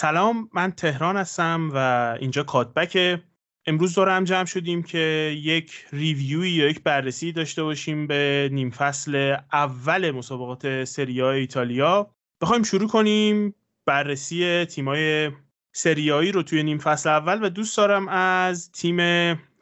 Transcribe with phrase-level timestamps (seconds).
[0.00, 1.78] سلام من تهران هستم و
[2.20, 3.20] اینجا کاتبک.
[3.66, 4.98] امروز دور جمع شدیم که
[5.42, 12.10] یک ریویوی یا یک بررسی داشته باشیم به نیم فصل اول مسابقات سری ایتالیا.
[12.40, 13.54] بخوایم شروع کنیم
[13.86, 15.30] بررسی تیمای
[15.72, 18.96] سریایی رو توی نیم فصل اول و دوست دارم از تیم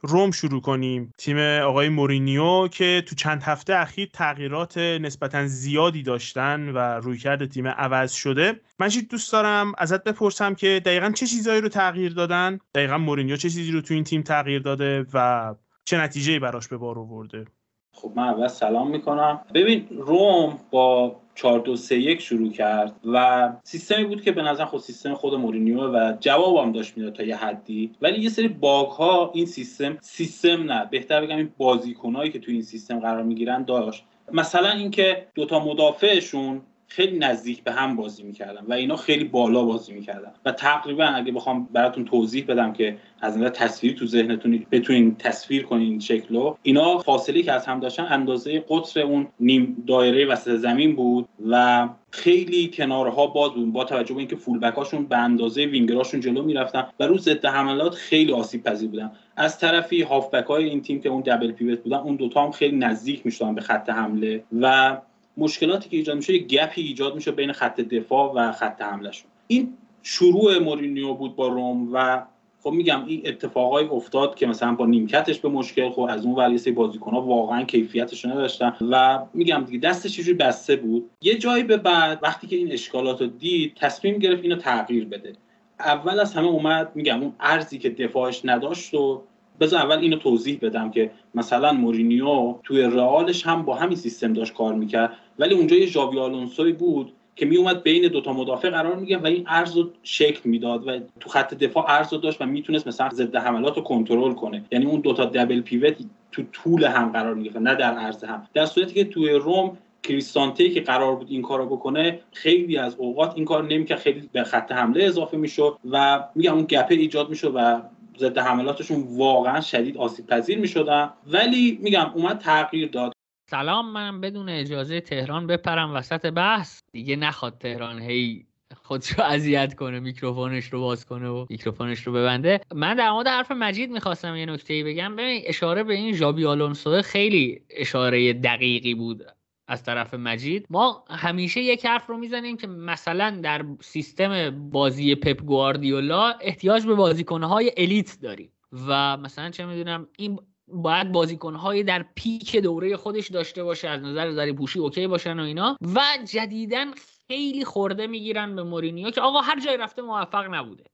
[0.03, 1.13] روم شروع کنیم.
[1.19, 7.67] تیم آقای مورینیو که تو چند هفته اخیر تغییرات نسبتا زیادی داشتن و رویکرد تیم
[7.69, 8.61] عوض شده.
[8.79, 13.51] من دوست دارم؟ ازت بپرسم که دقیقا چه چیزهایی رو تغییر دادن؟ دقیقا مورینیو چه
[13.51, 15.55] چیزی رو تو این تیم تغییر داده و
[15.85, 17.45] چه نتیجه براش به بار آورده؟
[17.93, 19.41] خب من اول سلام می‌کنم.
[19.55, 24.65] ببین روم با 4 2 3 1 شروع کرد و سیستمی بود که به نظر
[24.65, 27.93] خود سیستم خود مورینیو و جوابم داشت می‌داد تا یه حدی.
[28.03, 30.85] ولی یه سری باگ ها این سیستم سیستم نه.
[30.91, 34.05] بهتر بگم این بازیکنایی که تو این سیستم قرار می‌گیرن داشت.
[34.33, 39.93] مثلا اینکه دوتا مدافعشون خیلی نزدیک به هم بازی می‌کردن و اینا خیلی بالا بازی
[39.93, 40.33] می‌کردن.
[40.45, 45.63] و تقریبا اگه بخوام براتون توضیح بدم که از نظر تصویر تو ذهنتون بتونین تصویر
[45.63, 50.97] کنین شکلو اینا فاصله که از هم داشتن اندازه قطر اون نیم دایره وسط زمین
[50.97, 56.43] بود و خیلی کنارها باز بود با توجه به اینکه فولبکاشون به اندازه وینگراشون جلو
[56.43, 59.11] می‌رفتن و رو ضد حملات خیلی آسیب پذیر بودن.
[59.37, 62.77] از طرفی هافبک های این تیم که اون دبل پیوت بودن اون دوتا هم خیلی
[62.77, 64.99] نزدیک می‌شدن به خط حمله و
[65.39, 69.31] مشکلاتی که ایجاد میشه یه گپی ایجاد میشه بین خط دفاع و خط حملهشون.
[69.47, 72.23] این شروع مورینیو بود با روم و
[72.63, 76.59] خب میگم این اتفاقای افتاد که مثلا با نیمکتش به مشکل خب از اون ولی
[76.59, 81.77] سه ها واقعا کیفیتش نداشتن و میگم دیگه دستش یه بسته بود؟ یه جایی به
[81.77, 85.33] بعد وقتی که این اشکالات رو دید تصمیم گرفت اینو تغییر بده.
[85.81, 89.23] اول از همه اومد میگم اون ارزی که دفاعش نداشت و
[89.61, 94.55] بذار اول اینو توضیح بدم که مثلا مورینیو توی رئالش هم با همین سیستم داشت
[94.55, 95.13] کار می‌کرد.
[95.39, 99.27] ولی اونجا یه ژاوی آلونسوی بود که می اومد بین دوتا مدافع قرار میگه و
[99.27, 103.09] این ارز رو شکل می‌داد و تو خط دفاع ارز رو داشت و می‌تونست مثلا
[103.09, 104.65] ضد حملات رو کنترل کنه.
[104.73, 105.97] یعنی اون دوتا دبل پیوت
[106.33, 108.47] تو طول هم قرار می‌گرفت نه در عرض هم.
[108.55, 113.33] در صورتی که توی روم کریستانته که قرار بود این کارو بکنه خیلی از اوقات
[113.35, 117.53] این کار نمی‌کرد خیلی به خط حمله اضافه می‌شد و میگم اون گپه ایجاد می‌شد
[117.55, 117.81] و
[118.19, 121.11] ضد حملاتشون واقعا شدید آسیب پذیر می‌شدن.
[121.27, 123.13] ولی میگم اومد تغییر داد.
[123.51, 126.83] سلام من بدون اجازه تهران بپرم وسط بحث.
[126.93, 128.47] دیگه نخواد تهران هی
[128.77, 132.61] خودشو اذیت کنه میکروفونش رو باز کنه و میکروفونش رو ببنده.
[132.75, 135.17] من در مورد حرف مجید می‌خواستم یه نکته بگم.
[135.17, 139.23] ببین اشاره به این ژابی آلونسو خیلی اشاره دقیقی بود
[139.69, 140.67] از طرف مجید.
[140.71, 146.95] ما همیشه یک حرف رو می‌زنیم که مثلا در سیستم بازی پپ گواردیولا احتیاج به
[146.95, 148.53] بازیکنهای الیت داریم.
[148.89, 150.39] و مثلا چه می‌دونم این
[150.73, 155.43] باید بازیکنهای در peak دوره خودش داشته باشه از نظر ضریب هوشی OK باشن و
[155.43, 155.77] اینا.
[155.95, 156.01] و
[156.33, 156.91] جدیدا
[157.29, 160.85] خیلی خرده می‌گیرن به مورینیو که آقا هر جای رفته موفق نبوده.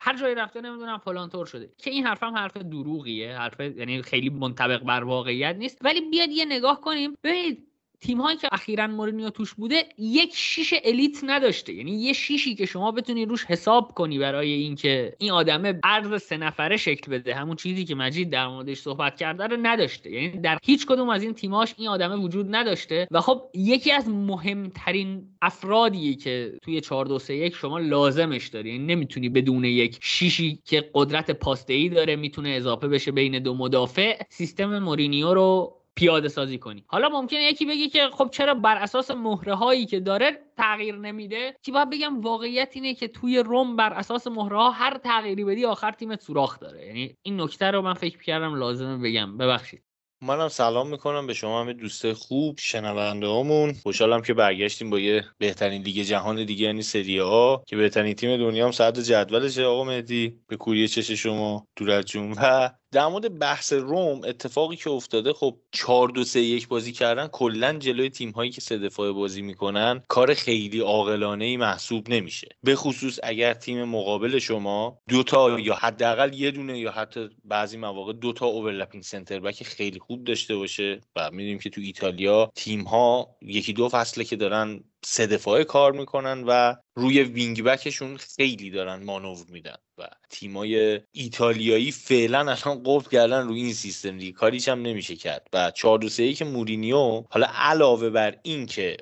[0.00, 1.72] هر جای رفته نمی‌دونم فلان طور شده.
[1.78, 5.78] که این حرفم حرف دروغیه حرف یعنی خیلی منطبق بر واقعیت نیست.
[5.84, 7.16] ولی بیاد یه نگاه کنیم.
[7.24, 7.69] ببینید
[8.00, 11.72] تیم هایی که اخیرا مورینیو توش بوده یک شیش elite نداشته.
[11.72, 16.36] یعنی یه شیشی که شما بتونی روش حساب کنی برای اینکه این آدمه عرض سه
[16.36, 17.34] نفره شکل بده.
[17.34, 20.10] همون چیزی که مجید در موردش صحبت کرده رو نداشته.
[20.10, 23.08] یعنی در هیچ کدوم از این تیماش این آدمه وجود نداشته.
[23.10, 28.70] و خب یکی از مهمترین افرادیه که توی 4 2 3 1 شما لازمش داری.
[28.70, 33.54] یعنی نمی‌تونی بدون یک شیشی که قدرت پاسته ای داره می‌تونه اضافه بشه بین دو
[33.54, 34.22] مدافع.
[34.28, 36.84] سیستم مورینیو رو پیاده سازی کنی.
[36.86, 41.56] حالا ممکنه یکی بگه که خب چرا بر اساس مهره هایی که داره تغییر نمیده
[41.62, 45.64] که باید بگم واقعیت اینه که توی روم بر اساس مهره ها هر تغییری بدی
[45.64, 46.86] آخر تیمت سوراخ داره.
[46.86, 49.38] یعنی این نکته رو من فکر کردم لازمه بگم.
[49.38, 49.82] ببخشید.
[50.22, 55.24] منم سلام می‌کنم به شما همه دوست خوب شنونده همون خوشحالم که برگشتیم با یه
[55.38, 59.84] بهترین لیگ جهان دیگه یعنی سری آ که بهترین تیم دنیا هم صدر جدولشه آقا
[59.84, 60.40] مهدی.
[60.48, 62.34] به کوری چش شما دور جون.
[62.42, 67.26] و در مورد بحث روم اتفاقی که افتاده خب 4 2 3 1 بازی کردن
[67.26, 72.48] کلا جلوی تیم هایی که سه دفاعه بازی می‌کنن کار خیلی عاقلانه ای محسوب نمیشه.
[72.62, 78.12] به خصوص اگر تیم مقابل شما دوتا یا حداقل یه دونه یا حتی بعضی مواقع
[78.12, 83.36] دوتا overlapping center back خیلی خوب داشته باشه و می‌دونیم که تو ایتالیا تیم ها
[83.42, 88.70] یکی دو فصله که دارن سه دفاعه کار می‌کنن و روی wing back شون خیلی
[88.70, 94.32] دارن مانور میدن و تیمای ایتالیایی فعلا الان قفل کردن روی این سیستم دیگه.
[94.32, 95.46] کاریش هم نمیشه کرد.
[95.52, 98.96] و 4 2 که مورینیو حالا علاوه بر این که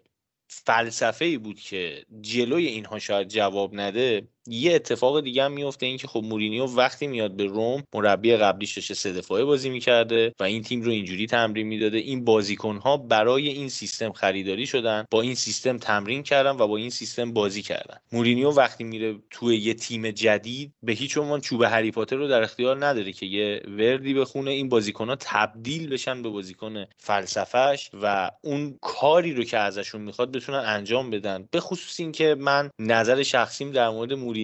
[0.48, 5.96] فلسفه ای بود که جلوی اینها شاید جواب نده یه اتفاق دیگه هم میفته این
[5.96, 10.44] که خب مورینیو وقتی میاد به روم مربی قبلیش داشته سه دفاعه بازی می‌کرده و
[10.44, 11.98] این تیم رو اینجوری تمرین می‌داده.
[11.98, 16.76] این بازیکن ها برای این سیستم خریداری شدن با این سیستم تمرین کردن و با
[16.76, 17.96] این سیستم بازی کردن.
[18.12, 22.42] مورینیو وقتی میره توی یه تیم جدید به هیچ عنوان چوب هری پاتر رو در
[22.42, 24.50] اختیار نداره که یه وردی بخونه.
[24.50, 30.32] این بازیکن ها تبدیل بشن به بازیکن فلسفهش و اون کاری رو که ازشون می‌خواد
[30.32, 31.48] بتونن انجام بدن.
[31.50, 34.37] به خصوص اینکه من نظر شخصیم در مورد مورینیو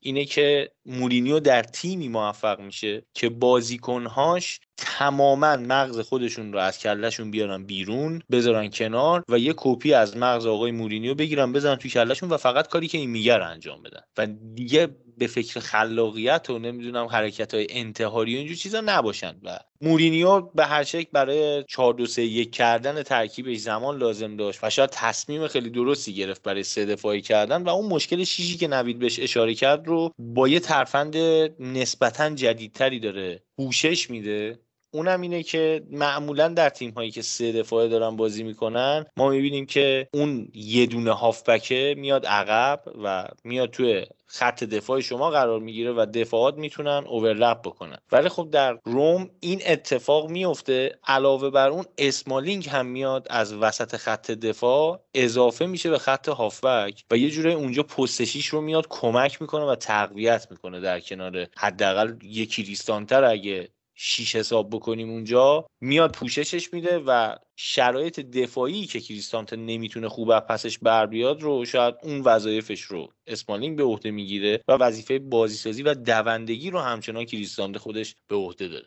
[0.00, 7.30] اینه که مورینیو در تیمی موفق میشه که بازیکنهاش تماما مغز خودشون رو از کلشون
[7.30, 12.28] بیارن بیرون بذارن کنار و یه کپی از مغز آقای مورینیو بگیرن بزنن توی کلشون
[12.28, 14.00] و فقط کاری که این میگه انجام بدن.
[14.18, 14.88] و دیگه
[15.18, 20.64] به فکر خلاقیت و نمی‌دونم حرکت های انتحاری و اینجور چیزا نباشن و مورینیو به
[20.64, 25.46] هر شکل برای 4 2 3 1 کردن ترکیبش زمان لازم داشت و شاید تصمیم
[25.46, 29.54] خیلی درستی گرفت برای سه دفاعی کردن و اون مشکل شیشی که نوید بهش اشاره
[29.54, 31.16] کرد رو با یه ترفند
[31.60, 34.58] نسبتا جدیدتری داره پوشش میده.
[34.90, 39.66] اونم اینه که معمولا در تیم هایی که سه دفاعه دارن بازی می‌کنن ما می‌بینیم
[39.66, 45.92] که اون یه دونه هافبکه میاد عقب و میاد توی خط دفاع شما قرار می‌گیره
[45.92, 47.98] و دفاعات می‌تونن اوورلپ بکنن.
[48.12, 53.96] ولی خب در روم این اتفاق میفته علاوه بر اون اسمالینگ هم میاد از وسط
[53.96, 59.42] خط دفاع اضافه میشه به خط هافبک و یه جوره اونجا پستشیش رو میاد کمک
[59.42, 63.68] می‌کنه و تقویت می‌کنه در کنار حداقل یکی ریستانتر اگه
[64.00, 70.40] شیش حساب بکنیم اونجا میاد پوششش میده و شرایط دفاعی که کریستانته نمی‌تونه خوب از
[70.40, 75.82] پسش بر بیاد رو شاید اون وظایفش رو اسمالینگ به عهده می‌گیره و وظیفه بازیسازی
[75.82, 78.86] و دوندگی رو همچنان کریستانته خودش به عهده داره.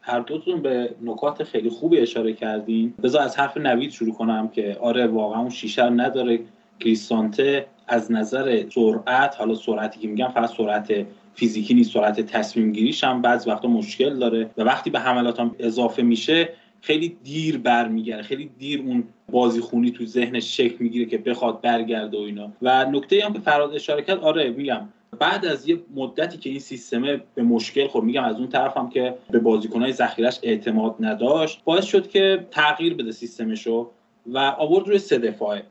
[0.00, 2.94] هر دوتون به نکات خیلی خوبی اشاره کردین.
[3.02, 6.40] بذار از حرف نوید شروع کنم که آره واقعا اون شیشه نداره.
[6.80, 13.04] کریستانته از نظر سرعت حالا سرعتی که میگم فقط سرعت فیزیکی نیست سرعت تصمیم گیریش
[13.04, 16.48] هم بعض وقتا مشکل داره و وقتی به حملات هم اضافه میشه
[16.80, 22.18] خیلی دیر برمیگرده خیلی دیر اون بازی خونی تو ذهنش شکل می‌گیره که بخواد برگرده
[22.18, 22.52] و اینا.
[22.62, 24.88] و نکته هم که فراد اشاره کرد آره میگم
[25.18, 28.90] بعد از یه مدتی که این سیستمه به مشکل خورد میگم از اون طرف هم
[28.90, 33.90] که به بازیکنهای ذخیرش اعتماد نداشت باعث شد که تغییر بده سیستمشو
[34.26, 35.62] و آورد روی سه دفاعه.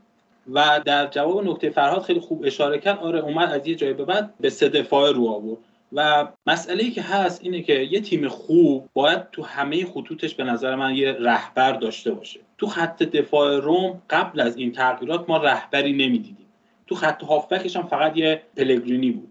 [0.52, 4.06] و در جواب نکته فرهاد خیلی خوب اشاره کرد آره اومد از یه جای به
[4.06, 5.60] بعد به سه دفاع رو آورد.
[5.94, 10.44] و مسئله ای که هست اینه که یه تیم خوب باید تو همه خطوطش به
[10.44, 12.40] نظر من یه رهبر داشته باشه.
[12.58, 16.46] تو خط دفاع روم قبل از این تغییرات ما رهبری نمی‌دیدیم.
[16.88, 19.28] تو خط هافبکش هم فقط یه پلگرینی بود.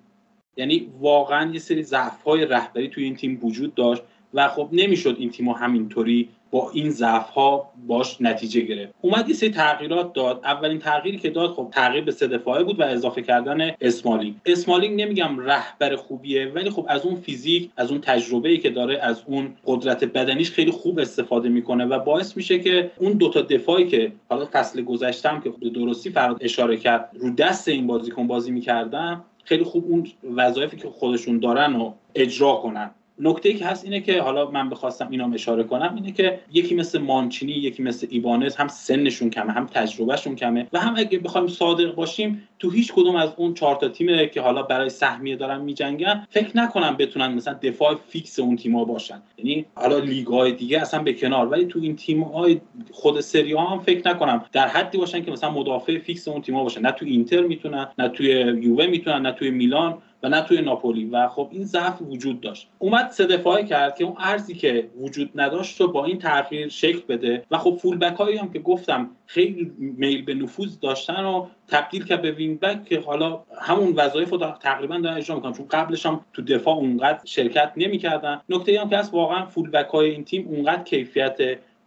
[0.57, 4.03] یعنی واقعا یه سری ضعف های رهبری توی این تیم وجود داشت
[4.35, 8.95] و خب نمی‌شد این تیم همینطوری با این ضعف ها باش نتیجه گرفت.
[9.01, 10.41] اومد یه سری تغییرات داد.
[10.45, 14.35] اولین تغییری که داد خب تغییر به سه بود و اضافه کردن اسمالینگ.
[14.47, 18.99] اسمالینگ نمیگم رهبر خوبیه ولی خب از اون فیزیک از اون تجربه ای که داره
[18.99, 23.87] از اون قدرت بدنیش خیلی خوب استفاده می‌کنه و باعث میشه که اون دوتا دفاعی
[23.87, 28.51] که حالا فصل گذشتم که به درستی فراد اشاره کرد رو دست این بازیکن بازی
[28.51, 32.91] می‌کردن خیلی خوب اون وظایفی که خودشون دارن رو اجرا کنن.
[33.25, 36.75] نکته ای که هست اینه که حالا من بخواستم اینا اشاره کنم اینه که یکی
[36.75, 41.47] مثل مانچینی یکی مثل ایبانز هم سنشون کمه هم تجربهشون کمه و هم اگه بخوایم
[41.47, 45.61] صادق باشیم تو هیچ کدوم از اون چهار تا تیم که حالا برای سهمیه دارن
[45.61, 49.23] میجنگن فکر نکنم بتونن مثلا دفاع فیکس اون تیم‌ها باشن.
[49.39, 52.61] یعنی حالا لیگ‌های دیگه اصلا به کنار ولی تو این تیم‌های
[52.91, 56.81] خود سری هم فکر نکنم در حدی باشن که مثلا مدافع فیکس اون تیم‌ها باشن.
[56.81, 58.29] نه تو اینتر می‌تونن نه توی
[58.63, 59.99] یووه می‌تونن نه توی میلان.
[60.23, 61.05] و نه توی ناپولی.
[61.05, 62.69] و خب این ضعف وجود داشت.
[62.79, 67.01] اومد سه دفاعی کرد که اون عرضی که وجود نداشت رو با این تغییر شکل
[67.09, 67.45] بده.
[67.51, 72.23] و خب full back هم که گفتم خیلی میل به نفوذ داشتن و تبدیل کرد
[72.23, 75.53] به wing back که حالا همون وظایف رو تقریبا دارن اجرا می‌کنن.
[75.53, 78.41] چون قبلش هم تو دفاع اونقدر شرکت نمی‌کردن.
[78.49, 81.39] نکته هم که هست واقعا full back های این تیم اونقدر کیفیت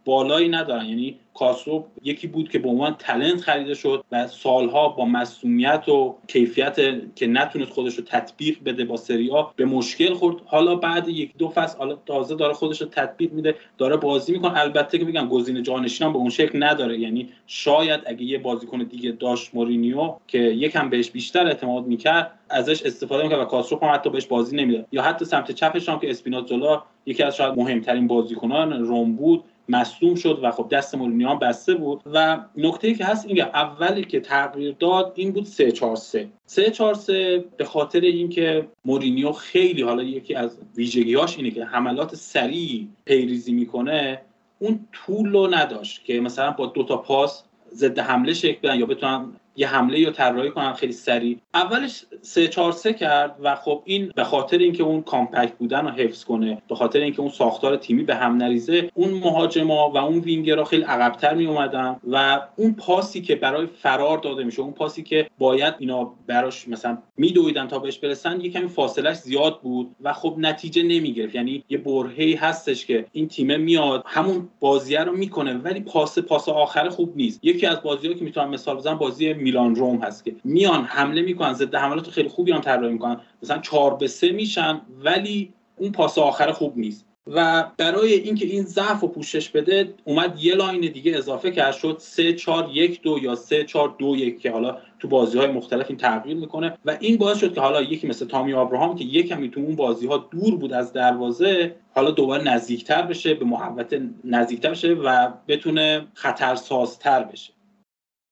[0.06, 0.86] بالایی ندارن.
[0.86, 6.16] یعنی کاسرو یکی بود که به عنوان تلنت خریده شد و سالها با مسئولیت و
[6.28, 6.76] کیفیت
[7.16, 10.36] که نتونست خودش رو تطبیق بده با سریا به مشکل خورد.
[10.44, 14.60] حالا بعد یک دو فصل حالا تازه داره خودش رو تطبیق میده داره بازی می‌کنه.
[14.60, 16.98] البته که میگم گزینه جانشین هم به اون شکل نداره.
[16.98, 22.82] یعنی شاید اگه یه بازیکن دیگه داشت مورینیو که یکم بهش بیشتر اعتماد می‌کرد ازش
[22.82, 24.86] استفاده می‌کرد و کاسرو هم حتی بهش بازی نمی‌داد.
[24.92, 29.44] یا حتی سمت چپش هم که اسپینازولا یکی از شاید مهمترین بازیکنان روم بود.
[29.68, 32.02] مصدوم شد و خب دست مورینیو هم بسته بود.
[32.06, 36.70] و نکته که هست اینکه اولی که تغییر داد این بود 3 4 3 3
[36.70, 42.86] 4 3 به خاطر اینکه مورینیو خیلی حالا یکی از ویژگیاش اینه که حملات سریع
[43.04, 44.20] پیریزی می‌کنه
[44.58, 47.42] اون طول رو نداشت که مثلا با دو تا پاس
[47.74, 51.38] ضد حمله شکل بدن یا بتونن یه حمله یا طراحی کنن خیلی سریع.
[51.54, 55.90] اولش 3 4 3 کرد و خب این به خاطر اینکه اون کامپکت بودن رو
[55.90, 60.18] حفظ کنه به خاطر اینکه اون ساختار تیمی به هم نریزه اون مهاجما و اون
[60.18, 65.02] وینگرها خیلی عقبتر می اومدن و اون پاسی که برای فرار داده میشه اون پاسی
[65.02, 70.12] که باید اینا براش مثلا میدویدن تا بهش برسن یه کمی فاصلش زیاد بود و
[70.12, 71.34] خب نتیجه نمی‌گرفت.
[71.34, 76.48] یعنی یه برهه‌ای هستش که این تیم میاد همون بازیه رو می‌کنه ولی پاس پاس
[76.48, 77.40] آخر خوب نیست.
[77.42, 81.52] یکی از بازی‌ها که می‌تونم مثال بزنم بازی میلان روم هست که میان حمله می‌کنن
[81.52, 83.20] ضد حملات خیلی خوبی هم طراحی می‌کنن.
[83.42, 87.06] مثلا 4 به 3 میشن ولی اون پاس آخر خوب نیست.
[87.26, 91.96] و برای اینکه این ضعف رو پوشش بده اومد یه لاین دیگه اضافه کرد شد
[91.98, 95.86] 3 4 1 2 یا 3 4 2 1 که حالا تو بازی های مختلف
[95.88, 96.78] این تغییر می‌کنه.
[96.84, 99.76] و این باعث شد که حالا یکی مثل تامی آبراهام که یک کمی تو اون
[99.76, 105.28] بازی ها دور بود از دروازه حالا دوباره نزدیکتر بشه به محوطه نزدیکتر بشه و
[105.48, 107.55] بتونه خطرسازتر بشه.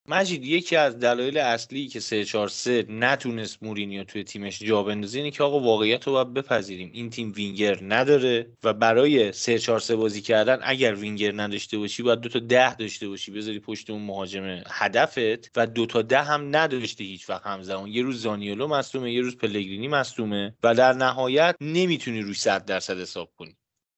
[0.08, 5.42] مجید یکی از دلایل اصلی که 343 نتونست مورینیو توی تیمش جا بندازه اینه که
[5.42, 6.90] آقا واقعیت رو باید بپذیریم.
[6.92, 12.28] این تیم وینگر نداره و برای 343 بازی کردن اگر وینگر نداشته باشی باید دو
[12.28, 13.32] تا ده داشته باشی.
[13.32, 17.46] بذاری پشت اون مهاجم هدفت و دو تا ده هم نداشته هیچ وقت.
[17.46, 22.64] همزمان یه روز زانیولو مصدومه یه روز پلگرینی مصدومه و در نهایت نمی‌تونی روی 100
[22.64, 23.56] درصد حساب کنی.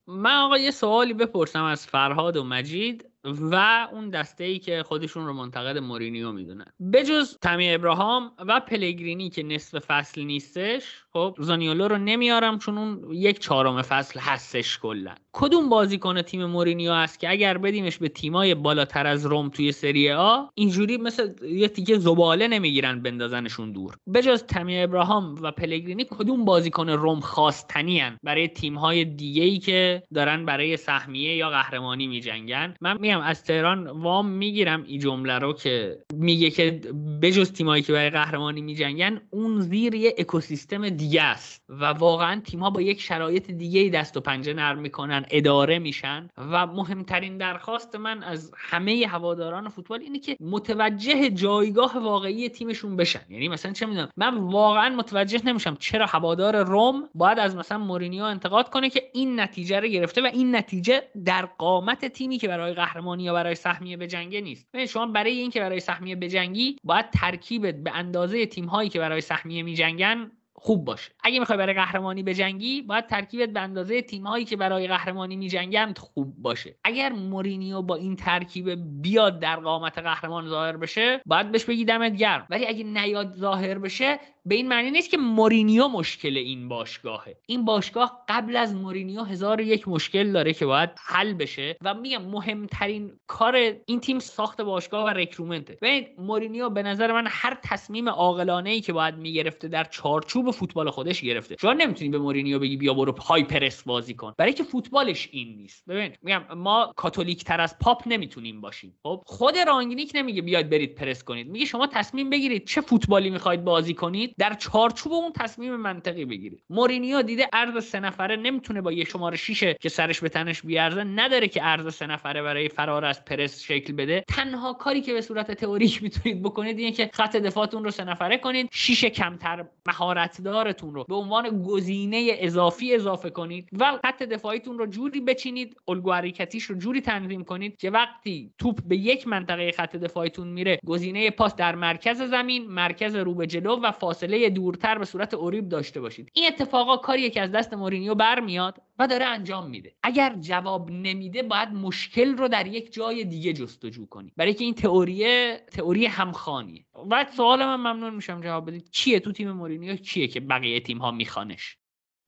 [0.08, 3.04] من آقا یه سوالی بپرسم از فرهاد و مجید.
[3.26, 6.64] و اون دسته ای که خودشون رو منتقد مورینیو می‌دونن.
[6.92, 13.12] بجز تمی ابراهام و پلگرینی که نصف فصل نیستش خب زانیولو رو نمیارم چون اون
[13.12, 15.14] یک چهارم فصل هستش کلا.
[15.32, 20.12] کدوم بازیکن تیم مورینیو هست که اگر بدیمش به تیمای بالاتر از روم توی سری
[20.12, 23.96] آ اینجوری مثل یه تیکه زباله نمی‌گیرن بندازنشون دور.
[24.14, 30.02] بجز تمی ابراهام و پلگرینی کدوم بازیکن روم خواستنی برای تیم های دیگه ای که
[30.14, 32.74] دارن برای سهمیه یا قهرمانی میجنگن.
[32.80, 36.80] من میگم از تهران وام می‌گیرم این جمله رو که میگه که
[37.22, 41.64] بجز تیمایی که برای قهرمانی میجنگن اون زیر یه اکوسیستم دیگه است.
[41.68, 46.28] و واقعا تیم‌ها با یک شرایط دیگه دست و پنجه نرم می‌کنن اداره میشن.
[46.38, 53.20] و مهمترین درخواست من از همه هواداران فوتبال اینه که متوجه جایگاه واقعی تیمشون بشن.
[53.30, 58.24] یعنی مثلا چه می‌دونم من واقعا متوجه نمیشم چرا هوادار روم باید از مثلا مورینیو
[58.24, 62.74] انتقاد کنه که این نتیجه رو گرفته و این نتیجه در قامت تیمی که برای
[62.74, 64.66] قهرمانی یا برای سهمیه به جنگه نیست.
[64.72, 69.20] ببین شما برای اینکه برای سهمیه بجنگی باید ترکیبت به اندازه تیم هایی که برای
[69.20, 71.12] سهمیه میجنگن خوب باشه.
[71.22, 76.34] اگه می‌خوای برای قهرمانی بجنگی باید ترکیبت به اندازه تیمهایی که برای قهرمانی میجنگند خوب
[76.38, 76.74] باشه.
[76.84, 82.16] اگر مورینیو با این ترکیب بیاد در قامت قهرمان ظاهر بشه باید بهش بگی دمت
[82.16, 82.46] گرم.
[82.50, 87.36] ولی اگه نیاد ظاهر بشه به این معنی نیست که مورینیو مشکل این باشگاهه.
[87.46, 91.76] این باشگاه قبل از مورینیو هزار یک مشکل داره که باید حل بشه.
[91.82, 97.12] و میگم مهمترین کار این تیم ساخت باشگاه و recruitment ه ببینید مورینیو به نظر
[97.12, 101.56] من هر تصمیم عاقلانه ای که باید می‌گرفته در چارچوب فوتبال خودش گرفته.
[101.60, 104.34] شما نمی‌تونی به مورینیو بگی بیا برو high press بازی کن.
[104.38, 105.84] برای که فوتبالش این نیست.
[105.88, 108.98] ببین میگم ما کاتولیک تر از پاپ نمی‌تونیم باشیم.
[109.02, 111.48] خب خود رانگنیک نمیگه بیاید برید پرس کنید.
[111.48, 116.62] میگه شما تصمیم بگیرید چه فوتبالی می‌خواید بازی کنید در چارچوب اون تصمیم منطقی بگیرید.
[116.70, 121.04] مورینیو دیده ارز سه نفره نمی‌تونه با یه شماره 6 که سرش به تنش بیارزه
[121.04, 124.24] نداره که ارز سه نفره برای فرار از پرس شکل بده.
[124.28, 128.38] تنها کاری که به صورت تئوریک می‌تونید بکنید اینه که خط دفاعتون رو سه نفره
[128.38, 128.68] کنید.
[128.72, 134.86] شیش کمتر مهارت دارتون رو به عنوان گزینه اضافی اضافه کنید و خط دفاعیتون رو
[134.86, 139.96] جوری بچینید الگو حرکتیش رو جوری تنظیم کنید که وقتی توپ به یک منطقه خط
[139.96, 145.04] دفاعیتون میره گزینه پاس در مرکز زمین مرکز رو به جلو و فاصله دورتر به
[145.04, 146.30] صورت اوریب داشته باشید.
[146.34, 149.94] این اتفاقا کاریه که از دست مورینیو برمیاد و داره انجام میده.
[150.02, 154.32] اگر جواب نمیده باید مشکل رو در یک جای دیگه جستجو کنی.
[154.36, 158.90] برای که این تئوری تئوری همخانیه و سوال من ممنون میشم جواب بدید.
[158.90, 161.78] کیه تو تیم مورینیو؟ کیه که بقیه تیم ها میخوانش؟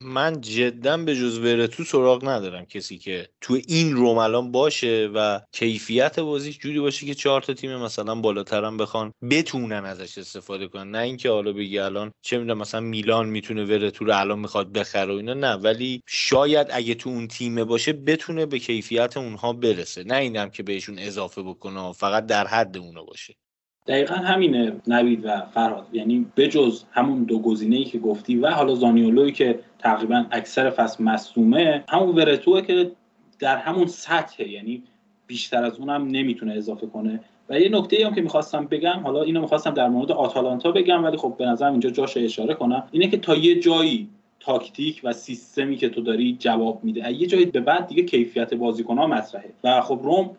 [0.02, 5.40] من جدا به جز ورتو سراغ ندارم کسی که تو این روم الان باشه و
[5.52, 10.90] کیفیت بازیش جوری باشه که چهار تا تیم مثلا بالاترم بخوان بتونن ازش استفاده کنن.
[10.90, 15.14] نه اینکه حالا بگی الان چه می‌دونم مثلا میلان می‌تونه ورتو رو الان می‌خواد بخره
[15.14, 15.55] و اینا نه.
[15.55, 20.05] ولی شاید اگه تو اون تیم باشه بتونه به کیفیت اونها برسه.
[20.05, 23.35] نه اینم که بهشون اضافه بکنه فقط در حد اونو باشه.
[23.88, 25.87] دقیقا همینه نوید و فرهاد.
[25.92, 31.04] یعنی بجز همون دو گزینه ای که گفتی و حالا زانیولوی که تقریبا اکثر فصل
[31.04, 32.90] مصومه همون ورتوه که
[33.38, 34.83] در همون سطحه یعنی
[35.26, 37.21] بیشتر از اونم نمی‌تونه اضافه کنه.
[37.49, 41.04] و یه نکته ای هم که می‌خواستم بگم حالا اینو می‌خواستم در مورد آتالانتا بگم
[41.04, 44.09] ولی خب به نظرم اینجا جاش اشاره کنم اینه که تا یه جایی
[44.40, 47.12] تاکتیک و سیستمی که تو داری جواب میده.
[47.12, 49.50] یه جایی به بعد دیگه کیفیت بازیکن‌ها مطرحه.
[49.64, 50.30] و خب روم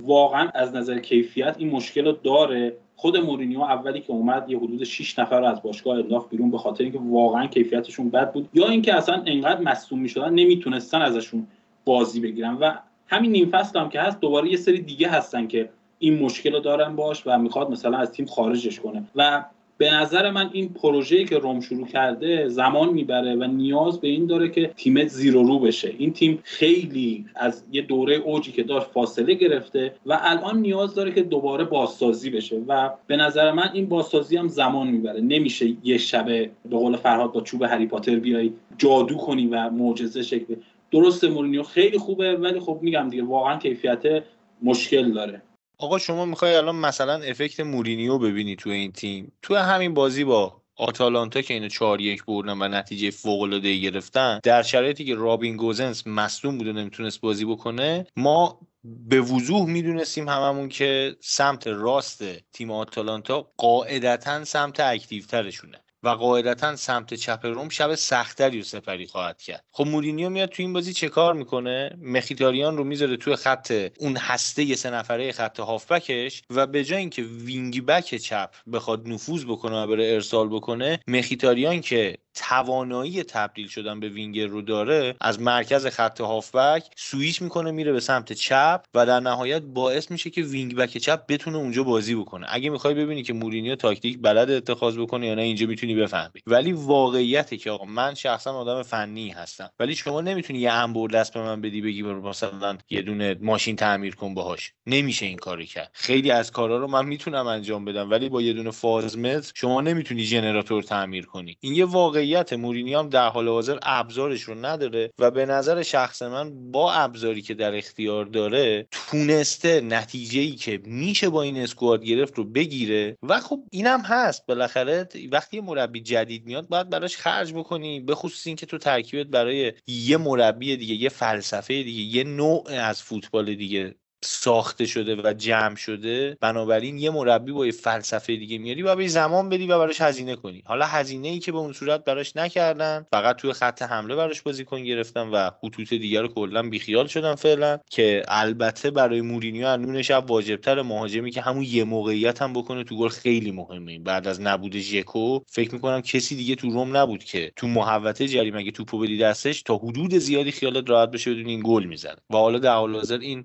[0.00, 2.76] واقعا از نظر کیفیت این مشکل رو داره.
[3.00, 6.58] خود مورینیو اولی که اومد یه حدود 6 نفر رو از باشگاه انداخت بیرون به
[6.58, 8.48] خاطر اینکه واقعا کیفیتشون بد بود.
[8.54, 11.46] یا اینکه اصلا انقدر مصدوم می‌شدن نمی‌تونستن ازشون
[11.84, 12.54] بازی بگیرن.
[12.54, 12.74] و
[13.06, 16.96] همین نیم هم که هست دوباره یه سری دیگه هستن که این مشکل رو دارن
[16.96, 19.04] باش و می‌خواد مثلا از تیم خارجش کنه.
[19.16, 19.44] و
[19.78, 24.26] به نظر من این پروژه‌ای که روم شروع کرده زمان می‌بره و نیاز به این
[24.26, 25.94] داره که تیم زیرو رو بشه.
[25.98, 31.12] این تیم خیلی از یه دوره اوجی که داشت فاصله گرفته و الان نیاز داره
[31.12, 35.20] که دوباره بازسازی بشه و به نظر من این بازسازی هم زمان می‌بره.
[35.20, 40.22] نمیشه یه شبه به قول فرهاد با چوب هری پاتر بیای جادو کنی و معجزه
[40.22, 40.54] شکل
[40.90, 44.22] درست مورینیو خیلی خوبه ولی خب میگم دیگه واقعا کیفیت
[44.62, 45.42] مشکل داره.
[45.80, 50.62] آقا شما می‌خوای الان مثلا effect مورینیو ببینی تو این تیم؟ تو همین بازی با
[50.76, 55.56] آتالانتا که اینو 4 یک بردن و نتیجه فوق العاده گرفتن در شرایطی که رابین
[55.56, 62.24] گوزنس مصدوم بود و نمی‌تونست بازی بکنه ما به وضوح می‌دونستیم هممون که سمت راست
[62.52, 65.78] تیم آتالانتا قاعدتا سمت active ترشونه.
[66.02, 69.64] و قاعدتا سمت چپ روم شب سخت‌تری و سپری خواهد کرد.
[69.70, 74.16] خب مورینیو میاد تو این بازی چه کار می‌کنه؟ مخیتاریان رو می‌ذاره توی خط اون
[74.16, 79.44] هسته یه سه نفره خط هافبکش و به جای اینکه wing back چپ بخواد نفوذ
[79.44, 85.40] بکنه و بره ارسال بکنه مخیتاریان که توانایی تبدیل شدن به وینگر رو داره از
[85.40, 90.42] مرکز خط هافبک سویچ می‌کنه میره به سمت چپ و در نهایت باعث میشه که
[90.42, 92.46] wing back چپ بتونه اونجا بازی بکنه.
[92.50, 96.40] اگه می‌خوای ببینی که مورینیو تاکتیک بلد اتخاذ بکنه یا نه اینجا می‌تونی بفهمی.
[96.46, 99.70] ولی واقعیته که آقا من شخصا آدم فنی هستم.
[99.80, 104.14] ولی شما نمی‌تونی یه انبر دست به من بدی بگی مثلا یه دونه ماشین تعمیر
[104.14, 104.72] کن باهاش.
[104.86, 105.90] نمیشه این کاری کرد.
[105.92, 110.24] خیلی از کارا رو من می‌تونم انجام بدم ولی با یه دونه فازمتر شما نمی‌تونی
[110.24, 111.56] ژنراتور تعمیر کنی.
[111.60, 115.82] این یه واقعی واقعیت مورینیو هم در حال حاضر ابزارش رو نداره و به نظر
[115.82, 121.56] شخص من با ابزاری که در اختیار داره تونسته نتیجه ای که میشه با این
[121.56, 123.16] اسکواد گرفت رو بگیره.
[123.22, 124.46] و خب اینم هست.
[124.46, 128.00] بالاخره وقتی یه مربی جدید میاد باید براش خرج بکنی.
[128.00, 133.02] به خصوص اینکه تو ترکیبت برای یه مربی دیگه یه فلسفه دیگه یه نوع از
[133.02, 138.82] فوتبال دیگه ساخته شده و جمع شده بنابراین یه مربی با یه فلسفه دیگه میاری
[138.82, 140.62] و به زمان بدی و براش هزینه کنی.
[140.66, 144.84] حالا هزینه ای که به اون صورت براش نکردن فقط توی خط حمله براش بازیکن
[144.84, 150.30] گرفتن و خطوط دیگر رو کلا بیخیال شدن فعلا که البته برای مورینیو انون شب
[150.30, 153.98] واجبتر مهاجمی که همون یه موقعیت هم بکنه تو گل خیلی مهمه.
[153.98, 158.58] بعد از نبود ژکو فکر می‌کنم کسی دیگه تو روم نبود که تو محوطه جریمه
[158.58, 162.16] اگه توپو بدی دستش تا حدود زیادی خیالت راحت بشه بدون این گل می‌زنه.
[162.30, 163.44] و حالا در حال حاضر این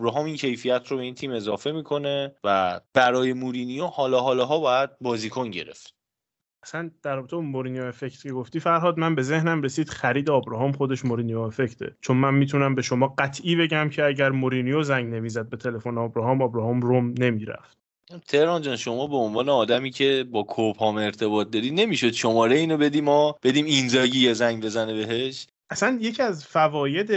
[0.00, 4.58] ابراهام این کیفیت رو به این تیم اضافه می‌کنه و برای مورینیو حالا حالا ها
[4.58, 5.94] باید بازیکن گرفت.
[6.62, 10.72] اصلا در رابطه با مورینیو effect که گفتی فرهاد من به ذهنم رسید خرید آبراهام
[10.72, 11.96] خودش مورینیو effect ه.
[12.00, 16.42] چون من می‌تونم به شما قطعی بگم که اگر مورینیو زنگ نمی‌زد به تلفن آبراهام
[16.42, 17.78] آبراهام روم نمی‌رفت.
[18.28, 23.04] فرهاد جان شما به عنوان آدمی که با کوپام ارتباط داری نمی‌شد شماره اینو بدیم
[23.04, 27.10] ما بدیم اینزاگی یه زنگ بزنه بهش؟ اصلا یکی از فواید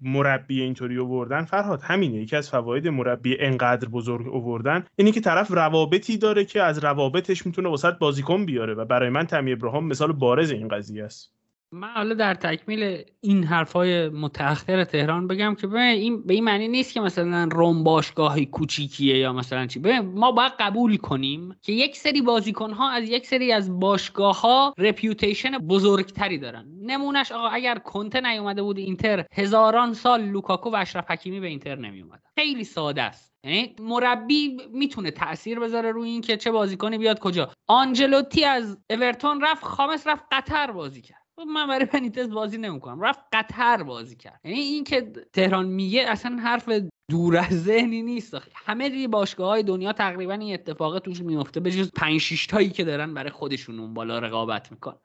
[0.00, 2.16] مربی اینطوری آوردن فرهاد همینه.
[2.16, 7.46] یکی از فواید مربی انقدر بزرگ آوردن اینه که طرف روابطی داره که از روابطش
[7.46, 11.35] می‌تونه وسط بازیکن بیاره و برای من تمی ابراهام مثال بارز این قضیه است.
[11.72, 16.92] من حالا در تکمیل این حرفای متأخرتون بگم که به این به این معنی نیست
[16.92, 19.78] که مثلا روم باشگاهی کوچیکیه یا مثلا چی.
[19.78, 24.40] ببین ما باید قبول کنیم که یک سری بازیکن ها از یک سری از باشگاه
[24.40, 26.66] ها reputation بزرگتری دارن.
[26.82, 31.74] نمونهش آقا اگر کنته نیومده بود اینتر هزاران سال لوکاکو و اشرف حکیمی به اینتر
[31.74, 32.04] نمی
[32.38, 33.36] خیلی ساده است.
[33.44, 37.50] یعنی مربی می‌تونه تاثیر بذاره روی این که چه بازیکنی بیاد کجا.
[37.66, 41.25] آنجلوتی از اورتون رفت خامس رفت قطر بازی کرد.
[41.44, 43.00] من برای پنیتز بازی نمی‌کنم.
[43.00, 44.40] رفت قطر بازی کرد.
[44.44, 46.68] یعنی این که تهران میگه اصلا حرف
[47.10, 48.36] دور از ذهنی نیست.
[48.54, 52.70] همه دی باشگاه های دنیا تقریبا این اتفاق توش میفته به جز 5 6 تایی
[52.70, 54.96] که دارن برای خودشون اون بالا رقابت می‌کنن.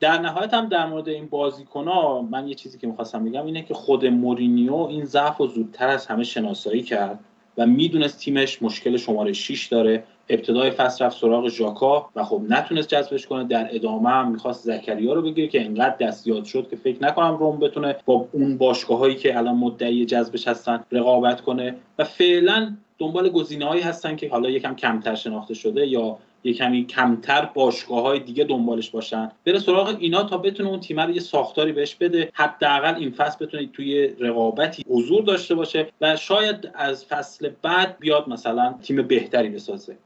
[0.00, 3.62] در نهایت هم در مورد این بازیکن ها من یه چیزی که می‌خواستم بگم اینه
[3.62, 7.24] که خود مورینیو این ضعف و زودتر از همه شناسایی کرد
[7.58, 10.04] و می‌دونست تیمش مشکل شماره 6 داره.
[10.28, 13.44] ابتدای فصل رفت سراغ ژاکا و خب نتونست جذبش کنه.
[13.44, 17.58] در ادامه هم می‌خواست زکریا رو بگیره که انقدر دستیاد شد که فکر نکنم روم
[17.58, 23.28] بتونه با اون باشگاه هایی که الان مدعی جذبش هستن رقابت کنه و فعلا دنبال
[23.28, 28.44] گزینه هایی هستن که حالا یکم کمتر شناخته شده یا یه کمتر باشگاه های دیگه
[28.44, 29.30] دنبالش باشن.
[29.46, 32.30] بره سراغ اینا تا بتونه اون تیم رو یه ساختاری بهش بده.
[32.34, 38.28] حداقل این فصل بتونه توی رقابتی حضور داشته باشه و شاید از فصل بعد بیاد
[38.28, 39.96] مثلا تیم بهتری بسازه.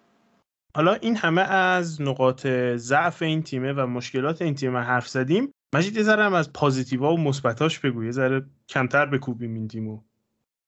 [0.77, 5.53] حالا این همه از نقاط ضعف این تیمه و مشکلات این تیم حرف زدیم.
[5.75, 9.69] مجید یه ذره هم از positive ا و مثبتاش بگو یه ذره کمتر بکوبیم این
[9.69, 10.01] تیمو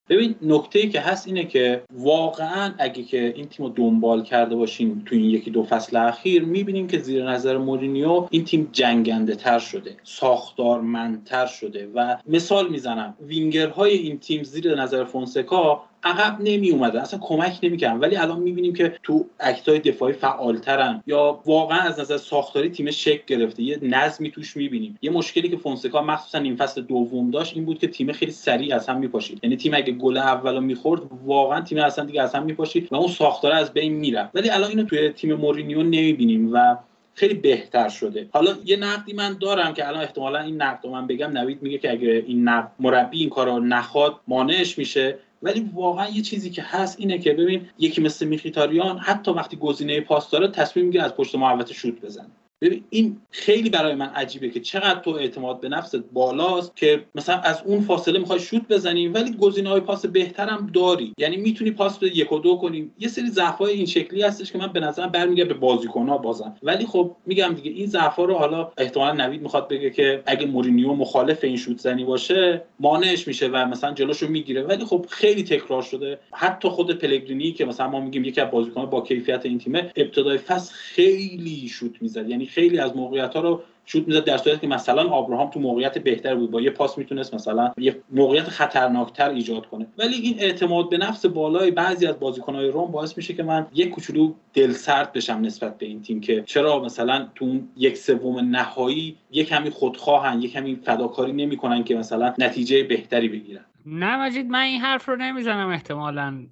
[0.08, 5.02] ببین نکته که هست اینه که واقعا اگه که این تیم رو دنبال کرده باشیم
[5.06, 9.58] تو این یکی دو فصل اخیر می‌بینیم که زیر نظر مورینیو این تیم جنگنده تر
[9.58, 11.88] شده ساختارمندتر شده.
[11.94, 17.98] و مثال می‌زنم وینگرهای این تیم زیر نظر فونسکا عقب نمی اومدن اصلا کمک نمی‌کردن.
[17.98, 21.02] ولی الان می‌بینیم که تو act ای دفاعی فعالترن.
[21.06, 23.62] یا واقعا از نظر ساختاری تیم شکل گرفته.
[23.62, 24.98] یه نظمی توش می‌بینیم.
[25.02, 28.74] یه مشکلی که فونسکا مخصوصا این فصل دوم داشت این بود که تیم خیلی سریع
[28.74, 29.40] از هم میپاشید.
[29.42, 33.08] یعنی تیم اگه گل اولو می‌خورد واقعا تیم اصلا دیگه از هم میپاشید و اون
[33.08, 34.30] ساختار از بین می‌رفت.
[34.34, 36.76] ولی الان اینو توی تیم مورینیو نمی‌بینیم و
[37.14, 38.28] خیلی بهتر شده.
[38.32, 41.30] حالا یه نقدی من دارم که الان احتمالا این نقد من بگم.
[41.30, 45.18] نوید میگه که اگه این نقد مربی این کارو نخواد مانعش میشه.
[45.42, 50.00] ولی واقعا یه چیزی که هست اینه که ببین یکی مثل میخیتاریان حتی وقتی گزینه
[50.00, 52.30] پاس داره تصمیم می‌گیره از پشت محوطه شوت بزنه.
[52.60, 57.36] ببین این خیلی برای من عجیبه که چقدر تو اعتماد به نفست بالاست که مثلا
[57.36, 61.14] از اون فاصله می‌خوای شوت بزنی ولی گزینه های پاس بهترم داری.
[61.18, 64.58] یعنی می‌تونی پاس به یک و دو کنیم یه سری ضعف این شکلی هستش که
[64.58, 68.72] من به نظرم برمیگرده به بازیکن‌ها بازم ولی خب میگم دیگه این ضعف رو حالا
[68.78, 73.56] احتمالا نوید می‌خواد بگه که اگه مورینیو مخالف این شوت زنی باشه مانعش میشه و
[73.56, 74.62] مثلا جلوشو می‌گیره.
[74.62, 76.18] ولی خب خیلی تکرار شده.
[76.32, 80.38] حتی خود پلگرینی که مثلا ما میگیم یکی از بازیکن‌ها با کیفیت این تیمه ابتدای
[80.38, 82.28] فصل خیلی شوت می‌زد.
[82.28, 85.98] یعنی خیلی از موقعیت ها رو شوت می‌زد در صورتی که مثلا آبراهام تو موقعیت
[85.98, 89.86] بهتر بود با یه پاس می‌تونست مثلا یه موقعیت خطرناکتر ایجاد کنه.
[89.98, 93.90] ولی این اعتماد به نفس بالای بعضی از بازیکنهای روم باعث میشه که من یک
[93.90, 99.16] کوچولو دل سرد بشم نسبت به این تیم که چرا مثلا تو یک سوم نهایی
[99.30, 103.64] یه کمی خودخواهن یه کمی فداکاری نمی‌کنن که مثلا نتیجه بهتری بگیرن.
[103.86, 106.46] نه مجید من این حرف رو نمی‌زنم احتمالا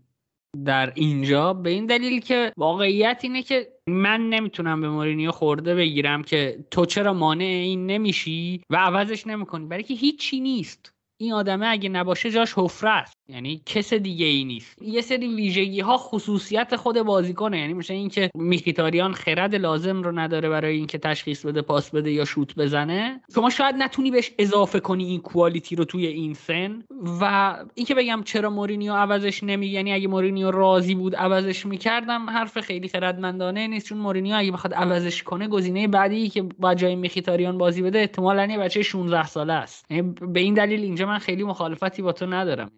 [0.64, 1.52] در اینجا.
[1.52, 6.86] به این دلیل که واقعیت اینه که من نمی‌تونم به مورینیو خورده بگیرم که تو
[6.86, 9.66] چرا مانع این نمیشی و عوضش نمی‌کنی.
[9.66, 10.95] برای که هیچی نیست.
[11.18, 13.16] این آدمه اگه نباشه جاش حفره است.
[13.28, 14.82] یعنی کس دیگه ای نیست.
[14.82, 17.58] یه سری ویژگی ها خصوصیت خود بازیکنه.
[17.58, 22.24] یعنی مثل اینکه میخیتاریان خرد لازم رو نداره برای اینکه تشخیص بده پاس بده یا
[22.24, 23.20] شوت بزنه.
[23.34, 26.82] شما شاید نتونی بهش اضافه کنی این کوالیتی رو توی این سن.
[27.20, 32.60] و اینکه بگم چرا مورینیو عوضش نمی یعنی اگه مورینیو راضی بود عوضش می‌کردم حرف
[32.60, 33.86] خیلی خردمندانه نیست.
[33.86, 38.56] چون مورینیو اگه بخواد عوضش کنه گزینه بعدی که با جای میخیتاریان بازی بده احتمالاً
[38.60, 39.86] بچه 16 ساله است.
[39.90, 42.70] یعنی به این دلیل اینجا من خیلی مخالفتی با تو ندارم.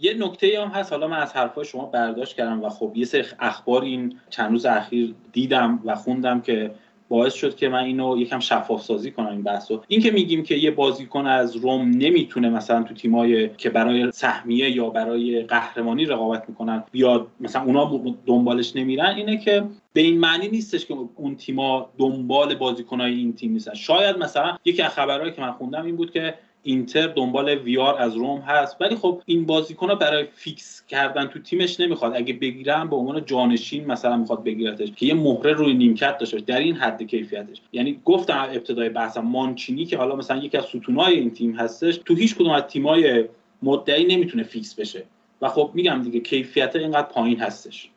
[0.00, 0.92] یه نکته هم هست.
[0.92, 4.66] حالا من از حرفای شما برداشت کردم و خب یه سری اخبار این چند روز
[4.66, 6.74] اخیر دیدم و خوندم که
[7.08, 9.82] باعث شد که من اینو یکم شفاف سازی کنم این بحثو.
[9.88, 14.70] این که میگیم که یه بازیکن از روم نمی‌تونه مثلا تو تیمای که برای سهمیه
[14.70, 20.48] یا برای قهرمانی رقابت می‌کنن بیاد مثلا اونا دنبالش نمیرن اینه که به این معنی
[20.48, 23.74] نیستش که اون تیما دنبال بازیکنای این تیم نیستن.
[23.74, 26.34] شاید مثلا یکی از خبرهایی که من خوندم این بود که
[26.66, 28.76] اینتر دنبال ویار از روم هست.
[28.80, 32.16] ولی خب این بازیکن برای فیکس کردن تو تیمش نمی‌خواد.
[32.16, 36.58] اگه بگیرن به عنوان جانشین مثلا می‌خواد بگیرتش که یه مهره روی نیمکت داشته در
[36.58, 37.60] این حد کیفیتش.
[37.72, 42.14] یعنی گفتم ابتدای بحثم مانچینی که حالا مثلا یکی از ستونای این تیم هستش تو
[42.14, 43.24] هیچ کدوم از تیمای
[43.62, 45.04] مدعی نمی‌تونه فیکس بشه.
[45.42, 47.90] و خب میگم دیگه کیفیت اینقدر پایین هستش.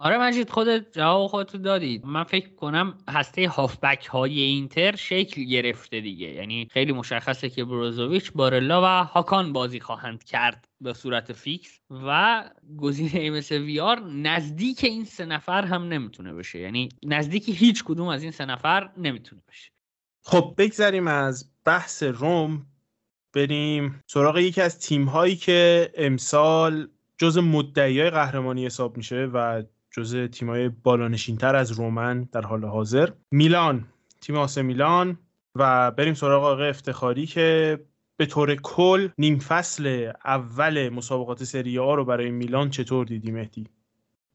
[0.00, 2.06] آره مجید خودت جواب خودت دادید.
[2.06, 6.26] من فکر کنم هسته هافبک های اینتر شکل گرفته دیگه.
[6.26, 12.44] یعنی خیلی مشخصه که بروزوویچ بارلا و هاکان بازی خواهند کرد به صورت فیکس و
[12.76, 16.58] گزینه مثل ویار نزدیک این سه نفر هم نمی‌تونه بشه.
[16.58, 19.70] یعنی نزدیک هیچ کدوم از این سه نفر نمی‌تونه بشه.
[20.22, 22.66] خب بگذریم از بحث روم.
[23.32, 29.62] بریم سراغ یکی از تیم هایی که امسال جز مدعی قهرمانی حساب میشه و
[29.98, 33.08] جزء تیمای بالانشینتر از رومن در حال حاضر.
[33.30, 33.84] میلان
[34.20, 35.18] تیم آسه میلان.
[35.54, 37.78] و بریم سراغ آقای افتخاری که
[38.16, 43.66] به طور کل نیم فصل اول مسابقات سری آ رو برای میلان چطور دیدی مهدی؟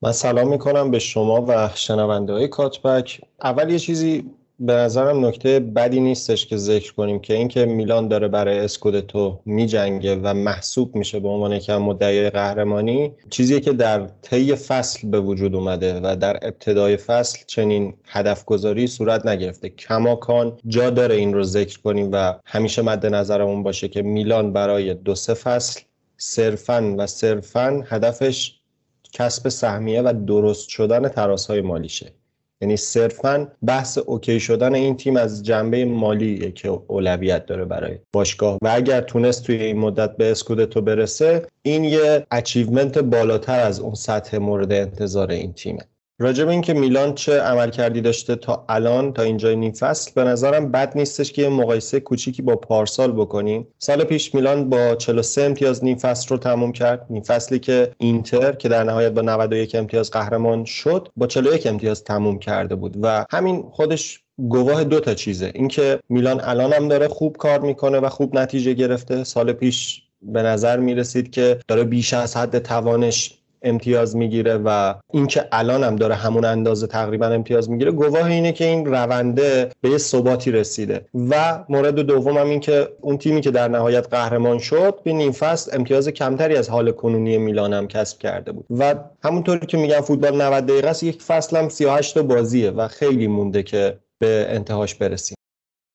[0.01, 3.21] من سلام می‌کنم به شما و شنونده های کاتبک.
[3.43, 8.27] اول یه چیزی به نظرم نکته بدی نیستش که ذکر کنیم که اینکه میلان داره
[8.27, 14.55] برای اسکودتو میجنگه و محسوب میشه به عنوان یکی مدعی قهرمانی چیزیه که در طی
[14.55, 19.69] فصل به وجود اومده و در ابتدای فصل چنین هدف گذاری صورت نگرفته.
[19.69, 24.93] کماکان جا داره این رو ذکر کنیم و همیشه مد نظرمون باشه که میلان برای
[24.93, 25.81] دو سه فصل
[26.17, 28.59] صرفا و صرفا هدفش
[29.13, 32.13] کسب سهمیه و درست شدن تراسهای مالیشه.
[32.63, 38.57] یعنی صرفا بحث OK شدن این تیم از جنبه مالیه که اولویت داره برای باشگاه.
[38.61, 43.93] و اگر تونست توی این مدت به اسکودتو برسه این یه achievement بالاتر از اون
[43.93, 45.81] سطح مورد انتظار این تیمه.
[46.19, 50.71] راجع به اینکه میلان چه عملکردی داشته تا الان تا اینجای نیم فصل به نظرم
[50.71, 53.67] بد نیستش که مقایسه کوچیکی با پارسال بکنیم.
[53.79, 57.05] سال پیش میلان با 43 امتیاز نیم فصل رو تموم کرد.
[57.09, 62.03] نیم فصلی که اینتر که در نهایت با 91 امتیاز قهرمان شد با 41 امتیاز
[62.03, 62.97] تموم کرده بود.
[63.01, 65.51] و همین خودش گواه دو تا چیزه.
[65.55, 69.23] اینکه میلان الان هم داره خوب کار می‌کنه و خوب نتیجه گرفته.
[69.23, 75.45] سال پیش به نظر می‌رسید که داره بیش از حد توانش امتیاز می‌گیره و اینکه
[75.51, 79.97] الان هم داره همون اندازه تقریبا امتیاز می‌گیره گواه اینه که این رونده به یه
[79.97, 81.05] ثباتی رسیده.
[81.29, 85.31] و مورد دوم هم این که اون تیمی که در نهایت قهرمان شد به نیم
[85.31, 88.65] فصل امتیاز کمتری از حال کنونی میلان هم کسب کرده بود.
[88.69, 93.27] و همونطوری که میگن فوتبال 90 دقیقه است یک فصل هم 38 بازیه و خیلی
[93.27, 95.35] مونده که به انتهاش برسیم.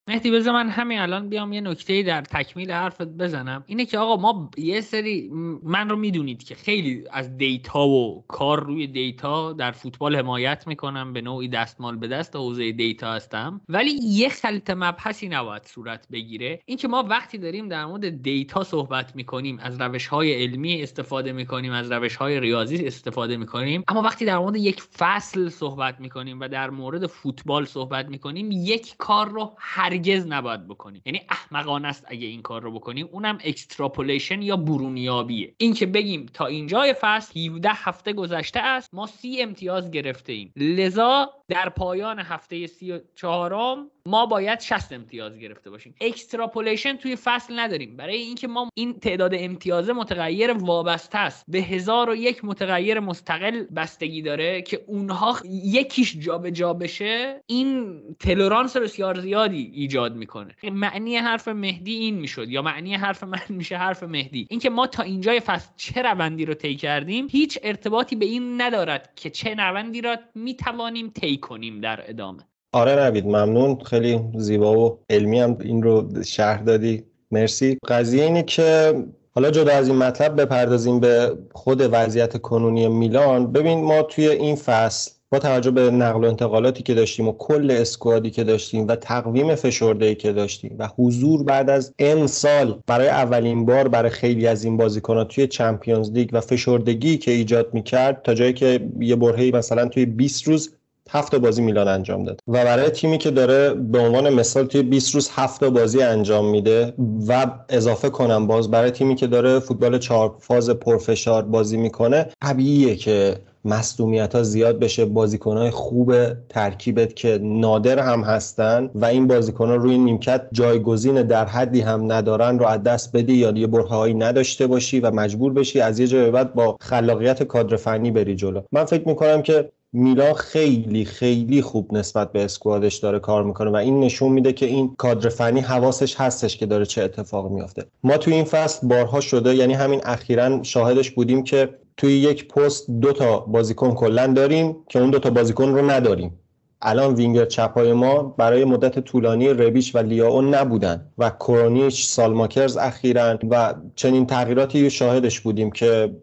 [0.08, 3.64] مهدی بذار من همین الان بیام یه نکته در تکمیل حرفت بزنم.
[3.66, 5.30] اینه که آقا ما یه سری
[5.62, 11.12] من رو می‌دونید که خیلی از دیتا و کار روی دیتا در فوتبال حمایت می‌کنم
[11.12, 13.60] به نوعی دستمال به دست حوزه دیتا هستم.
[13.68, 16.60] ولی یه خلط مبحثی نباید صورت بگیره.
[16.66, 21.72] اینکه ما وقتی داریم در مورد دیتا صحبت می‌کنیم از روش های علمی استفاده می‌کنیم
[21.72, 26.48] از روش های ریاضی استفاده می‌کنیم اما وقتی در مورد یک فصل صحبت می‌کنیم و
[26.48, 32.04] در مورد فوتبال صحبت می‌کنیم یک کار رو هر هرگز نباید بکنیم یعنی احمقانه است
[32.08, 35.54] اگه این کار رو بکنیم اونم extrapolation یا برونیابیه.
[35.56, 40.52] این که بگیم تا اینجای فصل 17 هفته گذشته است ما سی امتیاز گرفته ایم
[40.56, 45.94] لذا در پایان هفته سی و چهارم ما باید 60 امتیاز گرفته باشیم.
[46.00, 47.96] extrapolation توی فصل نداریم.
[47.96, 51.44] برای اینکه ما این تعداد امتیاز متغیر وابسته است.
[51.48, 58.00] به هزار و یک متغیر مستقل بستگی داره که اونها یکیش جابجا جا بشه این
[58.20, 60.54] تلورانس بسیار زیادی ایجاد می‌کنه.
[60.72, 64.46] معنی حرف مهدی این می‌شد یا معنی حرف من میشه حرف مهدی.
[64.50, 69.12] اینکه ما تا اینجای فصل چه روندی رو طی کردیم هیچ ارتباطی به این ندارد
[69.16, 72.38] که چه روندی را می‌توانیم طی کنیم در ادامه.
[72.72, 73.78] آره نوید ممنون.
[73.84, 77.02] خیلی زیبا و علمی هم این رو شرح دادی.
[77.30, 77.78] مرسی.
[77.88, 78.94] قضیه اینه که
[79.34, 83.52] حالا جدا از این مطلب بپردازیم به خود وضعیت کنونی میلان.
[83.52, 87.70] ببین ما توی این فصل با توجه به نقل و انتقالاتی که داشتیم و کل
[87.70, 93.08] اسکوادی که داشتیم و تقویم فشرده که داشتیم و حضور بعد از این سال برای
[93.08, 98.22] اولین بار برای خیلی از این بازیکن‌ها توی چمپیونز لیگ و فشردگی که ایجاد می‌کرد
[98.22, 100.77] تا جایی که یه برهه‌ای مثلا توی 20 روز
[101.08, 102.40] هفت بازی میلان انجام داد.
[102.48, 106.94] و برای تیمی که داره به عنوان مثال توی 20 روز هفت بازی انجام میده
[107.28, 112.96] و اضافه کنم باز برای تیمی که داره فوتبال چهار فاز پرفشار بازی می‌کنه طبیعیه
[112.96, 116.14] که مصدومیت ها زیاد بشه بازیکن های خوب
[116.48, 122.12] ترکیبت که نادر هم هستن و این بازیکن ها روی نیمکت جایگزین در حدی هم
[122.12, 126.06] ندارن رو از دست بدی یا یه برهایی نداشته باشی و مجبور بشی از یه
[126.06, 128.60] جای بعد با خلاقیت کادر فنی بری جلو.
[128.72, 133.76] من فکر می‌کنم که میلان خیلی خیلی خوب نسبت به اسکوادش داره کار می‌کنه و
[133.76, 137.84] این نشون میده که این کادر فنی حواسش هستش که داره چه اتفاق میافته.
[138.04, 142.90] ما توی این فصل بارها شده یعنی همین اخیرا شاهدش بودیم که توی یک پست
[142.90, 146.38] دو تا بازیکن کلا داریم که اون دو تا بازیکن رو نداریم.
[146.82, 153.38] الان وینگر چپای ما برای مدت طولانی ربیش و لیاو نبودن و کرونیش سالماکرز اخیرا
[153.50, 156.16] و چنین تغییراتی شاهدش بودیم که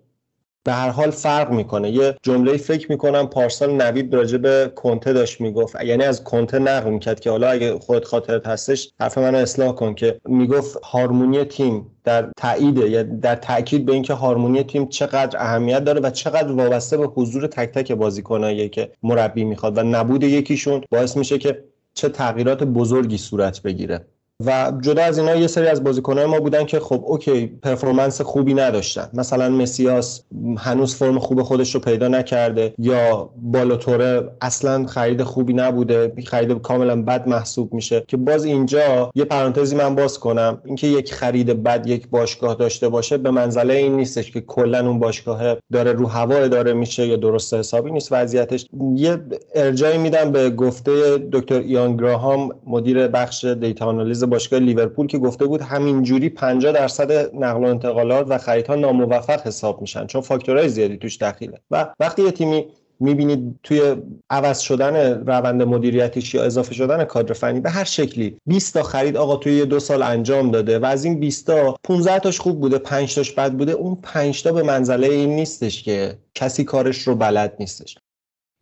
[0.65, 1.91] به هر حال فرق می‌کنه.
[1.91, 5.83] یه جمله فکر می‌کنم پارسال نوید راجع به کنته داشت می‌گفت.
[5.83, 9.95] یعنی از کنته نقل می‌کرد که حالا اگه خودت خاطرت هستش حرف منو اصلاح کن
[9.95, 15.83] که می‌گفت هارمونی تیم در تایید یا در تاکید به اینکه هارمونی تیم چقدر اهمیت
[15.83, 20.81] داره و چقدر وابسته به حضور تک تک بازیکنایی که مربی می‌خواد و نبود یکیشون
[20.91, 24.05] باعث میشه که چه تغییرات بزرگی صورت بگیره.
[24.43, 28.53] و جدا از اینا یه سری از بازیکنان ما بودن که خب اوکی پرفورمنس خوبی
[28.53, 29.09] نداشتن.
[29.13, 30.21] مثلا مسیاس
[30.57, 37.01] هنوز فرم خوب خودش رو پیدا نکرده یا بالاتوره اصلا خرید خوبی نبوده خرید کاملا
[37.01, 40.61] بد محسوب میشه که باز اینجا یه پرانتزی من باز کنم.
[40.65, 44.99] اینکه یک خرید بد یک باشگاه داشته باشه به منزله این نیستش که کلا اون
[44.99, 48.11] باشگاه داره رو هوا اداره میشه یا درست حسابی نیست.
[48.11, 49.17] وضعیتش یه
[49.55, 55.45] ارجایی میدم به گفته دکتر ایان گراهام مدیر بخش دیتا آنالیز باشگاه لیورپول که گفته
[55.45, 60.97] بود همینجوری 50 درصد نقل و انتقالات و خریدها ناموفق حساب میشن چون فاکتورهای زیادی
[60.97, 61.59] توش دخیله.
[61.71, 62.65] و وقتی یه تیمی
[62.99, 63.95] می‌بینید توی
[64.29, 69.17] عوض شدن روند مدیریتیش یا اضافه شدن کادر فنی به هر شکلی 20 تا خرید
[69.17, 72.77] آقا توی دو سال انجام داده و از این 20 تا 15 تاش خوب بوده
[72.77, 77.15] 5 تاش بد بوده اون 5 تا به منزله این نیستش که کسی کارش رو
[77.15, 77.97] بلد نیستش.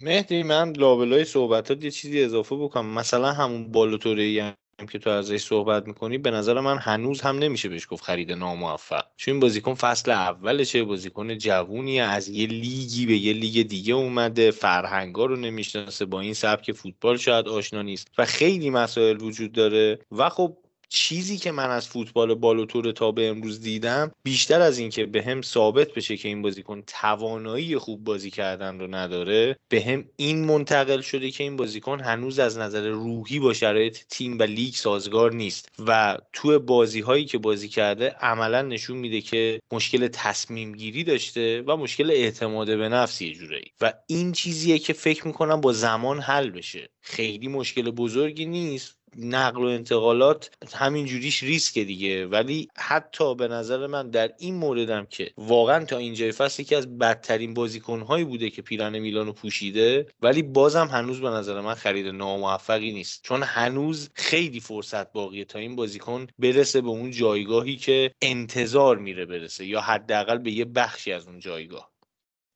[0.01, 2.93] مهدی من لابلای صحبتات یه چیزی اضافه بکنم.
[2.93, 4.53] مثلا همون بالوتوری
[4.85, 9.05] که تو ازش صحبت می‌کنی به نظر من هنوز هم نمیشه بهش گفت خرید ناموفق.
[9.17, 14.51] چون این بازیکن فصل اولشه بازیکن جوونی از یه لیگی به یه لیگ دیگه اومده
[14.51, 18.07] فرهنگا رو نمی‌شناسه با این سبک فوتبال شاید آشنا نیست.
[18.17, 19.99] و خیلی مسائل وجود داره.
[20.11, 20.57] و خب
[20.95, 25.41] چیزی که من از فوتبال بالوتور تا به امروز دیدم بیشتر از اینکه به هم
[25.41, 31.01] ثابت بشه که این بازیکن توانایی خوب بازی کردن رو نداره به هم این منتقل
[31.01, 35.69] شده که این بازیکن هنوز از نظر روحی با شرایط تیم و لیگ سازگار نیست
[35.87, 41.63] و تو بازی هایی که بازی کرده عملا نشون میده که مشکل تصمیم گیری داشته
[41.67, 43.71] و مشکل اعتماد به نفس یه جورایی.
[43.81, 46.89] و این چیزیه که فکر می‌کنم با زمان حل بشه.
[47.01, 49.02] خیلی مشکل بزرگی نیست.
[49.17, 52.27] نقل و انتقالات همین جوریش ریسک دیگه.
[52.27, 56.97] ولی حتی به نظر من در این موردم که واقعا تا اینجای فصل یکی از
[56.97, 62.91] بدترین بازیکنهایی بوده که پیرن میلانو پوشیده ولی بازم هنوز به نظر من خرید ناموفقی
[62.91, 63.23] نیست.
[63.23, 69.25] چون هنوز خیلی فرصت باقیه تا این بازیکن برسه به اون جایگاهی که انتظار میره
[69.25, 71.92] برسه یا حداقل به یه بخشی از اون جایگاه.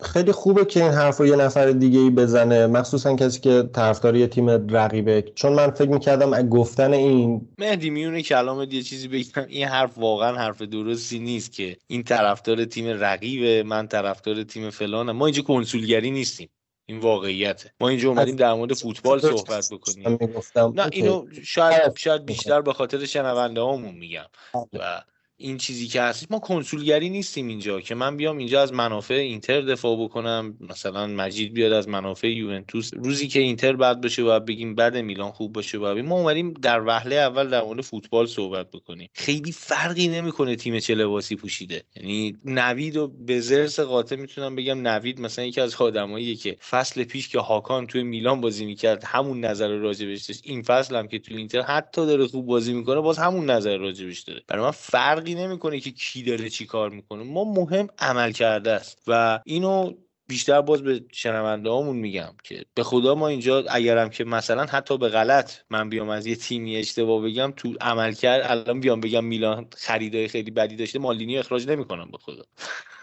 [0.04, 4.16] خیلی خوبه که این حرف رو یه نفر دیگه ای بزنه مخصوصا کسی که طرفدار
[4.16, 5.22] یه تیم رقیبه.
[5.36, 10.38] چون من فکر می‌کردم گفتن این مهدی میونه کلامت یه چیزی بگم این حرف واقعا
[10.38, 15.16] حرف درستی نیست که این طرفدار تیم رقیبه من طرفدار تیم فلانم.
[15.16, 16.50] ما اینجا کنسولگری نیستیم.
[16.90, 17.74] این واقعیته.
[17.82, 20.20] ما اینجا اومدیم در مورد فوتبال صحبت بکنیم.
[20.56, 24.26] نه اینو شاید شاید بیشتر به خاطر شنونده هامون میگم.
[24.54, 25.02] و
[25.40, 29.62] این چیزی که هست ما کنسولگری نیستیم اینجا که من بیام اینجا از منافع اینتر
[29.62, 30.58] دفاع بکنم.
[30.60, 32.94] مثلا مجید بیاد از منافع یوونتوس.
[32.94, 36.84] روزی که اینتر بد باشه و بگیم بعد میلان خوب باشه و ما اومدیم در
[36.88, 39.10] وهله اول در مورد فوتبال صحبت بکنیم.
[39.14, 41.84] خیلی فرقی نمی‌کنه تیم چه لباسی پوشیده.
[41.96, 47.04] یعنی نوید و به زرس قاطع می‌تونم بگم نوید مثلا یکی از آدماییه که فصل
[47.04, 50.42] پیش که هاکان توی میلان بازی می‌کرد همون نظر راجبش داشت.
[50.44, 54.20] این فصل هم که توی اینتر حتی داره خوب بازی می‌کنه باز همون نظر راجبش
[54.20, 54.42] داره.
[54.48, 57.24] برای من فرق فرقی نمی‌کنه که کی داره چی کار می‌کنه.
[57.24, 59.04] ما مهم عمل کرده است.
[59.08, 59.94] و اینو
[60.30, 64.98] بیشتر باز به شنونده هامون میگم که به خدا ما اینجا اگرم که مثلا حتی
[64.98, 69.26] به غلط من بیام از یه تیمی اشتباه بگم تو عمل کرد الان بیام بگم
[69.26, 72.44] میلان خریدای خیلی بدی داشته مالینی اخراج نمی‌کنم به خدا.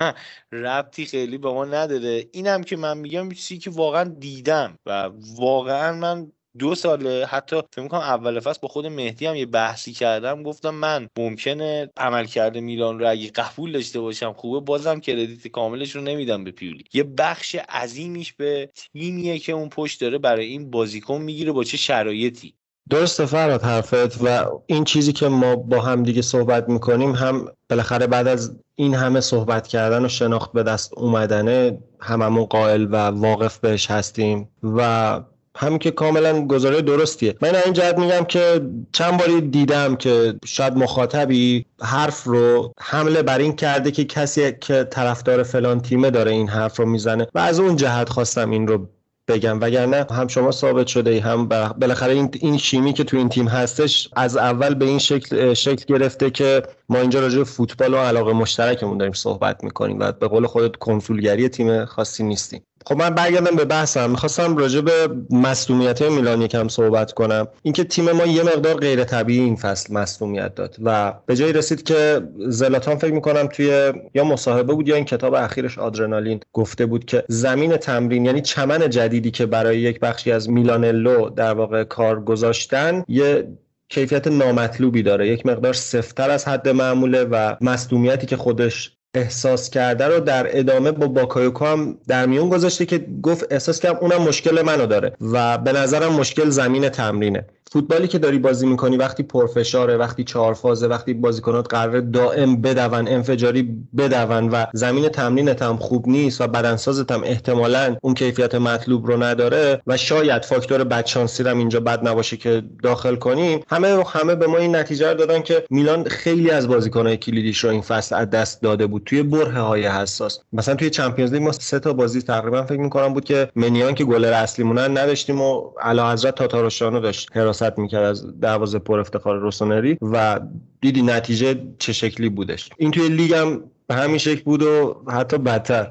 [0.52, 2.26] ربطی خیلی به ما نداره.
[2.32, 7.82] اینم که من میگم چیزی که واقعا دیدم و واقعا من دو ساله حتی فکر
[7.82, 12.98] می‌کنم اول فصل با خود مهدی هم یه بحثی کردم گفتم من ممکنه عملکرد میلان
[12.98, 16.84] رو اگه قبول داشته باشم خوبه بازم کردیت کاملش رو نمیدم به پیولی.
[16.92, 21.76] یه بخش عظیمیش به تیمیه که اون پشت داره برای این بازیکن می‌گیره با چه
[21.76, 22.54] شرایطی.
[22.90, 28.06] درسته فراد حرفت و این چیزی که ما با هم دیگه صحبت می‌کنیم هم بالاخره
[28.06, 33.58] بعد از این همه صحبت کردن و شناخت به دست اومدنه هممون قائل و واقف
[33.58, 35.20] بهش هستیم و
[35.56, 37.34] همین که کاملا گزاره درستیه.
[37.40, 38.60] من این جهت میگم که
[38.92, 44.84] چند باری دیدم که شاید مخاطبی حرف رو حمله بر این کرده که کسی که
[44.90, 48.88] طرفدار فلان تیمه داره این حرف رو می‌زنه و از اون جهت خواستم این رو
[49.28, 49.60] بگم.
[49.60, 53.48] وگرنه هم شما ثابت شده ای هم بالاخره این این شیمی که تو این تیم
[53.48, 58.32] هستش از اول به این شکل شکل گرفته که ما اینجا راجع فوتبال و علاقه
[58.32, 62.62] مشترکمون داریم صحبت می‌کنیم و به قول خودت کنسولگری تیم خاصی نیستیم.
[62.86, 64.10] خب من برگردم به بحثم.
[64.10, 67.48] می‌خواستم راجع به مصدومیت میلان یکم صحبت کنم.
[67.62, 71.82] اینکه تیم ما یه مقدار غیر طبیعی این فصل مصدومیت داد و به جایی رسید
[71.82, 77.04] که زلاتان فکر می‌کنم توی یا مصاحبه بود یا این کتاب اخیرش آدرنالین گفته بود
[77.04, 82.24] که زمین تمرین یعنی چمن جدیدی که برای یک بخشی از میلانلو در واقع کار
[82.24, 83.48] گذاشتن یه
[83.88, 85.28] کیفیت نامطلوبی داره.
[85.28, 90.92] یک مقدار سفت‌تر از حد معموله و مصدومیتی که خودش احساس کرده رو در ادامه
[90.92, 95.58] با باکایوکو هم در میون گذاشته که گفت احساس کردم اونم مشکل منو داره و
[95.58, 97.44] به نظرم مشکل زمین تمرینه.
[97.72, 103.08] فوتبالی که داری بازی می‌کنی وقتی پرفشاره وقتی چهار فازه وقتی بازیکنات قراره دائم بدوئن
[103.08, 103.62] انفجاری
[103.98, 109.22] بدوئن و زمین تمرینت هم خوب نیست و بدنسازت هم احتمالا اون کیفیت مطلوب رو
[109.22, 114.46] نداره و شاید فاکتور بدشانسی هم اینجا بد نباشه که داخل کنیم همه همه به
[114.46, 118.30] ما این نتیجه رو دادن که میلان خیلی از بازیکنهای کلیدیش رو این فصل از
[118.30, 119.02] دست داده بود.
[119.04, 120.38] توی برهه های حساس.
[120.52, 124.04] مثلا توی Champions League ما سه تا بازی تقریبا فکر می‌کنم بود که منیان که
[124.04, 127.28] گلر اصلیمون نداشتیم و حضرت تاتاروشانو داشت.
[127.62, 130.40] حراست می‌کرد از دروازه پر افتخار روسونری و
[130.80, 132.70] دیدی نتیجه چه شکلی بودش.
[132.78, 135.90] این توی لیگ هم به همین شکل بود و حتی بدتر.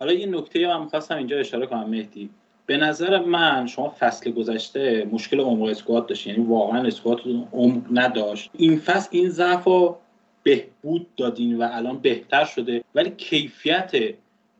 [0.00, 2.30] حالا یه نکته من می‌خواستم اینجا اشاره کنم مهدی.
[2.66, 7.20] به نظر من شما فصل گذشته مشکل عمر اسکواد داشت یعنی واقعا اسکواد
[7.52, 8.50] عمر نداشت.
[8.52, 9.68] این فصل این ضعف
[10.42, 13.92] بهبود دادین و الان بهتر شده ولی کیفیت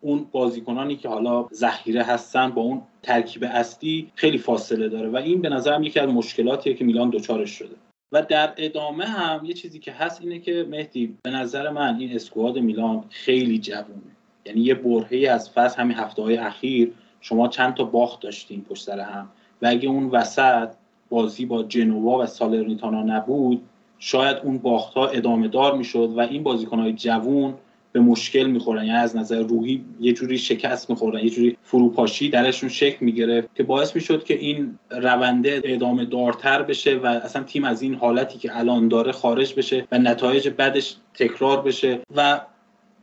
[0.06, 5.40] اون بازیکنانی که حالا ذخیره هستن با اون ترکیب اصلی خیلی فاصله داره و این
[5.40, 7.76] به نظرم یکی از مشکلاتیه که میلان دوچارش شده.
[8.12, 12.14] و در ادامه هم یه چیزی که هست اینه که مهدی به نظر من این
[12.14, 14.16] اسکواد میلان خیلی جوونه.
[14.44, 18.84] یعنی یه برهه از فصل همین هفته های اخیر شما چند تا باخت داشتین پشت
[18.84, 19.28] سر هم
[19.62, 20.68] و اگه اون وسط
[21.08, 23.62] بازی با جنوا و سالرنیتانا نبود
[23.98, 27.54] شاید اون باخت ها ادامه دار می‌شد و این بازیکن های جوون
[27.96, 28.84] به مشکل می‌خورن.
[28.84, 33.62] یعنی از نظر روحی یه جوری شکست می‌خورن یه جوری فروپاشی درشون شکل می‌گرفت که
[33.62, 38.58] باعث می‌شد که این رونده ادامه دارتر بشه و اصلا تیم از این حالتی که
[38.58, 42.40] الان داره خارج بشه و نتایج بدش تکرار بشه و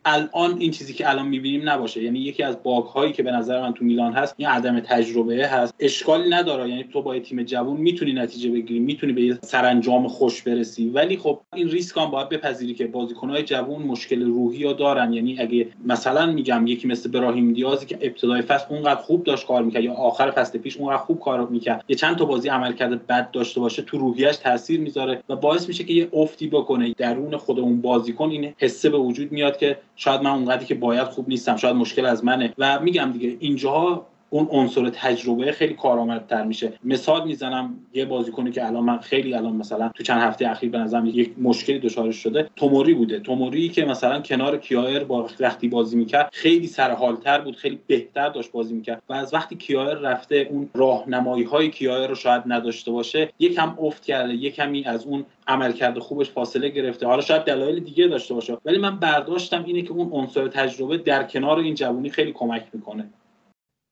[0.05, 2.03] الان این چیزی که الان می‌بینیم نباشه.
[2.03, 5.47] یعنی یکی از باگ هایی که به نظر من تو میلان هست این عدم تجربه
[5.47, 5.73] هست.
[5.79, 6.69] اشکالی نداره.
[6.69, 10.89] یعنی تو با تیم جوون می‌تونی نتیجه بگیری می‌تونی به یه سرانجام خوش برسی.
[10.89, 15.13] ولی خب این ریسک هم باید بپذیری که بازیکنهای جوون مشکل روحی ها دارن.
[15.13, 19.63] یعنی اگه مثلا میگم یکی مثل براهیم دیازی که ابتدای فصل اونقدر خوب داشت کار
[19.63, 23.31] می‌کرد یا آخر فصل پیش اونقدر خوب کار می‌کرد یه چند تا بازی عملکرد بد
[23.31, 26.93] داشته باشه تو روحیش تاثیر می‌ذاره و باعث میشه که یه افتی بکنه.
[26.97, 31.07] درون خود اون بازیکن این حسه به وجود میاد که شاید من اونقدری که باید
[31.07, 32.53] خوب نیستم شاید مشکل از منه.
[32.57, 36.73] و میگم دیگه اینجاها اون عنصر تجربه خیلی کارآمدتر میشه.
[36.83, 40.77] مثال می‌زنم یه بازیکنی که الان من خیلی الان مثلا تو چند هفته اخیر به
[40.77, 43.19] نظرم یک مشکلی دچارش شده توموری بوده.
[43.19, 48.51] توموری که مثلا کنار کیایر با وقتی بازی می‌کرد خیلی سرحالتر بود خیلی بهتر داشت
[48.51, 49.03] بازی می‌کرد.
[49.09, 54.05] و از وقتی کیایر رفته اون راهنمایی های کیایر رو شاید نداشته باشه یکم افت
[54.05, 57.07] کرده یکمی از اون عملکرد خوبش فاصله گرفته.
[57.07, 58.57] حالا شاید دلایل دیگه داشته باشه.
[58.65, 63.09] ولی من برداشتم اینه که اون عنصر تجربه در کنار این جوونی خیلی کمک می‌کنه.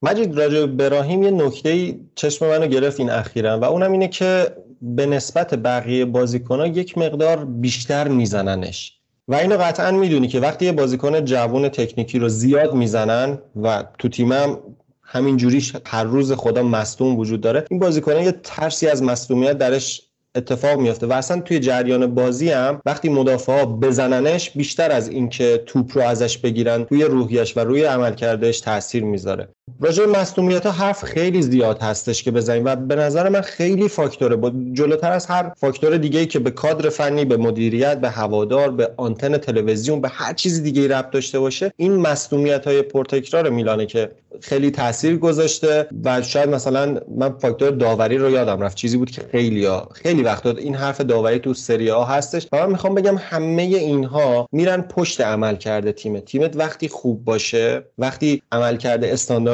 [0.03, 5.05] مجید راجع براهیم یه نکته چشم منو گرفت این اخیرا و اونم اینه که به
[5.05, 8.97] نسبت بقیه بازیکنها یک مقدار بیشتر میزننش.
[9.27, 14.09] و اینو قطعا می‌دونی که وقتی یه بازیکن جوون تکنیکی رو زیاد می‌زنن و تو
[14.09, 14.57] تیمم
[15.03, 20.01] همین جوریش هر روز خدا مصدوم وجود داره این بازیکن یه ترسی از مصدومیت درش
[20.35, 25.63] اتفاق میافته و اصلا توی جریان بازی هم وقتی مدافع ها بزننش بیشتر از اینکه
[25.65, 29.49] توپ رو ازش بگیرن توی روحیش و روی عملکردش تاثیر می‌ذاره.
[29.79, 34.35] راجع مصونیت ها حرف خیلی زیاد هستش که بزنیم و به نظر من خیلی فاکتوره.
[34.35, 38.71] با جلوتر از هر فاکتور دیگه ای که به کادر فنی به مدیریت به هوادار
[38.71, 43.85] به آنتن تلویزیون به هر چیز دیگه ربط داشته باشه این مصونیت های پرتکرار میلانه
[43.85, 44.11] که
[44.41, 48.77] خیلی تاثیر گذاشته و شاید مثلا من فاکتور داوری رو یادم رفت.
[48.77, 52.47] چیزی بود که خیلی ها خیلی وقت این حرف داوری تو سری ها هستش.
[52.51, 57.85] و من می‌خوام بگم همه اینها میرن پشت عمل کرده تیمت تیمت وقتی خوب باشه
[57.97, 59.07] وقتی عمل کرده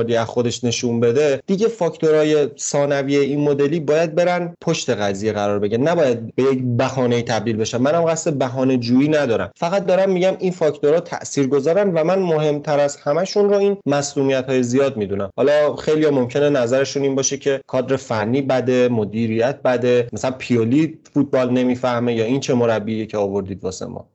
[0.07, 5.59] استانداردی از خودش نشون بده دیگه فاکتورهای ثانوی این مدلی باید برن پشت قضیه قرار
[5.59, 7.77] بگیرن نباید به یک بهانه تبدیل بشن.
[7.77, 9.51] منم قصد بهانه جویی ندارم.
[9.55, 14.63] فقط دارم میگم این فاکتورها تاثیرگذارن و من مهمتر از همشون رو این مسئولیت های
[14.63, 15.29] زیاد می‌دونم.
[15.37, 20.07] حالا خیلی ها ممکنه نظرشون این باشه که کادر فنی بده مدیریت بده.
[20.13, 24.07] مثلا پیولی فوتبال نمی‌فهمه یا این چه مربیه که آوردید واسه ما.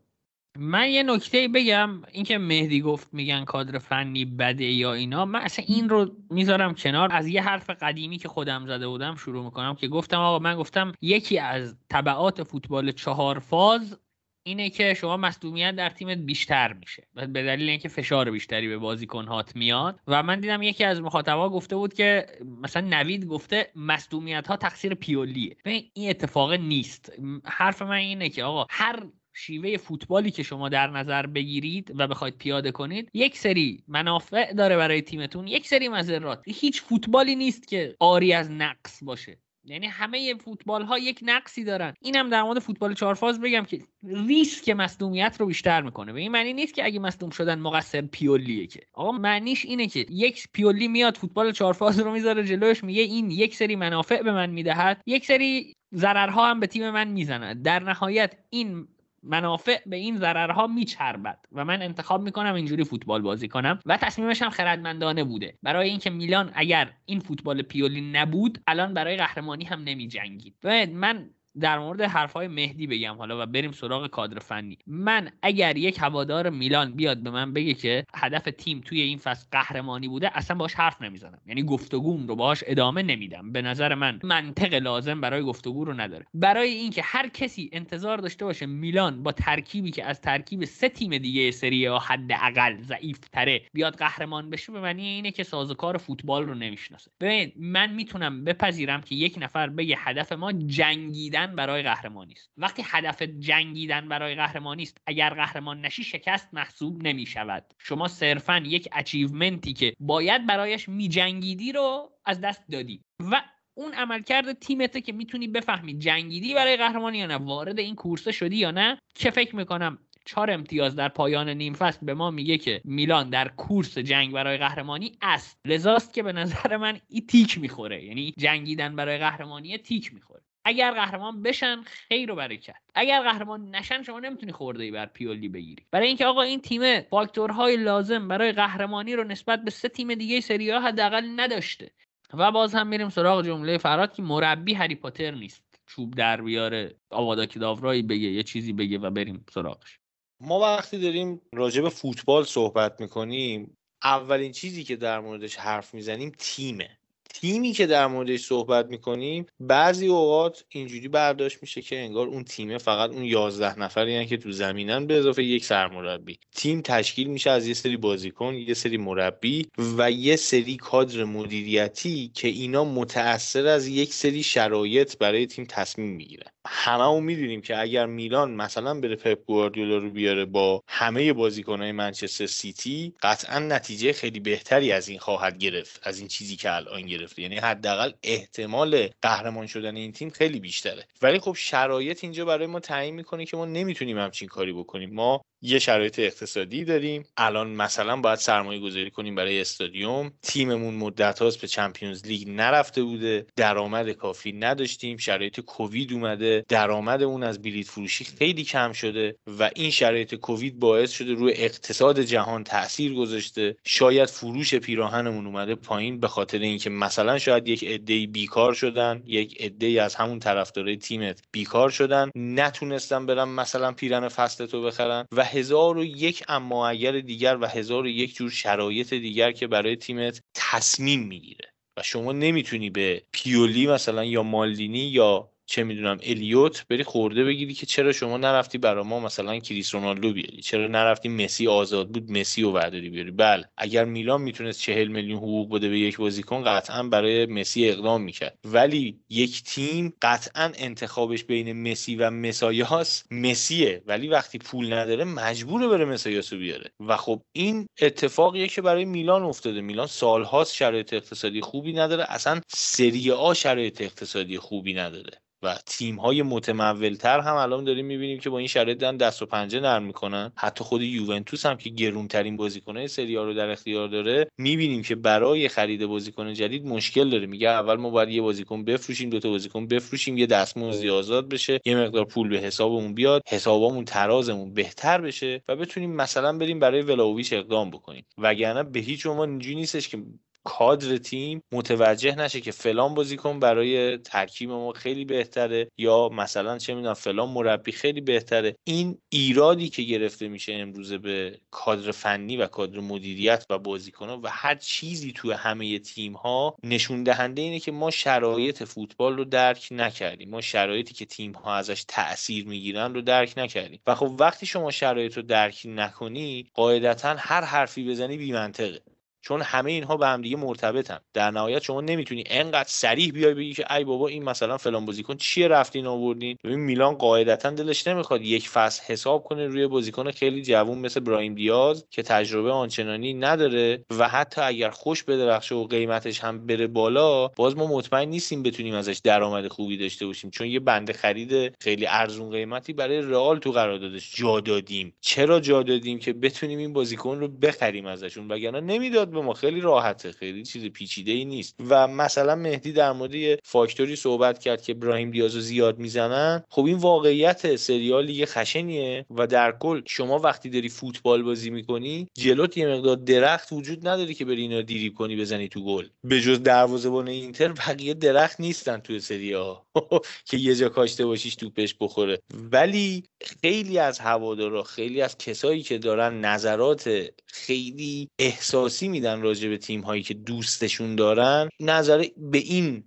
[0.59, 5.65] من یه نکته بگم اینکه مهدی گفت میگن کادر فنی بده یا اینا من اصلا
[5.69, 7.09] این رو می‌ذارم کنار.
[7.13, 10.93] از یه حرف قدیمی که خودم زده بودم شروع می‌کنم که گفتم آقا من گفتم
[11.01, 13.99] یکی از طبعات فوتبال چهار فاز
[14.47, 19.25] اینه که شما مصدومیت در تیمت بیشتر میشه به دلیل اینکه فشار بیشتری به بازیکن
[19.25, 20.01] هات میاد.
[20.07, 22.27] و من دیدم یکی از مخاطبا گفته بود که
[22.63, 25.57] مثلا نوید گفته مصدومیت ها تقصیر پیولیه.
[25.95, 27.13] این اتفاق نیست.
[27.45, 29.03] حرف من اینه که آقا هر
[29.35, 34.77] شیوه فوتبالی که شما در نظر بگیرید و بخواید پیاده کنید یک سری منافع داره
[34.77, 36.43] برای تیمتون یک سری مذرات.
[36.47, 39.39] هیچ فوتبالی نیست که آری از نقص باشه.
[39.65, 41.95] یعنی همه فوتبال ها یک نقصی دارن.
[42.01, 43.81] اینم در مورد فوتبال چهار فاز بگم که
[44.27, 46.13] ریسک مصدومیت رو بیشتر می‌کنه.
[46.13, 48.81] به این معنی نیست که اگه مصدوم شدن مقصر پیولیه که.
[48.93, 53.31] آقا معنیش اینه که یک پیولی میاد فوتبال چهار فاز رو می‌ذاره جلوش میگه این
[53.31, 57.63] یک سری منافع به من می‌دهد یک سری ضررها هم به تیم من می‌زند.
[57.63, 58.89] در نهایت این
[59.23, 61.39] منافع به این ضررها میچربد.
[61.53, 63.79] و من انتخاب می‌کنم اینجوری فوتبال بازی کنم.
[63.87, 65.59] و تصمیمش هم خردمندانه بوده.
[65.63, 70.55] برای اینکه میلان اگر این فوتبال پیولی نبود الان برای قهرمانی هم نمی جنگید
[70.93, 71.31] من
[71.61, 74.79] در مورد حرفهای مهدی بگم حالا و بریم سراغ کادر فنی.
[74.87, 79.47] من اگر یک هوادار میلان بیاد به من بگه که هدف تیم توی این فصل
[79.53, 81.39] قهرمانی بوده اصلا باش حرف نمی‌زنم.
[81.47, 83.53] یعنی گفتگوم رو باهاش ادامه نمیدم.
[83.53, 86.25] به نظر من منطق لازم برای گفتگو رو نداره.
[86.35, 91.19] برای اینکه هر کسی انتظار داشته باشه میلان با ترکیبی که از ترکیب سه تیم
[91.19, 96.47] دیگه سری یا حداقل ضعیف تره بیاد قهرمان بشه به معنی اینه که سازوکار فوتبال
[96.47, 97.11] رو نمی‌شناسه.
[97.21, 102.83] ببین من می‌تونم بپذیرم که یک نفر بگه هدف ما جنگیدن برای قهرمانی است وقتی
[102.87, 108.89] هدف جنگیدن برای قهرمانی است اگر قهرمان نشی شکست محسوب نمی شود شما صرفا یک
[108.93, 113.03] اچیومنتی که باید برایش می جنگیدی رو از دست دادی.
[113.21, 113.43] و
[113.75, 118.57] اون عملکرد تیمته که می‌تونی بفهمی جنگیدی برای قهرمانی یا نه وارد این کورسه شدی
[118.57, 122.81] یا نه که فکر می‌کنم چهار امتیاز در پایان نیم فصل به ما میگه که
[122.85, 125.61] میلان در کورس جنگ برای قهرمانی است.
[125.65, 128.05] لذاست که به نظر من این تیک می‌خوره.
[128.05, 130.43] یعنی جنگیدن برای قهرمانی تیک می‌خوره.
[130.65, 132.77] اگر قهرمان بشن خیر و برکت.
[132.95, 135.87] اگر قهرمان نشن شما نمی‌تونی خورده ای بر پیولی بگیری.
[135.91, 140.41] برای اینکه آقا این تیم فاکتورهای لازم برای قهرمانی رو نسبت به سه تیم دیگه
[140.41, 141.91] سری ها حداقل نداشته.
[142.35, 145.63] و باز هم میریم سراغ جمله فراد که مربی هری پاتر نیست.
[145.87, 149.99] چوب در بیاره آوادا داورایی بگه یه چیزی بگه و بریم سراغش.
[150.41, 156.33] ما وقتی داریم راجع به فوتبال صحبت می‌کنیم اولین چیزی که در موردش حرف می‌زنیم
[156.39, 156.99] تیمه.
[157.35, 162.79] تیمی که در موردش صحبت می‌کنیم بعضی اوقات اینجوری برداشت میشه که انگار اون تیمه
[162.79, 166.39] فقط اون یازده نفری که تو زمینن به اضافه یک سرمربی.
[166.55, 169.67] تیم تشکیل میشه از یه سری بازیکن یه سری مربی
[169.99, 176.09] و یه سری کادر مدیریتی که اینا متأثر از یک سری شرایط برای تیم تصمیم
[176.09, 176.51] می‌گیرن.
[176.67, 182.47] همه می‌دونیم که اگر میلان مثلا بره پپ گواردیولا رو بیاره با همه بازیکنهای منچستر
[182.47, 187.43] سیتی قطعا نتیجه خیلی بهتری از این خواهد گرفت از این چیزی که الان گرفته.
[187.43, 191.07] یعنی حداقل احتمال قهرمان شدن این تیم خیلی بیشتره.
[191.23, 195.15] ولی خب شرایط اینجا برای ما تعیین می‌کنه که ما نمی‌تونیم همچین کاری بکنیم.
[195.15, 197.25] ما یه شرایط اقتصادی داریم.
[197.37, 200.33] الان مثلا باید سرمایه گذاری کنیم برای استادیوم.
[200.43, 203.47] تیممون مدت هاست به Champions League نرفته بوده.
[203.57, 205.17] درآمد کافی نداشتیم.
[205.17, 206.65] شرایط کووید اومده.
[206.69, 211.53] درآمد اون از بلیت فروشی خیلی کم شده و این شرایط کووید باعث شده روی
[211.53, 213.77] اقتصاد جهان تاثیر گذاشته.
[213.85, 219.23] شاید فروش پیراهنمون اومده پایین به خاطر اینکه مثلا شاید یک عده بیکار شدن.
[219.27, 222.31] یک عده از همون طرفدارای تیمت بیکار شدن.
[222.35, 227.67] نتونستن برن مثلا پیرن فصل تو بخرن و هزار و یک اما اگر دیگر و
[227.67, 231.73] هزار و یک جور شرایط دیگر که برای تیمت تصمیم می‌گیره.
[231.97, 237.75] و شما نمی‌تونی به پیولی مثلا یا مالدینی یا چه می‌دونم الیوت بری خورده بگیری
[237.75, 242.31] که چرا شما نرفتی برا ما مثلا کریس رونالدو بیاری؟ چرا نرفتی مسی آزاد بود
[242.31, 246.65] مسی رو برداری بیاری؟ بله اگر میلان می‌تونست چهل میلیون حقوق بده به یک بازیکن
[246.65, 248.59] قطعا برای مسی اقدام می‌کرد.
[248.65, 254.03] ولی یک تیم قطعا انتخابش بین مسی و مسایاس مسیه.
[254.07, 256.91] ولی وقتی پول نداره مجبوره بره مسایاس رو بیاره.
[257.01, 259.81] و خب این اتفاقیه که برای میلان افتاده.
[259.81, 262.25] میلان سالهاست شرایط اقتصادی خوبی نداره.
[262.29, 265.33] اصلا سری آ شرایط اقتصادی خوبی نداره.
[265.63, 269.47] و تیم های متمولتر هم الان داریم می‌بینیم که با این شرایط دارن دست و
[269.47, 270.53] پنجه نرم می‌کنن.
[270.57, 275.69] حتی خود یوونتوس هم که گرونترین بازیکنه سری رو در اختیار داره می‌بینیم که برای
[275.69, 277.47] خرید بازیکن جدید مشکل داره.
[277.47, 281.81] میگه اول ما باید یه بازیکن بفروشیم دو تا بازیکن بفروشیم یه دستمزدی آزاد بشه
[281.85, 287.03] یه مقدار پول به حسابمون بیاد حسابمون ترازمون بهتر بشه و بتونیم مثلا بریم برای
[287.03, 288.27] ولاویچ اقدام بکنیم.
[288.39, 290.19] وگرنه به هیچ عنوان اینجوری نیستش که
[290.65, 296.95] کادر تیم متوجه نشه که فلان بازیکن برای ترکیب ما خیلی بهتره یا مثلا چه
[296.95, 298.77] می‌دونم فلان مربی خیلی بهتره.
[298.85, 304.49] این ایرادی که گرفته میشه امروزه به کادر فنی و کادر مدیریت و بازیکنان و
[304.51, 309.89] هر چیزی توی همه تیم ها نشون دهنده اینه که ما شرایط فوتبال رو درک
[309.91, 310.51] نکردیم.
[310.51, 314.01] ما شرایطی که تیم ها ازش تاثیر می‌گیرن رو درک نکردیم.
[314.07, 319.01] و خب وقتی شما شرایط رو درک نکنی قاعدتا هر حرفی بزنی بی منطقه
[319.43, 321.19] چون همه اینها به هم دیگه مرتبطن.
[321.35, 325.37] در نهایت شما نمی‌تونی انقدر سریح بیای بگی که ای بابا این مثلا فلان بازیکن
[325.37, 330.63] چیه رفتین آوردین؟ ببین میلان قاعدتا دلش نمی‌خواد یک فصل حساب کنه روی بازیکن خیلی
[330.63, 336.41] جوون مثل برایم دیاز که تجربه آنچنانی نداره و حتی اگر خوش بدرخشه و قیمتش
[336.41, 340.51] هم بره بالا باز ما مطمئن نیستیم بتونیم ازش درآمد خوبی داشته باشیم.
[340.51, 345.15] چون یه بنده خرید خیلی ارزون قیمتی برای رئال تو قراردادش جا دادیم.
[345.21, 349.81] چرا جا دادیم که بتونیم این بازیکن رو بخریم ازشون؟ وگرنه نمی‌داد به ما خیلی
[349.81, 351.75] راحته خیلی چیز پیچیده ای نیست.
[351.89, 356.63] و مثلا مهدی در مورد یه فاکتوری صحبت کرد که ابراهیم دیازو زیاد می‌زنن.
[356.71, 362.29] خب این واقعیت سریال لیگ خشنیه و در کل شما وقتی داری فوتبال بازی می‌کنی
[362.35, 366.07] جلوت یه مقدار درخت وجود نداری که بری اینا دیری کنی بزنی تو گل.
[366.25, 369.87] به جز دروازه‌بان اینتر بقیه درخت نیستن توی سری ها
[370.49, 372.39] که یه جا کاشته باشیش توپش بخوره.
[372.73, 373.25] ولی
[373.63, 377.11] خیلی از هوادارا خیلی از کسایی که دارن نظرات
[377.47, 381.69] خیلی احساسی میدن راجع به تیم هایی که دوستشون دارن.
[381.81, 383.05] نظر به این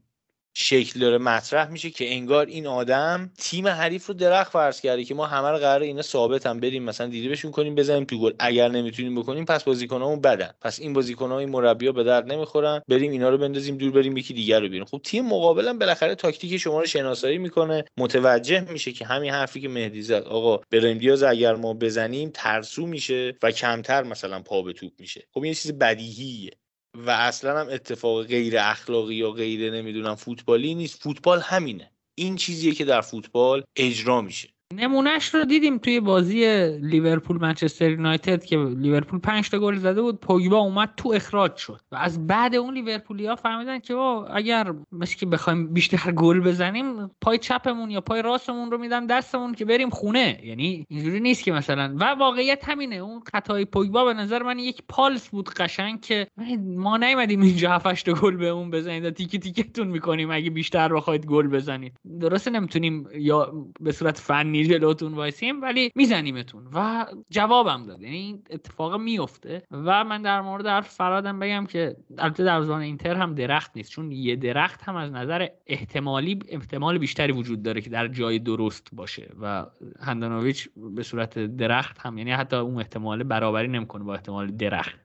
[0.57, 5.13] شکل داره مطرح میشه که انگار این آدم تیم حریف رو درخت فرض کرده که
[5.13, 8.33] ما همه رو قرار اینا ثابت هم بریم مثلا بهشون کنیم بزنیم تو گل.
[8.39, 10.51] اگر نمی‌تونیم بکنیم پس بازیکنامون بدن.
[10.61, 12.81] پس این بازیکن‌ها این مربی‌ها به درد نمی‌خورن.
[12.87, 14.85] بریم اینا رو بندازیم دور بریم یکی دیگر رو بیرون.
[14.85, 17.85] خب تیم مقابلم بالاخره تاکتیک شما رو شناسایی می‌کنه.
[17.97, 22.87] متوجه میشه که همین حرفی که مهدی زد آقا بریم دیاز اگر ما بزنیم ترسو
[22.87, 25.23] میشه و کمتر مثلا پا به توپ میشه.
[25.33, 26.51] خب این چیز بدیهیه.
[26.95, 31.03] و اصلا هم اتفاق غیر اخلاقی یا غیر نمی‌دونم فوتبالی نیست.
[31.03, 31.91] فوتبال همینه.
[32.15, 34.54] این چیزیه که در فوتبال اجرا میشه.
[34.73, 40.19] نمونهش رو دیدیم توی بازی لیورپول منچستر یونایتد که لیورپول 5 تا گل زده بود.
[40.19, 45.25] پوگبا اومد تو اخراج شد و از بعد اون لیورپولیا فهمیدن که اگر مثل که
[45.25, 50.39] بخوایم بیشتر گل بزنیم پای چپمون یا پای راستمون رو میدن دستمون که بریم خونه.
[50.43, 51.95] یعنی اینجوری نیست که مثلا.
[51.99, 52.95] و واقعیت همینه.
[52.95, 56.27] اون خطای پوگبا به نظر من یک پالس بود قشنگ که
[56.65, 61.47] ما نیومدیم اینجا 7 تا گل بهمون بزنید تیکی تیکتون می‌کنیم اگه بیشتر بخواید گل
[61.47, 61.97] بزنید.
[62.19, 66.67] درسته نمی‌تونیم یا به صورت فنی جلوتون وایسیم ولی میزنیمتون.
[66.73, 68.01] و جوابم داد.
[68.01, 72.81] یعنی این اتفاق میفته و من در مورد حرف فرادم بگم که البته در زبان
[72.81, 73.91] اینتر هم درخت نیست.
[73.91, 78.87] چون یه درخت هم از نظر احتمالی احتمال بیشتری وجود داره که در جای درست
[78.93, 79.33] باشه.
[79.41, 79.65] و
[79.99, 84.99] هندانویچ به صورت درخت هم یعنی حتی اون احتمال برابری نمی‌کنه با احتمال درخت.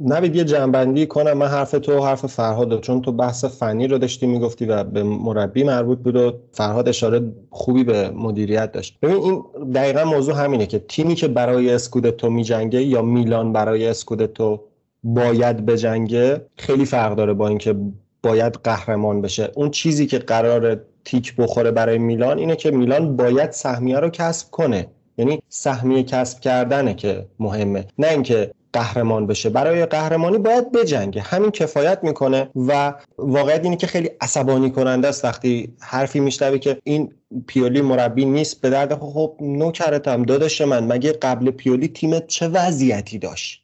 [0.00, 1.32] نوید یه جنبندی کنم.
[1.32, 5.64] من حرف تو حرف فرهاد چون تو بحث فنی رو داشتی می‌گفتی و به مربی
[5.64, 8.98] مربوط بود و فرهاد اشاره خوبی به مدیریت داشت.
[9.02, 9.42] ببین این
[9.74, 14.60] دقیقا موضوع همینه که تیمی که برای اسکودتو میجنگه یا میلان برای اسکودتو
[15.04, 17.74] باید بجنگه خیلی فرق داره با اینکه
[18.22, 19.50] باید قهرمان بشه.
[19.54, 24.50] اون چیزی که قرار تیک بخوره برای میلان اینه که میلان باید سهمیه رو کسب
[24.50, 24.86] کنه.
[25.18, 27.86] یعنی سهمیه کسب کردنه که مهمه.
[27.98, 29.50] نه اینکه قهرمان بشه.
[29.50, 31.22] برای قهرمانی باید بجنگه.
[31.22, 36.78] همین کفایت می‌کنه و واقعیت اینه که خیلی عصبانی کننده است وقتی حرفی میشنوی که
[36.84, 37.12] این
[37.46, 38.60] پیولی مربی نیست.
[38.60, 43.59] به درد خب نوکرتم داداش من مگه قبل پیولی تیمت چه وضعیتی داشت؟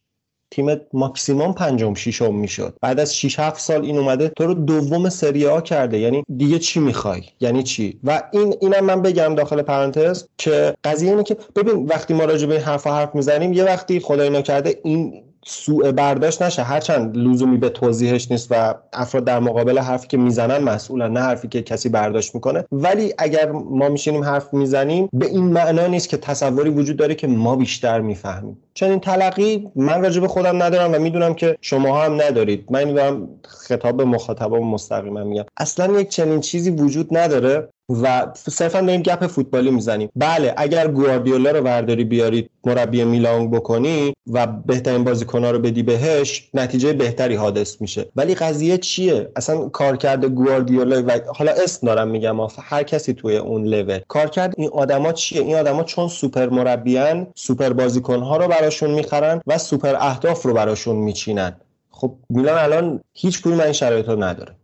[0.51, 2.77] تیمت ماکسیموم پنجم ششم می‌شد.
[2.83, 5.99] بعد از 6 7 سال این اومده تو رو دوم سری آ کرده.
[5.99, 11.11] یعنی دیگه چی می‌خوای؟ یعنی چی؟ و این اینم من بگم داخل پرانتز که قضیه
[11.11, 15.23] اینه که ببین وقتی ما راجع به حرف حرف می‌زنیم یه وقتی خدای نکرده این
[15.49, 16.63] سوء برداشت نشه.
[16.63, 21.49] هرچند لزومی به توضیحش نیست و افراد در مقابل حرفی که می‌زنن مسئولن نه حرفی
[21.49, 22.65] که کسی برداشت می‌کنه.
[22.73, 27.27] ولی اگر ما میشینیم حرف می‌زنیم به این معنا نیست که تصوری وجود داره که
[27.27, 28.59] ما بیشتر می‌فهمیم.
[28.75, 32.67] چنین تلقی من راجع به خودم ندارم و می‌دونم که شما هم ندارید.
[32.71, 35.45] من دارم خطاب مخاطبم مستقیما میگم.
[35.57, 37.69] اصلا یک چنین چیزی وجود نداره.
[37.89, 40.09] و صرفا داریم گپ فوتبالی می‌زنیم.
[40.17, 46.49] بله اگر گواردیولا رو ورداری بیارید مربی میلان بکنی و بهترین بازیکنها رو بدی بهش
[46.55, 48.09] نتیجه بهتری حادث میشه.
[48.17, 53.65] ولی قضیه چیه؟ اصلا کارکرد گواردیولا و حالا اسم دارم میگم هر کسی توی اون
[53.65, 54.01] لول.
[54.09, 59.59] کارکرد این آدما چیه؟ این آدما چون سوپر مربیان سوپر بازیکنها رو براشون می‌خرن و
[59.59, 61.57] سوپر اهداف رو براشون میچینن.
[61.91, 64.57] خب میلان الان هیچ کدوم این شرایط رو نداره.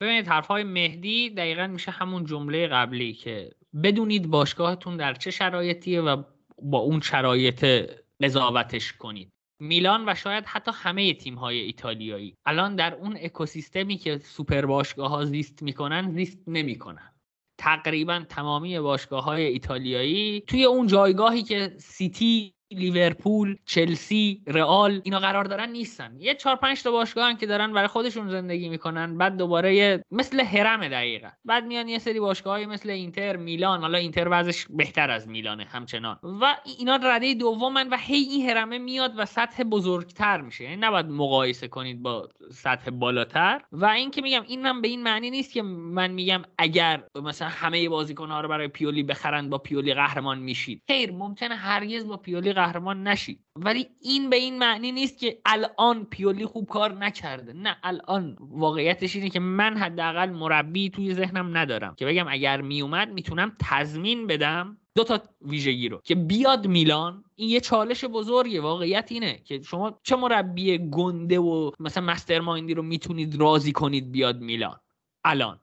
[0.00, 3.50] ببینید حرفهای مهدی دقیقا میشه همون جمله قبلی که
[3.82, 6.22] بدونید باشگاهتون در چه شرایطیه و
[6.62, 7.90] با اون شرایط
[8.22, 9.32] قضاوتش کنید.
[9.60, 15.10] میلان و شاید حتی همه تیم های ایتالیایی الان در اون اکوسیستمی که سوپر باشگاه
[15.10, 17.14] ها زیست می‌کنن زیست نمی‌کنن.
[17.60, 25.44] تقریبا تمامی باشگاه های ایتالیایی توی اون جایگاهی که سیتی لیورپول چلسی رئال اینا قرار
[25.44, 26.16] دارن نیستن.
[26.18, 30.40] یه چهار پنج تا باشگاه که دارن برای خودشون زندگی می‌کنن بعد دوباره یه مثل
[30.40, 31.28] هرم دقیقا.
[31.44, 33.80] بعد میان یه سری باشگاه مثل اینتر میلان.
[33.80, 36.18] حالا اینتر وضعش بهتر از میلانه همچنان.
[36.22, 40.64] و اینا رده دومن و هی این هرمه میاد و سطح بزرگتر میشه.
[40.64, 43.60] یعنی نباید مقایسه کنید با سطح بالاتر.
[43.72, 47.48] و این که میگم این هم به این معنی نیست که من میگم اگر مثلا
[47.48, 50.82] همه بازیکن‌ها رو برای پیولی بخرن با پیولی قهرمان میشید.
[50.86, 56.04] خیر ممکنه هرگز با پیولی قهرمان نشید ولی این به این معنی نیست که الان
[56.04, 57.52] پیولی خوب کار نکرده.
[57.52, 61.94] نه الان واقعیتش اینه که من حداقل مربی توی ذهنم ندارم.
[61.94, 66.00] که بگم اگر میومد می‌تونم تضمین بدم دو تا ویژگی رو.
[66.04, 71.70] که بیاد میلان این یه چالش بزرگه واقعیت اینه که شما چه مربی گنده و
[71.80, 74.80] مثلا مستر مایندی رو می‌تونید راضی کنید بیاد میلان.
[75.24, 75.60] الان.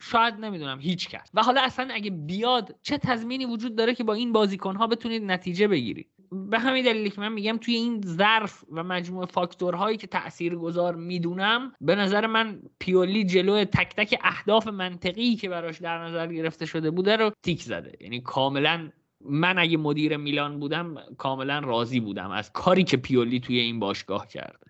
[0.00, 1.30] شاید نمی‌دونم هیچ کس.
[1.34, 5.68] و حالا اصلا اگه بیاد چه تضمینی وجود داره که با این بازیکنها بتونید نتیجه
[5.68, 10.56] بگیرید؟ به همین دلیلی که من میگم توی این ظرف و مجموعه فاکتورهایی که تأثیر
[10.56, 16.32] گذار می‌دونم به نظر من پیولی جلو تک تک اهداف منطقی که براش در نظر
[16.32, 17.92] گرفته شده بوده رو تیک زده.
[18.00, 23.58] یعنی کاملا من اگه مدیر میلان بودم کاملا راضی بودم از کاری که پیولی توی
[23.58, 24.66] این باشگاه کرده.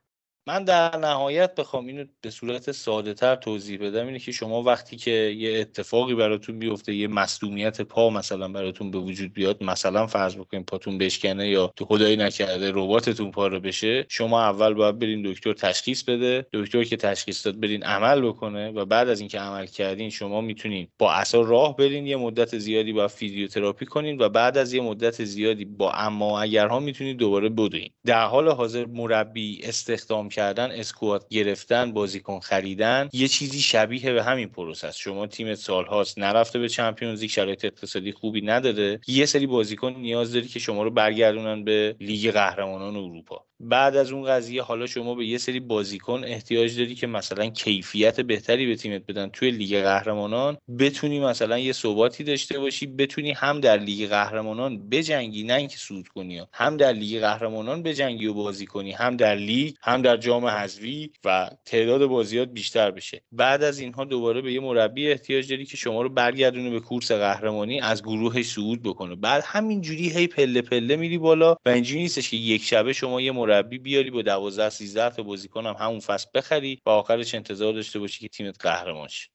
[0.49, 4.97] من در نهایت بخوام اینو به صورت ساده تر توضیح بدم اینه که شما وقتی
[4.97, 10.37] که یه اتفاقی براتون بیفته یه مصدومیت پا مثلا براتون به وجود بیاد مثلا فرض
[10.37, 15.33] بکنیم پاتون بشکنه یا تو خدایی نکرده رباتتون پا رو بشه شما اول باید برین
[15.33, 19.67] دکتر تشخیص بده دکتر که تشخیص داد برین عمل بکنه و بعد از اینکه عمل
[19.67, 24.59] کردین شما می‌تونین با اثر راه برین یه مدت زیادی با فیزیوتراپی کنین و بعد
[24.59, 27.91] از یه مدت زیادی با اما اگرها می‌تونید دوباره بدوین.
[28.05, 34.49] در حال حاضر مربی استخدام کردن اسکواد گرفتن بازیکن خریدن یه چیزی شبیه به همین
[34.49, 34.99] پروسه است.
[34.99, 39.01] شما تیم سالهاست نرفته به چمپیونز لیگ شرایط اقتصادی خوبی نداره.
[39.09, 43.45] یه سری بازیکن نیاز داری که شما رو برگردونن به لیگ قهرمانان اروپا.
[43.61, 48.21] بعد از اون قضیه حالا شما به یه سری بازیکن احتیاج داری که مثلا کیفیت
[48.21, 53.61] بهتری به تیمت بدن توی لیگ قهرمانان بتونی مثلا یه ثباتی داشته باشی بتونی هم
[53.61, 58.67] در لیگ قهرمانان بجنگی نه اینکه سود کنی هم در لیگ قهرمانان بجنگی و بازی
[58.67, 63.23] کنی هم در لیگ هم در جام حذفی و تعداد بازیات بیشتر بشه.
[63.33, 67.13] بعد از اینها دوباره به یه مربی احتیاج داری که شما رو برگردونه به کورس
[67.13, 69.15] قهرمانی از گروهش صعود بکنه.
[69.15, 73.33] بعد همینجوری هی پله پله میری بالا و اینجوری نیستش که یک شبه شما یه
[73.47, 77.99] مربی بیاری با 12 13 تا بازیکن هم همون فصل بخری و آخرش انتظار داشته
[77.99, 79.29] باشی که تیمت قهرمان شه.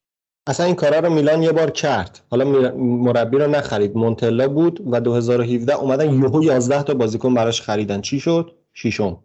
[0.48, 2.20] اصلا این کارا رو میلان یه بار کرد.
[2.32, 2.46] حالا
[2.76, 3.96] مربی رو نخرید.
[3.96, 8.02] مونتلا بود و 2017 اومدن یهو 11 تا بازیکن براش خریدن.
[8.02, 9.24] چی شد؟ شیشم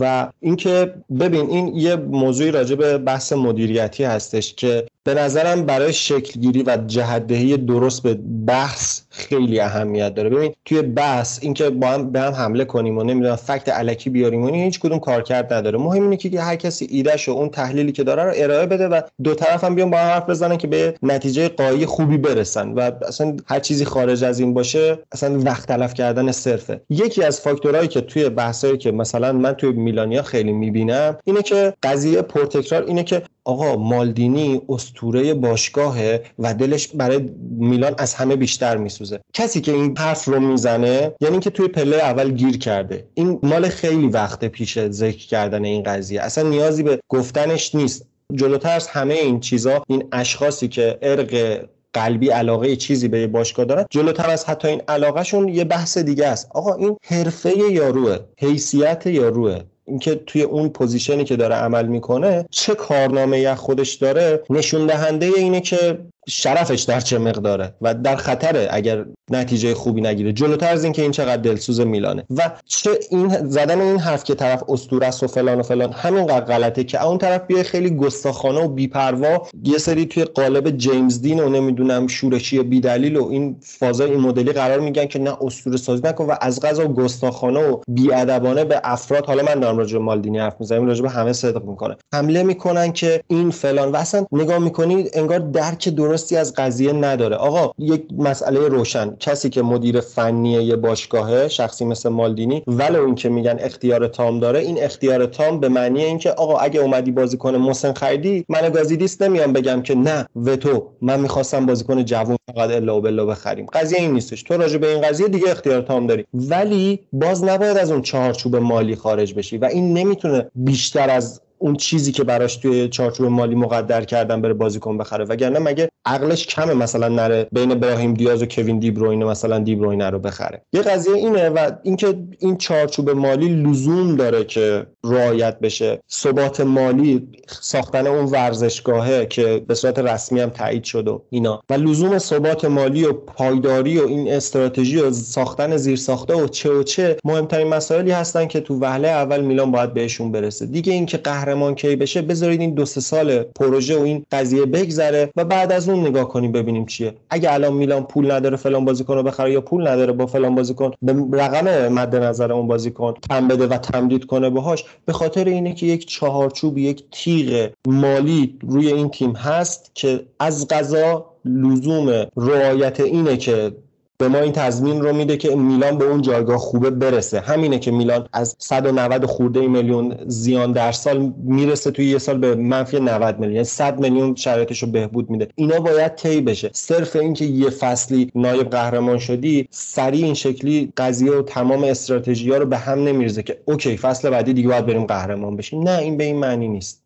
[0.00, 5.92] و اینکه ببین این یه موضوعی راجع به بحث مدیریتی هستش که به نظرم برای
[5.92, 10.30] شکلگیری و جهدهی درست به بحث خیلی اهمیت داره.
[10.30, 14.42] ببین توی بحث اینکه با هم به هم حمله کنیم و نمی‌دونم فکت علکی بیاریم
[14.42, 15.78] و هیچ کدوم کارکرد نداره.
[15.78, 19.00] مهم اینه که هر کسی ایدهش و اون تحلیلی که داره رو ارائه بده و
[19.22, 22.90] دو طرف هم بیان با هم حرف بزنن که به نتیجه قایی خوبی برسن و
[23.08, 26.80] اصلا هر چیزی خارج از این باشه اصلا وقت تلف کردن صرفه.
[26.90, 31.74] یکی از فاکتورهایی که توی بحثایی که مثلا من توی میلانیا خیلی می‌بینم اینه که
[31.82, 34.60] قضیه پرتکرار اینه که آقا مالدینی
[34.96, 39.20] استوره باشگاهه و دلش برای میلان از همه بیشتر میسوزه.
[39.32, 43.06] کسی که این حرف رو می‌زنه یعنی که توی پله اول گیر کرده.
[43.14, 46.22] این مال خیلی وقت پیش ذکر کردن این قضیه.
[46.22, 48.06] اصلا نیازی به گفتنش نیست.
[48.34, 51.60] جلوتر از همه این چیزا این اشخاصی که ارق
[51.92, 56.48] قلبی علاقه چیزی به باشگاه دارن جلوتر از حتی این علاقهشون یه بحث دیگه است.
[56.54, 59.60] آقا این حرفه یاروه حیثیت یاروه.
[59.86, 65.26] اینکه توی اون پوزیشنی که داره عمل می‌کنه چه کارنامه‌ای از خودش داره نشون دهنده
[65.26, 65.98] اینه که
[66.28, 70.32] شرفش در چه مقداره و در خطره اگر نتیجه خوبی نگیره.
[70.32, 72.24] جلوتر از اینکه این چقدر دلسوز میلانه.
[72.30, 76.84] و چه این زدن این حرف که طرف اسطوره و فلان و فلان همینقدر غلطه
[76.84, 81.48] که اون طرف بیای خیلی گستاخانه و بیپروا یه سری توی قالب جیمز دین و
[81.48, 86.24] نمی‌دونم شورشی بیدلیل و این فازای این مدلی قرار میگن که نه اسطوره سازی نکن
[86.24, 89.26] و از قضا گستاخانه و بیادبانه به افراد.
[89.26, 91.96] حالا من دارم راجع مالدینی حرف می‌زنم راجع به همه صدق می‌کنه.
[92.14, 97.36] حمله می‌کنن که این فلان و نگاه می‌کنید انگار درک درستی از قضیه نداره.
[97.36, 99.16] آقا یک مسئله روشن.
[99.20, 104.60] کسی که مدیر فنی یه باشگاهه شخصی مثل مالدینی ولو اینکه میگن اختیار تام داره
[104.60, 109.52] این اختیار تام به معنی اینکه آقا اگه اومدی بازیکن مسن خریدی من گازیدیس نمیام
[109.52, 113.66] بگم که نه وتو من می‌خواستم بازیکن جوون فقط الا و بلا بخریم.
[113.72, 114.42] قضیه این نیستش.
[114.42, 116.24] تو راجع به این قضیه دیگه اختیار تام داری.
[116.34, 121.76] ولی باز نباید از اون چهارچوب مالی خارج بشی و این نمی‌تونه بیشتر از اون
[121.76, 125.24] چیزی که براش توی چارچوب مالی مقدر کردن بره بازیکن بخره.
[125.24, 130.18] وگرنه مگه عقلش کمه مثلا نره بین براهیم دیاز و کوین دیبروینه مثلا دیبروینه رو
[130.18, 130.62] بخره.
[130.72, 136.00] یه قضیه اینه و اینکه این چارچوب مالی لزوم داره که رعایت بشه.
[136.10, 137.28] ثبات مالی
[137.60, 141.62] ساختن اون ورزشگاهه که به صورت رسمی هم تایید شد و اینا.
[141.70, 146.70] و لزوم ثبات مالی و پایداری و این استراتژی و ساختن زیر ساخته و چه
[146.70, 150.66] و چه مهمترین مسائلی هستن که تو وهله اول میلان باید بهشون برسه.
[150.66, 155.30] دیگه اینکه قهرمان کی بشه بذارید این دو سه سال پروژه و این قضیه بگذره
[155.36, 157.14] و بعد از اون نگاه کنیم ببینیم چیه.
[157.30, 160.90] اگه الان میلان پول نداره فلان بازیکن رو بخره یا پول نداره با فلان بازیکن
[161.02, 165.74] به رقم مد نظر اون بازیکن کم بده و تمدید کنه باهاش به خاطر اینه
[165.74, 173.00] که یک چهارچوب یک تیغ مالی روی این تیم هست که از قضا لزوم رعایت
[173.00, 173.72] اینه که
[174.18, 177.40] به ما این تضمین رو میده که میلان به اون جایگاه خوبه برسه.
[177.40, 182.54] همینه که میلان از 190 خورده میلیون زیان در سال می‌رسه توی یه سال به
[182.54, 185.48] منفی 90 میلیون 100 یعنی میلیون شرایطش رو بهبود میده.
[185.54, 186.70] اینا باید طی بشه.
[186.72, 192.56] صرف اینکه یه فصلی نایب قهرمان شدی سریع این شکلی قضیه و تمام استراتژی ها
[192.58, 195.82] رو به هم نمیرزه که اوکی فصل بعدی دیگه باید بریم قهرمان بشیم.
[195.82, 197.05] نه این به این معنی نیست.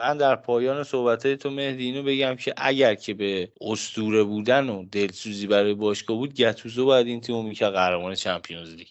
[0.00, 4.84] من در پایان صحبت تو مهدی اینو بگم که اگر که به استوره بودن و
[4.92, 8.86] دلسوزی برای باشگاه بود گتوزو باید این تیمو می‌کرد قهرمان چمپیونز لیگ.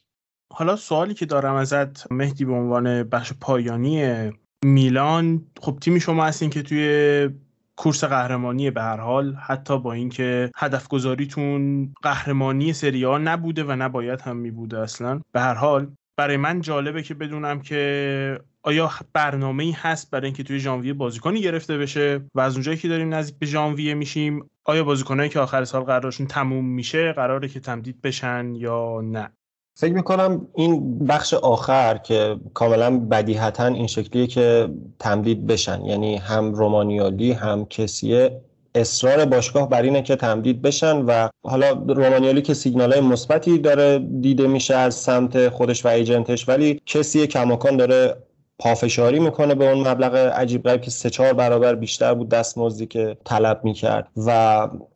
[0.54, 4.32] حالا سوالی که دارم ازت مهدی به عنوان بخش پایانی
[4.66, 7.30] میلان خب تیمی شما هستین که توی
[7.76, 14.22] کورس قهرمانی به هر حال حتی با اینکه هدف گذاریتون قهرمانی سری نبوده و نباید
[14.22, 15.22] هم می بوده اصلا.
[15.32, 20.44] به هر حال برای من جالبه که بدونم که آیا برنامه ای هست برای اینکه
[20.44, 24.84] توی ژانویه بازیکنی گرفته بشه و از اونجایی که داریم نزدیک به ژانویه میشیم آیا
[24.84, 29.32] بازیکنایی که آخر سال قرارشون تموم میشه قراره که تمدید بشن یا نه؟
[29.78, 35.86] فکر می‌کنم این بخش آخر که کاملا بدیهتا این شکلیه که تمدید بشن.
[35.86, 38.42] یعنی هم رومانیالی هم کسیه.
[38.76, 44.00] اصرار باشگاه بر اینه که تمدید بشن و حالا رومانیالی که سیگنال های مثبتی داره
[44.22, 48.27] دیده میشه از سمت خودش و ایجنتش ولی کسی کماکان داره
[48.60, 53.18] پافشاری می‌کنه به اون مبلغ عجیب غریب که سه چهار برابر بیشتر بود دستمزدی که
[53.26, 54.08] طلب می‌کرد.
[54.18, 54.30] و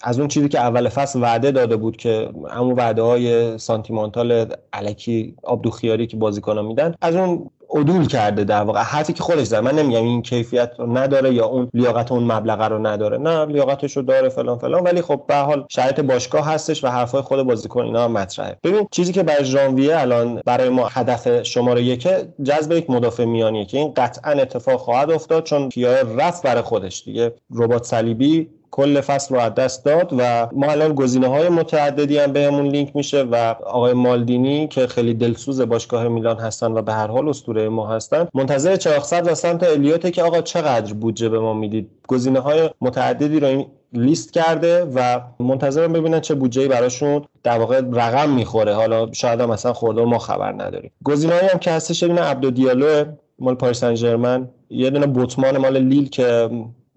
[0.01, 5.35] از اون چیزی که اول فصل وعده داده بود که همون وعده های سانتیمانتال علکی
[5.43, 8.79] آبدوخیاری که بازیکنان میدن از اون عدول کرده در واقع.
[8.79, 12.61] حرفی که خودش زده من نمیگم این کیفیت رو نداره یا اون لیاقت اون مبلغ
[12.61, 13.17] رو نداره.
[13.17, 14.83] نه لیاقتش رو داره فلان فلان.
[14.83, 18.57] ولی خب به حال شرایط باشگاه هستش و حرفای خود بازیکن اینا مطرحه.
[18.63, 23.65] ببین چیزی که برای ژانویه الان برای ما هدف شماره یکه جذب یک مدافع میانیه
[23.65, 27.03] که این قطعا اتفاق خواهد افتاد چون کیا رفت برای خودش.
[27.03, 32.17] دیگه ربات صلیبی کل فصل رو از دست داد و ما الان گزینه های متعددی
[32.17, 36.93] هم بهمون لینک میشه و آقای مالدینی که خیلی دلسوز باشگاه میلان هستن و به
[36.93, 41.39] هر حال اسطوره ما هستن منتظر چراغ از سمت الیوته که آقا چقدر بودجه به
[41.39, 41.89] ما می‌دید.
[42.07, 47.81] گزینه های متعددی رو این لیست کرده و منتظرم ببینن چه بودجه‌ای براشون در واقع
[47.93, 48.73] رقم می‌خوره.
[48.73, 50.91] حالا شاید هم مثلا خورده ما خبر نداریم.
[51.03, 53.05] گزینه‌ای هم که هستش یه عبدو
[53.39, 56.49] مال پاریس سن یه دونه بوتمان مال لیل که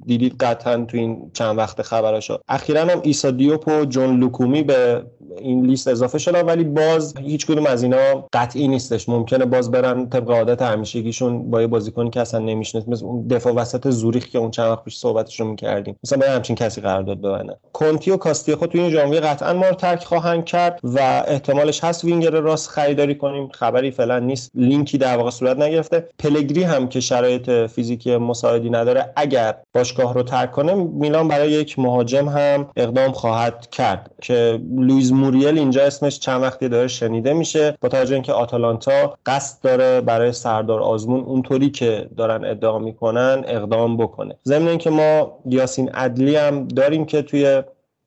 [0.06, 2.38] دیدید قطعا تو این چند وقت خبراشو.
[2.48, 5.02] اخیرا هم ایسا دیوپ و جون لوکومی به
[5.38, 9.08] این لیست اضافه شدن ولی باز هیچ کدوم از اینا قطعی نیستش.
[9.08, 13.52] ممکنه باز برن طبق عادت همیشگیشون با یه بازیکنی که اصلا نمی‌شناسه مثل اون دفاع
[13.52, 15.96] وسط زوریخ که اون چند وقت پیش صحبتش رو می‌کردیم.
[16.04, 17.56] مثلا به همچین کسی قرارداد ببنده.
[17.72, 22.04] کنتی و کاستیخو تو این ژانویه قطعا ما رو ترک خواهند کرد و احتمالش هست
[22.04, 23.48] وینگر راست خریداری کنیم.
[23.48, 24.50] خبری فعلا نیست.
[24.54, 26.08] لینکی در واقع صورت نگرفته.
[26.18, 29.12] پلگری هم که شرایط فیزیکی مساعدی نداره.
[29.16, 29.56] اگر
[29.94, 35.58] باشگاه رو ترک کنه میلان برای یک مهاجم هم اقدام خواهد کرد که لوئیز موریل
[35.58, 37.78] اینجا اسمش چند وقتی داره شنیده میشه.
[37.80, 43.96] با توجه اینکه آتالانتا قصد داره برای سردار آزمون اونطوری که دارن ادعا می‌کنن اقدام
[43.96, 44.36] بکنه.
[44.46, 47.62] ضمن اینکه ما یاسین عدلی هم داریم که توی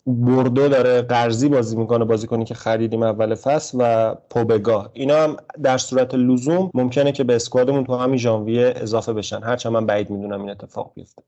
[0.08, 4.90] بردو داره قرضی بازی می‌کنه بازیکنی که خریدیم اول فصل و پوبگاه.
[4.94, 9.44] اینا هم در صورت لزوم ممکنه که به اسکوادمون تو همین ژانویه اضافه بشن.
[9.44, 11.24] هرچند من بعید می‌دونم این اتفاق بیفته.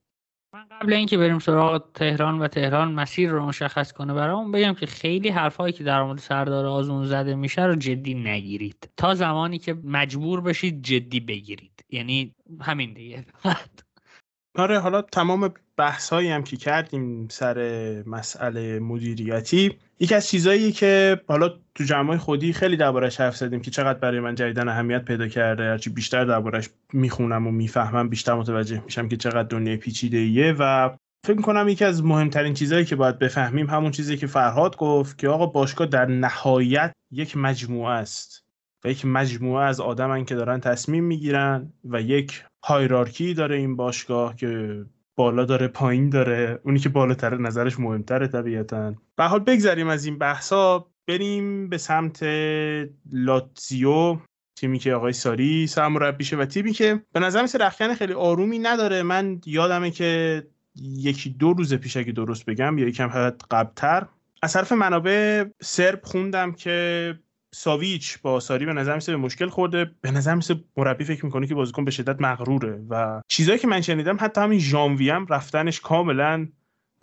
[0.60, 4.86] من قبل اینکه بریم سراغ تهران و تهران مسیر رو مشخص کنه برامون بگم که
[4.86, 8.90] خیلی حرفهایی که در مورد سردار آزمون زده میشه رو جدی نگیرید.
[8.98, 11.86] تا زمانی که مجبور بشید جدی بگیرید.
[11.90, 13.26] یعنی همین دیگه.
[14.56, 17.58] آره حالا تمام بحث هم که کردیم سر
[18.08, 23.72] مسئله مدیریتی یکی از چیزهایی که حالا تو جمعای خودی خیلی دربارش حرف زدیم که
[23.72, 28.84] چقدر برای من جدیدن اهمیت پیدا کرده هرچی بیشتر دربارش می‌خونم و می‌فهمم بیشتر متوجه
[28.86, 30.90] میشم که چقدر دنیای پیچیده ایه و
[31.26, 35.30] فکر می‌کنم یکی از مهمترین چیزهایی که باید بفهمیم همون چیزی که فرهاد گفت که
[35.30, 38.44] آقا باشگاه در نهایت یک مجموعه است
[38.84, 44.36] و یک مجموعه از آدمن که دارن تصمیم می‌گیرن و یک هایرارکی داره این باشگاه
[44.36, 44.86] که
[45.20, 46.60] بالا داره پایین داره.
[46.64, 48.94] اونی که بالاتر نظرش مهمتره طبیعتا.
[49.16, 50.86] به حال بگذریم از این بحثا.
[51.08, 52.24] بریم به سمت
[53.12, 54.18] لاتزیو
[54.56, 59.04] تیمی که آقای ساری سرمربیشه و تیمی که به نظر مثل رخکن خیلی آرومی نداره.
[59.04, 60.44] من یادمه که
[60.76, 64.08] یکی دو روز پیش اگه درست بگم یا یکم قبلتر
[64.42, 67.16] از طرف منابع سرب خوندم که
[67.56, 69.92] ساویچ با ساری به نظر میسه به مشکل خورده.
[70.02, 73.82] به نظر میسه مربی فکر می‌کنه که بازیکن به شدت مغروره و چیزایی که من
[73.82, 76.48] شنیدم حتی همین ژانویه هم رفتنش کاملا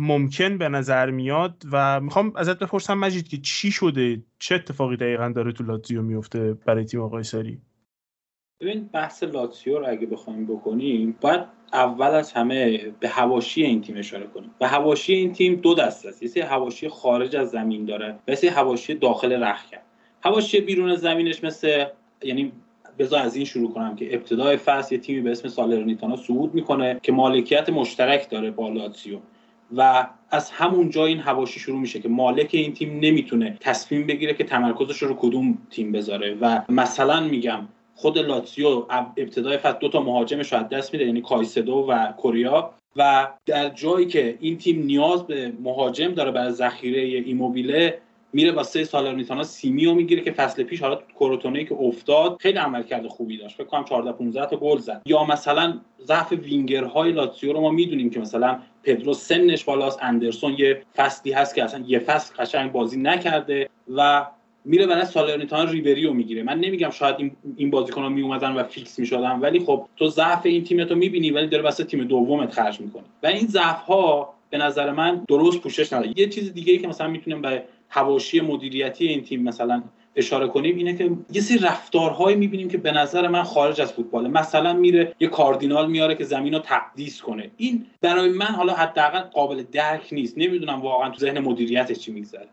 [0.03, 5.29] ممکن به نظر میاد و می‌خوام ازت بپرسم مجید که چی شده؟ چه اتفاقی دقیقا
[5.29, 7.61] داره تو لاتزیو میفته برای تیم آقای ساری؟
[8.61, 11.41] ببین بحث لاتزیو رو اگه بخوایم بکنیم باید
[11.73, 14.51] اول از همه به هواشی این تیم اشاره کنیم.
[14.61, 18.53] و هواشی این تیم دو دست است یه هواشی خارج از زمین داره و یه
[18.53, 19.86] هواشی داخل رخکن
[20.27, 21.85] هواشی بیرون زمینش مثل
[22.23, 22.53] یعنی
[22.99, 27.01] بذار از این شروع کنم که ابتدای فصل یه تیمی به اسم سالرنیتانا صعود می‌کنه
[27.03, 29.19] که مالکیت مشترک داره با لاتزیو
[29.77, 34.35] و از همون جا این هواشی شروع میشه که مالک این تیم نمی‌تونه تصمیم بگیره
[34.35, 36.37] که تمرکزش رو کدوم تیم بذاره.
[36.41, 37.61] و مثلا میگم
[37.95, 38.85] خود لاتزیو
[39.17, 42.71] ابتدای فصل دو تا مهاجمش رو دست میده یعنی کایسدو و کوریا.
[42.97, 47.99] و در جایی که این تیم نیاز به مهاجم داره برای ذخیره ایموبیله
[48.37, 53.07] میره واسه سالرنیتانا سیمی رو می‌گیره که فصل پیش حالا کروتونه که افتاد خیلی عملکرد
[53.07, 53.57] خوبی داشت.
[53.57, 55.03] فکر کنم 14 15 تا گل زد.
[55.07, 60.83] یا مثلا ضعف وینگرهای لاتزیو رو ما می‌دونیم که مثلا پدرو سنش بالاست اندرسون یه
[60.97, 64.27] فصلی هست که اصلا یه فصل قشنگ بازی نکرده و
[64.65, 66.43] میره برای سالرنیتانا ریبری رو می‌گیره.
[66.43, 70.65] من نمیگم شاید این این بازیکن‌ها میومدن و فیکس می‌شدن ولی خب تو ضعف این
[70.65, 73.05] تیمتو می‌بینی ولی داره واسه تیم دومت خرج می‌کنه.
[73.23, 76.13] و این ضعف ها به نظر من درست پوشش نداره.
[76.17, 77.63] یه چیز دیگه ای که مثلا می‌تونیم به
[77.97, 79.83] حواشی مدیریتی این تیم مثلا
[80.17, 84.29] اشاره کنیم اینه که یه سری رفتارهایی می‌بینیم که به نظر من خارج از فوتباله
[84.29, 87.51] مثلا میره یه کاردینال میاره که زمین رو تقدیس کنه.
[87.57, 90.39] این برای من حالا حداقل قابل درک نیست.
[90.39, 92.49] نمی‌دونم واقعا تو ذهن مدیریتش چی میگذره.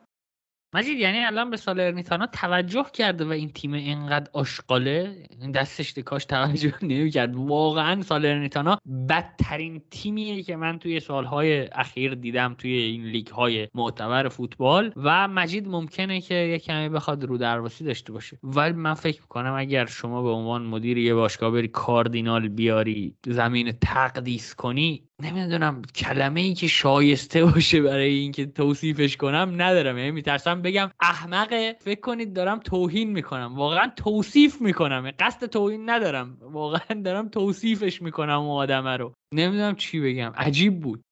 [0.73, 6.73] مجید یعنی الان به سالرنیتانا توجه کرده و این تیم اینقدر آشغاله؟ دستش کاش توجه
[6.91, 7.35] نمی‌کرد.
[7.35, 8.77] واقعا سالرنیتانا
[9.09, 14.93] بدترین تیمیه که من توی سالهای اخیر دیدم توی این لیگ های معتبر فوتبال.
[14.95, 18.39] و مجید ممکنه که یه کمی بخواد رو درواسی داشته باشه.
[18.43, 23.71] ولی من فکر می‌کنم اگر شما به عنوان مدیر یه باشگاه بری کاردینال بیاری زمین
[23.71, 29.97] تقدیس کنی نمی‌دونم کلمه ای که شایسته باشه برای اینکه توصیفش کنم ندارم.
[29.97, 33.55] یعنی میترسم بگم احمقه فکر کنید دارم توهین می‌کنم.
[33.55, 35.11] واقعا توصیف می‌کنم.
[35.19, 36.37] قصد توهین ندارم.
[36.41, 39.13] واقعا دارم توصیفش می‌کنم اون آدمه رو.
[39.33, 40.31] نمی‌دونم چی بگم.
[40.35, 41.03] عجیب بود.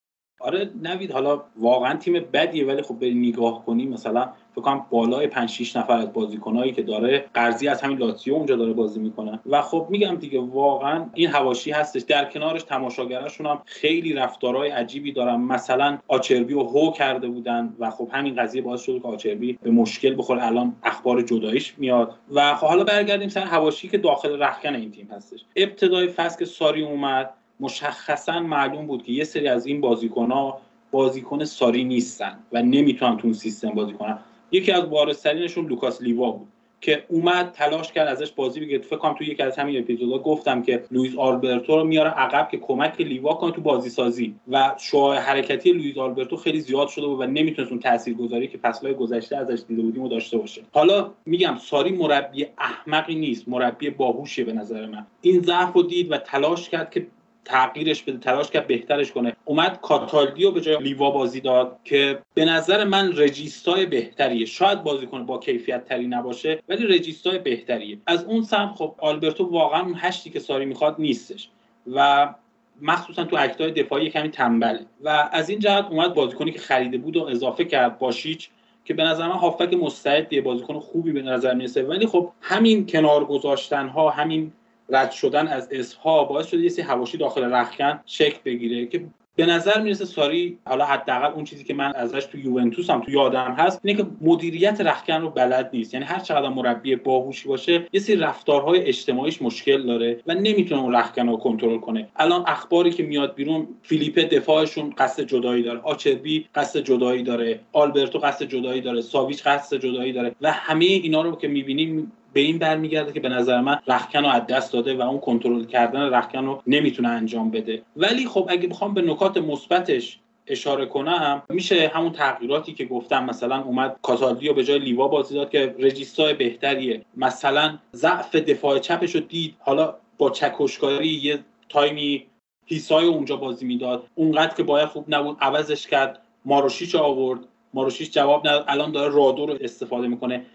[0.44, 5.28] آره نوید حالا واقعا تیم بدیه ولی خب بری نگاه کنی مثلا فکر کنم بالای
[5.28, 9.40] 5 6 نفر از بازیکنایی که داره قرضی از همین لاتزیو اونجا داره بازی می‌کنه.
[9.46, 12.02] و خب میگم دیگه واقعا این حواشی هستش.
[12.02, 15.36] در کنارش تماشاگراشون هم خیلی رفتارهای عجیبی دارن.
[15.36, 19.72] مثلا آچربی و هو کرده بودن و خب همین قضیه باعث شد که آچربی به
[19.72, 20.46] مشکل بخوره.
[20.46, 22.16] الان اخبار جداییش میاد.
[22.32, 25.46] و خب حالا برگردیم سر حواشی که داخل رخکن این تیم هستش.
[25.56, 27.30] ابتدای فصل که ساری اومد
[27.62, 33.24] مشخصا معلوم بود که یه سری از این بازیکن‌ها بازیکن ساری نیستن و نمی‌تونن تو
[33.24, 34.18] اون سیستم بازی کنن.
[34.52, 36.48] یکی از بارزترینشون لوکاس لیوا بود
[36.82, 38.80] که اومد تلاش کرد ازش بازی بگیره.
[38.80, 42.58] فکر کنم تو یکی از همین اپیزودا گفتم که لوئیس آلبرتو رو میاره عقب که
[42.58, 47.20] کمک لیوا کنه تو بازی سازی و شعاع حرکتی لوئیس آلبرتو خیلی زیاد شده بود
[47.20, 50.62] و نمی‌تونست اون تاثیرگذاری که فصلهای گذشته ازش دیده بودیم و داشته باشه.
[50.72, 55.06] حالا میگم ساری مربی احمقی نیست مربی باهوشیه به نظر من.
[55.22, 57.08] این ضعف رو دید و تلاش کرد که
[57.46, 59.36] تغییرش بده تلاش کرد بهترش کنه.
[59.46, 64.46] اومد کاتالدیو به جای لیوا بازی داد که به نظر من رجیستای بهتریه.
[64.46, 67.98] شاید بازیکن با کیفیت تری نباشه ولی رجیستای بهتریه.
[68.08, 71.50] از اون سمت خب آلبرتو واقعا هشتی که ساری می‌خواد نیستش.
[71.94, 72.34] و
[72.82, 74.86] مخصوصا تو اکتای دفاعی کمی تنبله.
[75.04, 78.50] و از این جهت اومد بازیکنی که خریده بود و اضافه کرد باشیچ
[78.86, 81.84] که به نظر من هافک مستعدیه بازیکن خوبی به نظر می‌رسه.
[81.84, 84.52] ولی خب همین کنار گذاشتن ها همین
[84.92, 89.46] رد شدن از اسها باعث شده یه سری حواشی داخل رخکن شکل بگیره که به
[89.46, 93.56] نظر می‌رسه ساری حالا حداقل اون چیزی که من ازش تو یوونتوس هم تو یادم
[93.58, 95.94] هست اینه که مدیریت رخکن رو بلد نیست.
[95.94, 100.96] یعنی هر چقدر مربی باهوشی باشه یه سری رفتارهای اجتماعیش مشکل داره و نمی‌تونه اون
[100.96, 102.08] رخکن رو کنترل کنه.
[102.16, 105.80] الان اخباری که میاد بیرون فیلیپ دفاعشون قصد جدایی داره.
[105.80, 107.60] آچربی قصد جدایی داره.
[107.74, 109.02] آلبرتو قصد جدایی داره.
[109.02, 110.36] ساویچ قصد جدایی داره.
[110.42, 114.28] و همه اینا رو که می‌بینیم به این برمیگرده که به نظر من رخکن رو
[114.28, 117.82] از دست داده و اون کنترل کردن رخکن رو نمی‌تونه انجام بده.
[117.98, 123.62] ولی خب اگه بخوام به نکات مثبتش اشاره کنم میشه همون تغییراتی که گفتم مثلا
[123.62, 127.06] اومد کاتالدی رو به جای لیوا بازی داد که it: regista ی بهتریه.
[127.18, 129.56] مثلا ضعف دفاع چپش رو دید.
[129.60, 132.26] حالا با چکشکاری یه تایمی
[132.66, 134.08] هیسای اونجا بازی می‌داد.
[134.16, 136.22] اونقدر که باید خوب نبود عوضش کرد.
[136.46, 137.40] ماروشیچ آورد.
[137.74, 138.66] ماروشیچ جواب نداد.
[138.68, 140.46] الان داره رادو رو استفاده می‌کنه.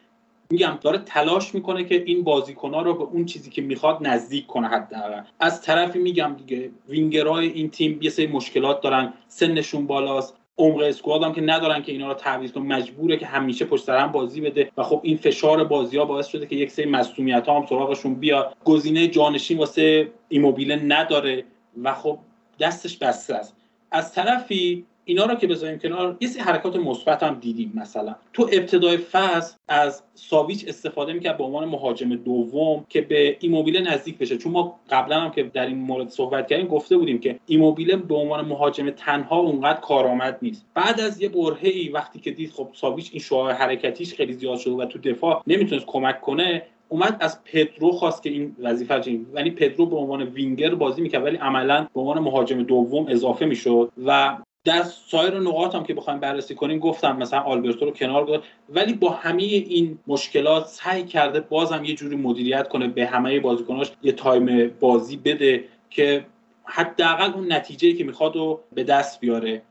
[0.51, 2.25] میگم داره تلاش می‌کنه که این
[2.63, 5.21] ها رو به اون چیزی که می‌خواد نزدیک کنه حداقل.
[5.41, 10.35] از طرفی میگم دیگه وینگرهای این تیم یه سری مشکلات دارن سنشون بالاست.
[10.59, 13.99] عمق squad هم که ندارن که اینا رو تعویض کنه مجبوره که همیشه پشت سر
[13.99, 17.49] هم بازی بده و خب این فشار بازی ها باعث شده که یک سری مصدومیت
[17.49, 18.57] ها هم سراغشون بیاد.
[18.65, 21.45] گزینه جانشین واسه ایموبیله نداره
[21.83, 22.19] و خب
[22.61, 23.57] دستش بسته است.
[23.91, 28.15] از طرفی اینا رو که بذاریم کنار یه سری حرکات مثبت هم دیدیم مثلا.
[28.33, 34.19] تو ابتدای فصل از ساویچ استفاده می‌کرد به عنوان مهاجم دوم که به ایموبیله نزدیک
[34.19, 34.39] بشه.
[34.39, 38.15] چون ما قبلا هم که در این مورد صحبت کردیم گفته بودیم که ایموبیله به
[38.15, 40.67] عنوان مهاجم تنها اونقدر کارآمد نیست.
[40.75, 44.75] بعد از یه برهه وقتی که دید خب ساویچ این شعاع حرکتیش خیلی زیاد شده
[44.75, 49.01] و تو دفاع نمی‌تونست کمک کنه اومد از پدرو خواست که این وظیفه
[49.35, 53.93] یعنی پدرو به عنوان وینگر بازی می‌کرد ولی عملا به عنوان مهاجم دوم اضافه می‌شد
[54.07, 54.37] و
[54.67, 58.43] در سایر نقاط هم که بخوایم بررسی کنیم گفتم مثلا آلبرتو رو کنار گذاشت.
[58.69, 63.93] ولی با همه این مشکلات سعی کرده بازم یه جوری مدیریت کنه به همه بازیکناش
[64.03, 66.27] یه تایم بازی بده که
[66.65, 69.63] حداقل اون نتیجه که می‌خواد رو به دست بیاره.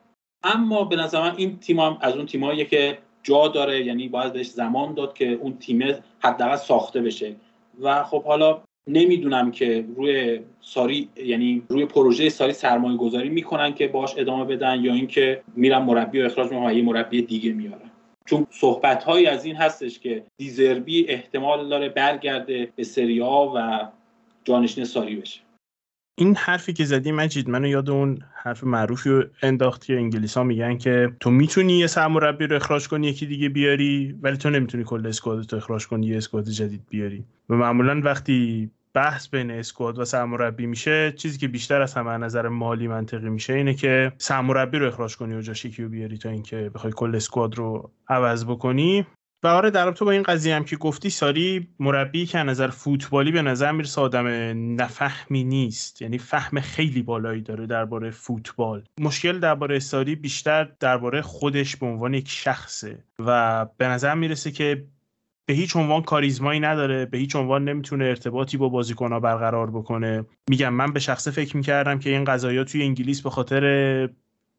[0.44, 4.34] اما به نظر من این تیم هم از اون تیمایی که جا داره یعنی باید
[4.34, 7.36] بهش زمان داد که اون تیم حداقل ساخته بشه.
[7.82, 13.88] و خب حالا نمی‌دونم که روی ساری یعنی روی پروژه ساری سرمایه گذاری می‌کنن که
[13.88, 17.92] باش ادامه بدن یا اینکه میرن مربی و اخراج می‌کنن یه مربی دیگه میارن.
[18.26, 23.88] چون صحبت هایی از این هستش که دیزربی احتمال داره برگرده به سریا و
[24.44, 25.45] جانشین ساری بشه.
[26.18, 30.78] این حرفی که زدی مجید منو یاد اون حرف معروفی رو انداخت انگلیس ها میگن
[30.78, 35.08] که تو می‌تونی یه سرمربی رو اخراج کنی یکی دیگه بیاری ولی تو نمی‌تونی کل
[35.08, 37.24] اسکواد تو اخراج کنی یه اسکواد جدید بیاری.
[37.50, 42.48] و معمولا وقتی بحث بین اسکواد و سرمربی میشه چیزی که بیشتر از همه نظر
[42.48, 46.30] مالی منطقی میشه اینه که سرمربی رو اخراج کنی و جاش یکی رو بیاری تا
[46.30, 49.06] اینکه بخوای کل اسکواد رو عوض بکنی.
[49.46, 53.32] و آره در تو با این قضیه هم که گفتی ساری مربی که نظر فوتبالی
[53.32, 54.28] به نظر می‌رسه آدم
[54.82, 56.02] نفهمی نیست.
[56.02, 58.84] یعنی فهم خیلی بالایی داره درباره فوتبال.
[59.00, 64.86] مشکل درباره ساری بیشتر درباره خودش به عنوان یک شخصه و به نظر می‌رسه که
[65.46, 70.26] به هیچ عنوان کاریزمایی نداره به هیچ عنوان نمی‌تونه ارتباطی با بازیکنها برقرار بکنه.
[70.50, 73.64] میگم من به شخصه فکر می‌کردم که این قضايا توی انگلیس به خاطر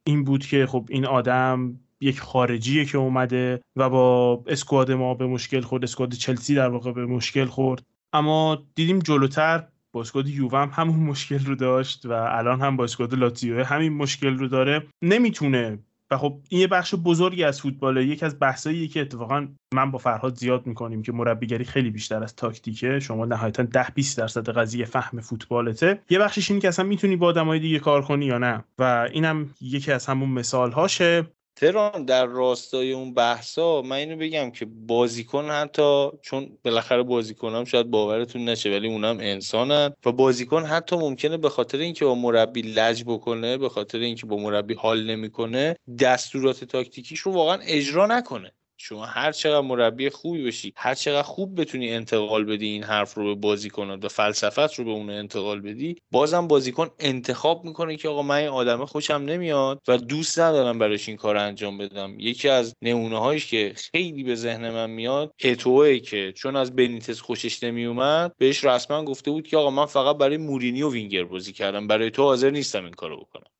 [0.04, 5.26] این بود که خب این آدم یک خارجیه که اومده و با اسکواد ما به
[5.26, 7.82] مشکل خورد اسکواد چلسی در واقع به مشکل خورد.
[8.12, 13.14] اما دیدیم جلوتر با اسکواد یووه همون مشکل رو داشت و الان هم با اسکواد
[13.14, 14.86] لاتیو همین مشکل رو داره.
[15.02, 15.78] نمی‌تونه.
[16.10, 18.04] و خب این یه بخش بزرگی از فوتباله.
[18.04, 22.36] یکی از بحثایی که اتفاقا من با فرهاد زیاد می‌کنیم که مربیگری خیلی بیشتر از
[22.36, 23.00] تاکتیکه.
[23.00, 26.00] شما نهایتا 10 20 درصد قضیه فهم فوتبالته.
[26.10, 28.64] یه بخشش این که اصلا می‌تونی با آدمای دیگه کار کنی یا نه.
[28.78, 31.26] و اینم یکی از همون مثال هاشه
[31.56, 37.64] تران در راستای اون بحثا من اینو بگم که بازیکن حتی چون بالاخره بازیکن هم
[37.64, 42.62] شاید باورتون نشه ولی اونم انسانن و بازیکن حتی ممکنه به خاطر اینکه با مربی
[42.62, 48.52] لج بکنه به خاطر اینکه با مربی حال نمی‌کنه دستورات تاکتیکیش رو واقعا اجرا نکنه.
[48.78, 53.24] شما هر چقدر مربی خوبی بشی هر چقدر خوب بتونی انتقال بدی این حرف رو
[53.24, 58.22] به بازیکن و فلسفت رو به اون انتقال بدی بازم بازیکن انتخاب می‌کنه که آقا
[58.22, 62.20] من این آدم خوشم نمیاد و دوست ندارم براش این کار انجام بدم.
[62.20, 67.20] یکی از نمونه هایش که خیلی به ذهن من میاد اتوه که چون از بنیتس
[67.20, 71.52] خوشش نمیومد بهش رسما گفته بود که آقا من فقط برای مورینی و وینگر بازی
[71.52, 73.55] کردم برای تو حاضر نیستم این کارو بکنم.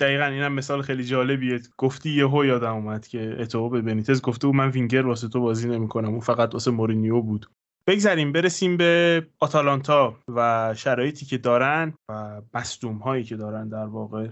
[0.00, 1.60] دقیقا اینم مثال خیلی جالبیه.
[1.78, 5.68] گفتی یهو یادم اومد که اتوئو به بنیتز گفته بود من وینگر واسه تو بازی
[5.68, 6.08] نمی‌کنم.
[6.08, 7.46] اون فقط واسه مورینیو بود.
[7.86, 14.28] بگذریم برسیم به آتالانتا و شرایطی که دارن و مصدوم هایی که دارن در واقع.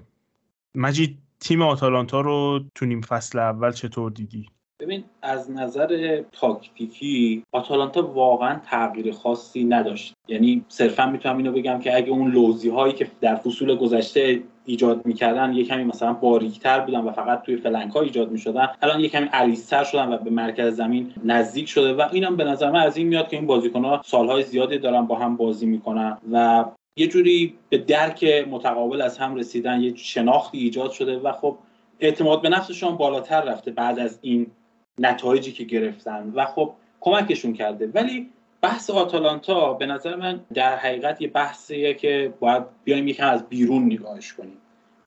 [0.75, 4.47] مجید تیم آتالانتا رو تو نیم فصل اول چطور دیدی؟
[4.81, 10.15] ببین از نظر تاکتیکی آتالانتا واقعا تغییر خاصی نداشت.
[10.29, 15.07] یعنی صرفا می‌تونم اینو بگم که اگه اون لوزی هایی که در فصول گذشته ایجاد
[15.07, 18.69] می‌کردن یه کمی مثلا باریکتر بودن و فقط توی flank ها ایجاد می‌شدن.
[18.83, 22.71] الان یه کمی عریضتر شدن و به مرکز زمین نزدیک شده و اینم به نظر
[22.71, 26.19] من از این میاد که این بازیکن ها سالهای زیادی دارن با هم بازی می‌کنن
[26.33, 26.65] و
[26.97, 31.59] یه جوری به درک متقابل از هم رسیدن یه شناختی ایجاد شده و خب
[32.01, 34.47] اعتماد به نفسشون بالاتر رفته بعد از این
[34.99, 37.91] نتایجی که گرفتن و خب کمکشون کرده.
[37.95, 38.31] ولی
[38.63, 43.85] بحث آتالانتا به نظر من در حقیقت یه بحثیه که باید بیایم یکم از بیرون
[43.85, 44.59] نگاهش کنیم.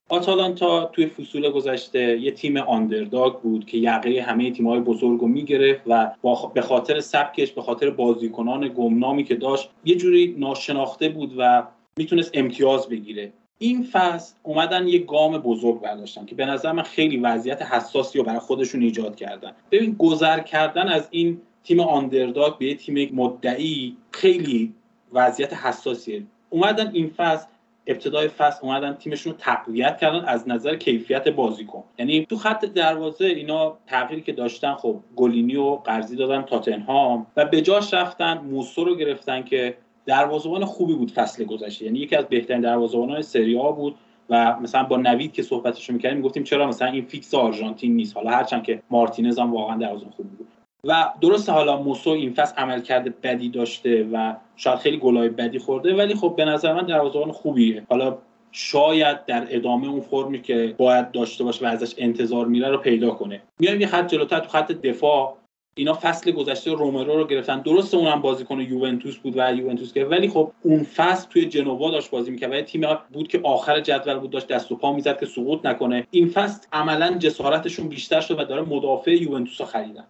[0.09, 5.81] آتالانتا توی فصول گذشته یه تیم آندرداگ بود که یقه همه تیم‌های بزرگ رو می‌گرفت
[5.87, 6.11] و
[6.53, 11.63] به خاطر سبکش به خاطر بازیکنان گمنامی که داشت یه جوری ناشناخته بود و
[11.97, 13.31] می‌تونست امتیاز بگیره.
[13.59, 18.23] این فصل اومدن یه گام بزرگ برداشتن که به نظر من خیلی وضعیت حساسی رو
[18.23, 19.51] برای خودشون ایجاد کردن.
[19.71, 24.73] ببین گذر کردن از این تیم آندرداگ به یه تیم مدعی خیلی
[25.13, 26.23] وضعیت حساسیه.
[26.49, 27.47] اومدن این فصل
[27.87, 31.83] ابتدای فصل اومدن تیمشون رو تقویت کردن از نظر کیفیت بازیکن.
[31.99, 37.45] یعنی تو خط دروازه اینا تغییری که داشتن خب گلینی و قرضی دادن تاتنهام و
[37.45, 41.85] به جاش رفتن موسو رو گرفتن که دروازه‌بان خوبی بود فصل گذشته.
[41.85, 43.95] یعنی یکی از بهترین دروازه‌بانان سری آ بود
[44.29, 48.29] و مثلا با نوید که صحبتشو می‌کردیم می‌گفتیم چرا مثلا این فیکس آرژانتین نیست؟ حالا
[48.29, 50.47] هرچند که مارتینز هم واقعا دروازه‌بان خوبی بود.
[50.85, 55.59] و درسته حالا موسو این فصل عمل کرده بدی داشته و شاید خیلی گلای بدی
[55.59, 57.83] خورده ولی خب به نظر من دروازه‌بان خوبیه.
[57.89, 58.17] حالا
[58.51, 63.09] شاید در ادامه اون فرمی که باید داشته باشه و ازش انتظار میره رو پیدا
[63.09, 63.41] کنه.
[63.59, 65.37] میایم یه خط جلوتر تو خط دفاع.
[65.77, 67.61] اینا فصل گذشته رومرو رو گرفتن.
[67.61, 72.11] درسته اونم بازیکن یوونتوس بود و یوونتوس که ولی خب اون فصل توی جنوا داشت
[72.11, 75.25] بازی می‌کرد و تیم بود که آخر جدول بود داشت دست و پا می‌زد که
[75.25, 76.07] سقوط نکنه.
[76.11, 80.05] این فصل عملا جسارتشون بیشتر شد و داره مدافع یوونتوس رو خریدن.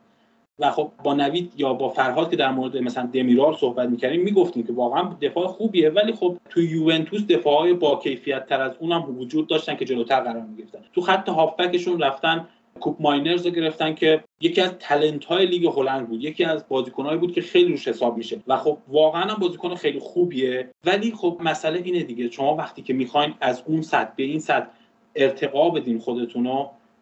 [0.59, 4.63] و خب با نوید یا با فرهاد که در مورد مثلا دمیرال صحبت می‌کردیم می‌گفتیم
[4.63, 9.47] که واقعا دفاع خوبیه ولی خب تو یوونتوس دفاعهای با کیفیت تر از اونم وجود
[9.47, 10.79] داشتن که جلوتر قرار می‌گرفتن.
[10.93, 12.47] تو خط هافبکشون رفتن
[12.79, 17.17] کوپ ماینرز رو گرفتن که یکی از تلنت های لیگ هلند بود یکی از بازیکنهایی
[17.17, 20.69] بود که خیلی روش حساب میشه و خب واقعا هم بازیکن خیلی خوبیه.
[20.85, 24.67] ولی خب مسئله اینه دیگه شما وقتی که می‌خواین از اون سطح به این سطح
[25.15, 26.47] ارتقا بدین خودتون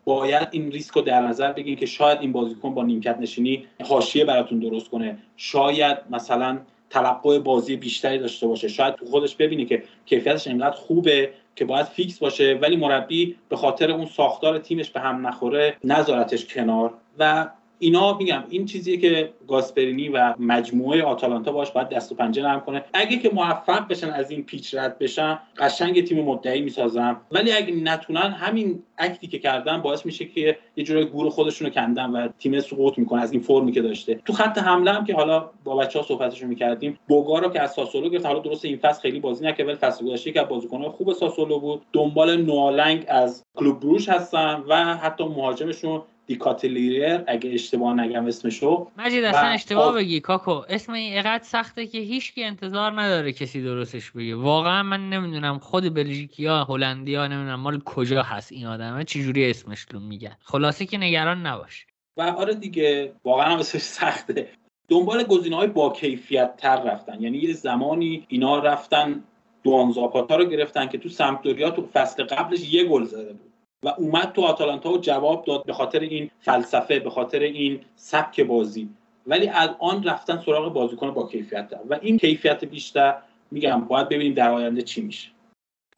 [0.05, 4.25] باید این ریسک رو در نظر بگیرین که شاید این بازیکن با نیمکت نشینی حاشیه
[4.25, 5.17] براتون درست کنه.
[5.37, 6.59] شاید مثلا
[6.89, 8.67] توقع بازی بیشتری داشته باشه.
[8.67, 13.55] شاید تو خودش ببینه که کیفیتش اینقدر خوبه که باید فیکس باشه ولی مربی به
[13.55, 17.49] خاطر اون ساختار تیمش به هم نخوره نذارتش کنار و
[17.83, 22.61] اینا میگم این چیزیه که گاسپرینی و مجموعه آتالانتا باش باید دست و پنجه نرم
[22.61, 22.83] کنه.
[22.93, 27.73] اگه که موفق بشن از این پیچ رد بشن قشنگ تیم مدعی می‌سازم ولی اگه
[27.73, 32.27] نتونن همین act ی که کردن باعث میشه که یه جوری گور خودشونو کندن و
[32.39, 34.21] تیم سقوط می‌کنه از این فرمی که داشته.
[34.25, 37.71] تو خط حمله هم که حالا با بچه ها صحبتشون می‌کردیم بوگا رو که از
[37.71, 38.25] ساسولو گرفت.
[38.25, 41.81] حالا درست این فصل خیلی بازی نکرد ولی فصل گذشته که بازیکن‌های خوب ساسولو بود.
[41.93, 48.87] دنبال نوآ لنگ از کلوب بروش هستن و حتی مهاجمشون دکتلاره اگه اشتباه نگم اسمشو.
[48.97, 50.61] مجید اصلا اشتباه بگی کاکو.
[50.69, 54.35] اسم این اقدر سخته که هیچکی انتظار نداره کسی درستش بگه.
[54.35, 59.99] واقعا من نمی‌دونم خود بلژیکیا هلندیا نمی‌دونم مال کجا هست این آدمه چجوری اسمش رو
[59.99, 60.35] میگن.
[60.41, 61.85] خلاصه که نگران نباش.
[62.17, 64.47] و آره دیگه واقعا هم اسمش سخته.
[64.89, 67.21] دنبال گزینه های با کیفیت تر رفتن.
[67.21, 69.23] یعنی یه زمانی اینا رفتن
[69.63, 73.52] دوان زاپاتا رو گرفتن که تو سمپدوریا تو فصل قبلش یه گل زده بود.
[73.83, 78.41] و اومد تو آتالانتا و جواب داد به خاطر این فلسفه به خاطر این سبک
[78.41, 78.89] بازی.
[79.27, 83.15] ولی الان رفتن سراغ بازیکن با کیفیت و این کیفیت بیشتر
[83.51, 85.29] میگم باید ببینیم در آینده چی میشه.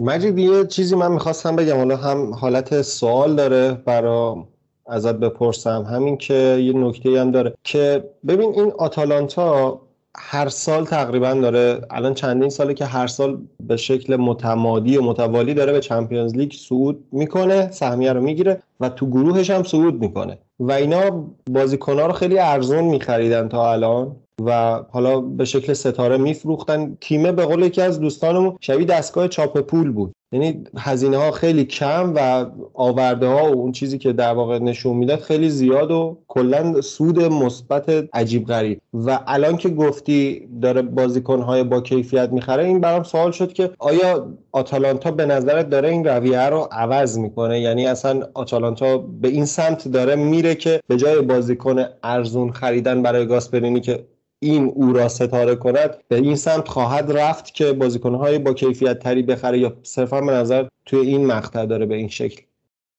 [0.01, 1.77] مجید یه چیزی من می‌خواستم بگم.
[1.77, 4.47] حالا هم حالت سوال داره برا
[4.87, 5.85] ازت بپرسم.
[5.91, 9.81] همین که یه نکته هم داره که ببین این آتالانتا
[10.17, 15.53] هر سال تقریبا داره الان چندین ساله که هر سال به شکل متمادی و متوالی
[15.53, 20.37] داره به چمپیونز لیگ صعود می‌کنه سهمیه رو می‌گیره و تو گروهش هم صعود می‌کنه.
[20.59, 24.15] و اینا بازیکنها رو خیلی ارزون میخریدن تا الان
[24.45, 26.97] و حالا به شکل ستاره میفروختن.
[27.01, 30.13] تیمه به قول یکی از دوستانمون شبیه دستگاه چاپ پول بود.
[30.35, 34.97] یعنی هزینه ها خیلی کم و آورده ها و اون چیزی که در واقع نشون
[34.97, 41.41] می‌داد خیلی زیاد و کلا سود مثبت عجیب غریب و الان که گفتی داره بازیکن
[41.41, 46.05] های با کیفیت می‌خره این برام سوال شد که آیا آتالانتا به نظرت داره این
[46.05, 51.21] رویه رو عوض می‌کنه؟ یعنی اصلا آتالانتا به این سمت داره میره که به جای
[51.21, 54.05] بازیکن ارزون خریدن برای گاسپرینی که
[54.45, 59.23] این او را ستاره کند به این سمت خواهد رفت که بازیکنهای با کیفیت تری
[59.23, 62.41] بخره یا صرفا به نظر توی این مقطع داره به این شکل.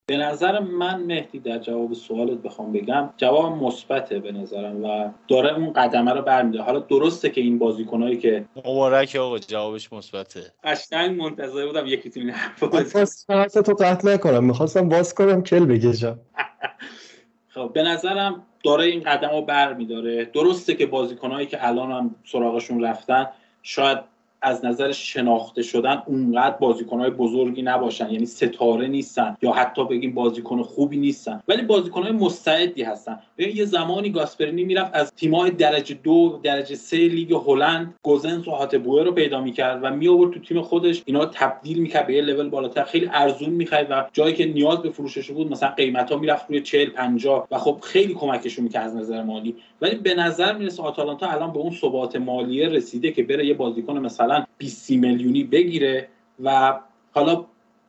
[0.08, 5.54] به نظر من مهدی در جواب سوالت بخوام بگم جواب مثبته به نظرم و داره
[5.54, 10.40] اون قدمه رو برمیده حالا درسته که این بازیکنایی که مبارک آقا جوابش مثبته.
[10.64, 12.60] قشنگ منتظر بودم یکی تو این حرف
[13.52, 14.44] تو قطع نکنم.
[14.44, 16.18] می‌خواستم باز کنم کل بکشم.
[17.54, 22.14] خب به نظرم داره این قدم رو بر میداره درسته که بازیکنهایی که الان هم
[22.24, 23.26] سراغشون رفتن
[23.62, 23.98] شاید
[24.46, 30.62] از نظر شناخته شدن اونقدر بازیکنهای بزرگی نباشن یعنی ستاره نیستن یا حتی بگیم بازیکن
[30.62, 31.42] خوبی نیستن.
[31.48, 33.18] ولی بازیکنهای مستعدی هستن.
[33.38, 39.02] یه زمانی گاسپرینی می‌رفت از تیمای درجه دو درجه سه لیگ هلند گوزنس و هاتبوه
[39.02, 41.02] رو پیدا می‌کرد و می آورد تو تیم خودش.
[41.06, 42.84] اینا تبدیل می‌کرد به یه لول بالاتر.
[42.84, 46.60] خیلی ارزون می‌خرید و جایی که نیاز به فروشش بود مثلا قیمت ها می‌رفت روی
[46.60, 49.56] 40 50 و خب خیلی کمکشون می‌کرد از نظر مالی.
[49.80, 53.98] ولی به نظر می‌رسه آتالانتا الان به اون ثبات مالیه رسیده که بره یه بازیکن
[53.98, 56.08] مثلا 20 میلیونی بگیره
[56.44, 56.78] و
[57.12, 57.44] حالا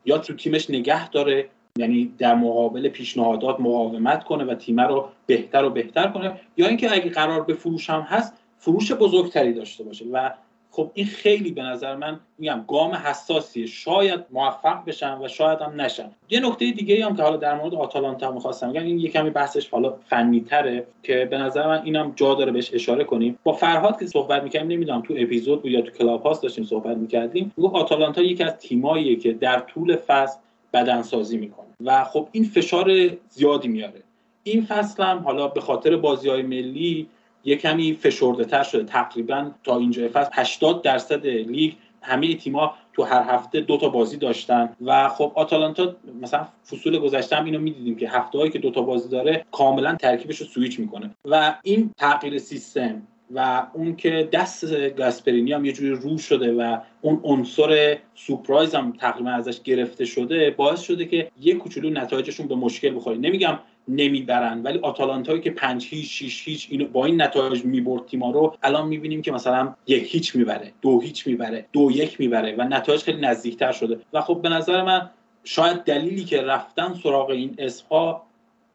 [0.05, 5.63] یا تو تیمش نگه داره یعنی در مقابل پیشنهادات مقاومت کنه و تیم رو بهتر
[5.63, 10.05] و بهتر کنه یا اینکه اگه قرار به فروش هم هست فروش بزرگتری داشته باشه
[10.11, 10.29] و
[10.71, 13.65] خب این خیلی به نظر من میگم گام حساسیه.
[13.65, 17.75] شاید موفق بشن و شاید هم نشن یه نکته دیگه هم که حالا در مورد
[17.75, 22.13] آتالانتا می‌خواستم بگم این یه کمی بحثش حالا فنی تره که به نظر من اینم
[22.15, 23.39] جا داره بهش اشاره کنیم.
[23.43, 26.97] با فرهاد که صحبت می‌کردیم نمی‌دونم تو اپیزود بود یا تو کلاب هاست داشتیم صحبت
[26.97, 30.39] می‌کردیم گفت آتالانتا یکی از تیماییه که در طول فصل
[30.73, 32.91] بدنسازی می‌کنه و خب این فشار
[33.29, 34.03] زیادی میاره.
[34.43, 37.07] این فصل هم حالا به خاطر بازی های ملی
[37.47, 38.83] یه کمی فشرده تر شده.
[38.83, 44.17] تقریبا تا اینجا فصل 80 درصد لیگ همه تیما تو هر هفته دو تا بازی
[44.17, 44.75] داشتن.
[44.81, 48.81] و خب آتالانتا مثلا فصول گذشته هم اینو می‌دیدیم که هفته هایی که دو تا
[48.81, 51.15] بازی داره کاملا ترکیبش رو سویچ می‌کنه.
[51.25, 53.01] و این تغییر سیستم
[53.31, 58.93] و اون که دست گاسپرینی هم یه جوری رو شده و اون عنصر سورپرایز هم
[58.99, 63.17] تقریبا ازش گرفته شده باعث شده که یه کوچولو نتایجشون به مشکل بخوره.
[63.17, 68.31] نمیگم نمی‌برن ولی آتالانتایی که پنج هیچ شیش هیچ اینو با این نتایج می‌برد تیما
[68.31, 72.61] رو الان می‌بینیم که مثلا یک هیچ می‌بره دو هیچ می‌بره دو یک می‌بره و
[72.61, 73.99] نتایج خیلی نزدیکتر شده.
[74.13, 75.09] و خب به نظر من
[75.43, 78.23] شاید دلیلی که رفتن سراغ این اسمها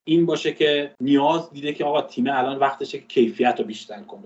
[0.04, 4.22] این باشه که نیاز دیده که آقا تیم الان وقتشه که کیفیت رو بیشتر کنه.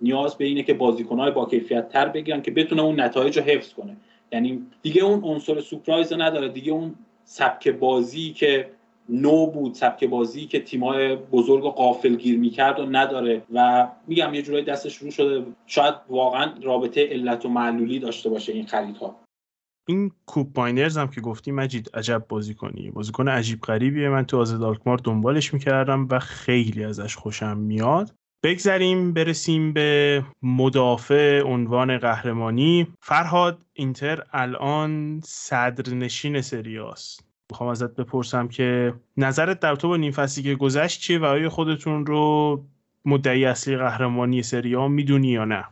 [0.00, 3.72] نیاز به اینه که بازیکنهای با کیفیت تر بگیرن که بتونه اون نتایج رو حفظ
[3.72, 3.96] کنه.
[4.32, 6.48] یعنی دیگه اون عنصر سورپرایز نداره.
[6.48, 6.94] دیگه اون
[7.24, 8.70] سبک بازی که
[9.08, 13.42] نو بود سبک بازی که تیمای بزرگ و قافل گیر می‌کرد و نداره.
[13.52, 15.46] و میگم یه جورایی دستش رو شده.
[15.66, 19.16] شاید واقعا رابطه علت و معلولی داشته باشه این خریدها.
[19.88, 24.08] این کوپ ماینرز هم که گفتی مجید عجب بازی کنی بازیکن عجیب غریبیه.
[24.08, 28.14] من تو آز دارکمار دنبالش می‌کردم و خیلی ازش خوشم میاد.
[28.42, 32.86] بگذریم برسیم به مدافع عنوان قهرمانی.
[33.00, 40.44] فرهاد اینتر الان صدرنشین سریاست می‌خوام ازت بپرسم که نظرت در تو با نیم فصلی
[40.44, 42.64] که گذشت چیه و آیا خودتون رو
[43.04, 45.64] مدعی اصلی قهرمانی سریا می‌دونی یا نه؟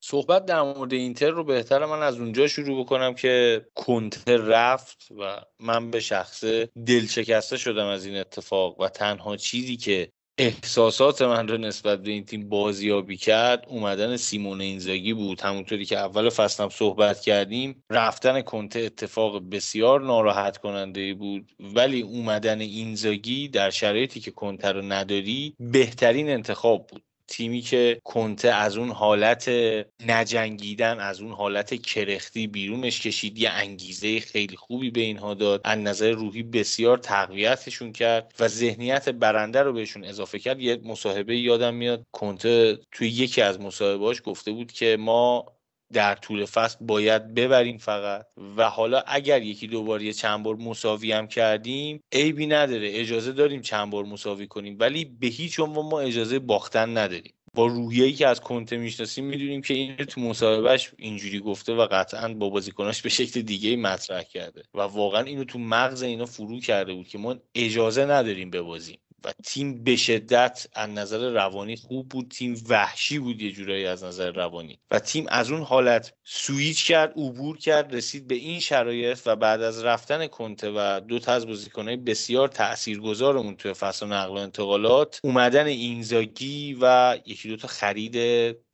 [0.00, 5.40] صحبت در مورد اینتر رو بهتر من از اونجا شروع بکنم که کنتر رفت و
[5.60, 10.08] من به شخصه دلشکسته شدم از این اتفاق و تنها چیزی که
[10.38, 15.40] احساسات من رو نسبت به این تیم بازیابی کرد اومدن سیمون اینزاگی بود.
[15.40, 21.52] همونطوری که اول فصلم صحبت کردیم رفتن کنته اتفاق بسیار ناراحت کننده بود.
[21.60, 27.02] ولی اومدن اینزاگی در شرایطی که کنته رو نداری بهترین انتخاب بود.
[27.28, 29.50] تیمی که کنته از اون حالت
[30.06, 35.60] نجنگیدن از اون حالت کرختی بیرونش کشید یه انگیزه خیلی خوبی به اینها داد.
[35.64, 40.60] از نظر روحی بسیار تقویتشون کرد و ذهنیت برنده رو بهشون اضافه کرد.
[40.60, 42.06] یه مصاحبه یادم میاد.
[42.12, 45.53] کنته توی یکی از مصاحبهاش گفته بود که ما
[45.94, 48.26] در طول فصل باید ببریم فقط.
[48.56, 52.90] و حالا اگر یکی دوبار یه چند بار مساوی هم کردیم عیبی نداره.
[52.92, 54.76] اجازه داریم چند بار مساوی کنیم.
[54.80, 57.34] ولی به هیچ عنوان ما اجازه باختن نداریم.
[57.54, 62.34] با روحیه‌ای که از کنته می‌شناسیم می‌دونیم که این تو مصاحبهش اینجوری گفته و قطعا
[62.34, 64.62] با بازیکناش به شکل دیگه مطرح کرده.
[64.74, 68.98] و واقعا اینو تو مغز اینا فرو کرده بود که ما اجازه نداریم ببازیم.
[69.24, 72.28] و تیم به شدت از نظر روانی خوب بود.
[72.30, 74.78] تیم وحشی بود یه جورایی از نظر روانی.
[74.90, 79.62] و تیم از اون حالت سویچ کرد عبور کرد رسید به این شرایط و بعد
[79.62, 85.20] از رفتن کنته و دو تا از بازیکنهای بسیار تاثیرگذارمون توی فصل نقل و انتقالات
[85.24, 88.16] اومدن اینزاگی و یکی دو تا خرید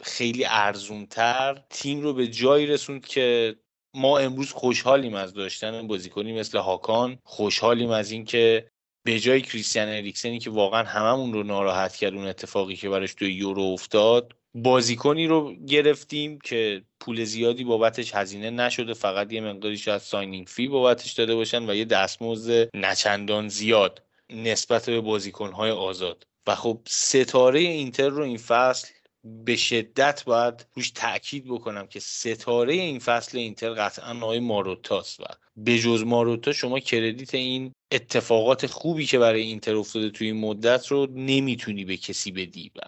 [0.02, 3.56] خیلی ارزونتر تیم رو به جایی رسوند که
[3.94, 7.18] ما امروز خوشحالیم از داشتن بازیکنی مثل هاکان.
[7.24, 8.70] خوشحالیم از اینکه
[9.05, 13.32] به جای کریستیان اریکسنی که واقعا هممون رو ناراحت کرد اون اتفاقی که براش توی
[13.32, 20.01] یورو افتاد بازیکنی رو گرفتیم که پول زیادی بابتش هزینه نشده فقط یه مقداری شاید
[20.01, 26.27] ساینینگ فی بابتش داده باشن و یه دستمزد نچندان زیاد نسبت به بازیکنهای آزاد.
[26.47, 28.89] و خب ستاره اینتر رو این فصل
[29.24, 35.24] به شدت باید روش تاکید بکنم که ستاره این فصل اینتر قطعا آقای ماروتاست و
[35.56, 40.87] به جز ماروتا شما کردیت این اتفاقات خوبی که برای اینتر افتاده توی این مدت
[40.87, 42.81] رو نمی‌تونی به کسی بدی و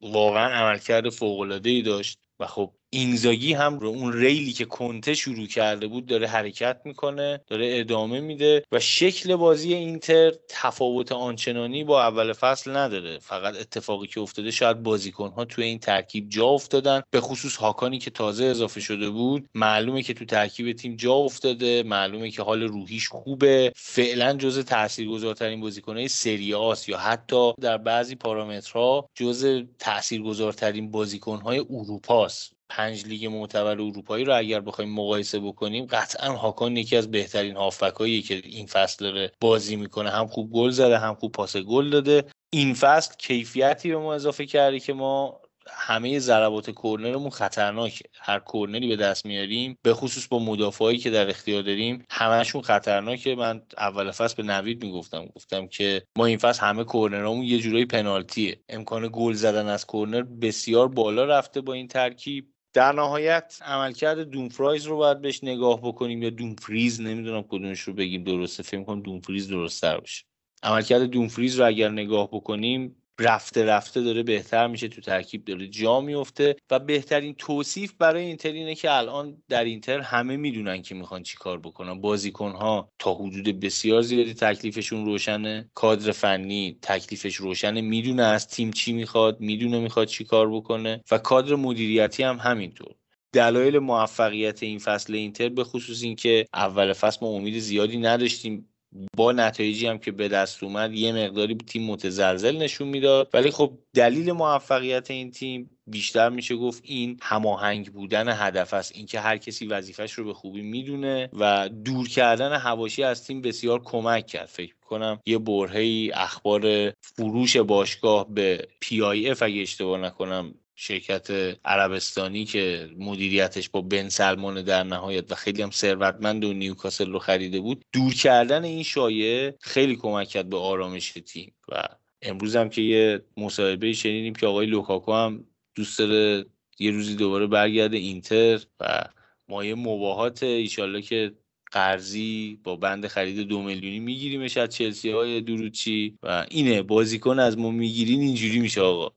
[0.00, 5.46] واقعا عملکرد فوق ای داشت و خب اینزاگی هم رو اون ریلی که کنته شروع
[5.46, 12.02] کرده بود داره حرکت می‌کنه داره ادامه میده و شکل بازی اینتر تفاوت آنچنانی با
[12.02, 13.18] اول فصل نداره.
[13.18, 17.02] فقط اتفاقی که افتاده شاید بازیکن ها توی این ترکیب جا افتادن.
[17.10, 21.82] به خصوص هاکانی که تازه اضافه شده بود معلومه که تو ترکیب تیم جا افتاده.
[21.82, 23.72] معلومه که حال روحیش خوبه.
[23.76, 32.55] فعلا جزء تاثیرگذارترین بازیکنهای سری آس یا حتی در بعضی پارامترها جزء تاثیرگذارترین بازیکنهای اروپاست.
[32.68, 38.22] پنج لیگ معتبر اروپایی رو اگر بخوایم مقایسه بکنیم قطعا هاکان یکی از بهترین هافبکایی
[38.22, 40.10] که این فصل داره بازی می‌کنه.
[40.10, 42.24] هم خوب گل زده هم خوب پاس گل داده.
[42.50, 48.04] این فصل کیفیتی به ما اضافه کرده که ما همه ضربات کرنرمون خطرناکه.
[48.20, 53.34] هر کرنری به دست میاریم به خصوص با مدافعایی که در اختیار داریم همشون خطرناکه.
[53.34, 57.86] من اول فصل به نوید می‌گفتم گفتم که ما این فصل همه کرنرامون یه جورایی
[57.86, 58.60] پنالتیه.
[58.68, 62.48] امکان گل زدن از کرنر بسیار بالا رفته با این ترکیب.
[62.76, 68.24] در نهایت عملکرد دونفرایز رو باید بهش نگاه بکنیم یا دونفریز نمی‌دونم کدومش رو بگیم
[68.24, 70.24] درسته فکر کنم دونفریز درست تر باشه.
[70.62, 76.00] عملکرد دونفریز رو اگر نگاه بکنیم رفته رفته داره بهتر میشه تو ترکیب داره جا
[76.00, 81.22] میفته و بهترین توصیف برای اینتر اینه که الان در اینتر همه می‌دونن که می‌خوان
[81.22, 82.00] چیکار بکنن.
[82.00, 85.70] بازیکن ها تا حدود بسیار زیادی تکلیفشون روشنه.
[85.74, 87.80] کادر فنی تکلیفش روشنه.
[87.80, 92.94] می‌دونه از تیم چی می‌خواد می‌دونه می‌خواد چیکار بکنه و کادر مدیریتی هم همینطور.
[93.32, 98.68] دلایل موفقیت این فصل اینتر به خصوص اینکه اول فصل ما امید زیادی نداشتیم.
[99.16, 103.30] با نتایجی هم که به دست اومد یه مقداری تیم متزلزل نشون می‌داد.
[103.34, 108.92] ولی خب دلیل موفقیت این تیم بیشتر میشه گفت این هماهنگ بودن هدف است.
[108.94, 113.80] اینکه هر کسی وظیفش رو به خوبی می‌دونه و دور کردن حواشی از تیم بسیار
[113.84, 114.46] کمک کرد.
[114.46, 121.30] فکر کنم یه برهه اخبار فروش باشگاه به PIF اگه اشتباه نکنم شرکت
[121.64, 127.18] عربستانی که مدیریتش با بن سلمان در نهایت و خیلی هم ثروتمند و نیوکاسل رو
[127.18, 131.54] خریده بود دور کردن این شایعه خیلی کمک کرد به آرامش تیم.
[131.68, 131.82] و
[132.22, 135.44] امروز هم که یه مصاحبه شنیدیم که آقای لوکاکو هم
[135.74, 136.44] دوست داره
[136.78, 139.04] یه روزی دوباره برگرده اینتر و
[139.48, 141.32] مایه مباهات ایشالله که
[141.72, 147.58] قرضی با بند خرید دو میلیونی میگیریمش از چلسی های دروچی و اینه بازیکن از
[147.58, 149.10] ما می‌گیرین اینجوری میشه آقا.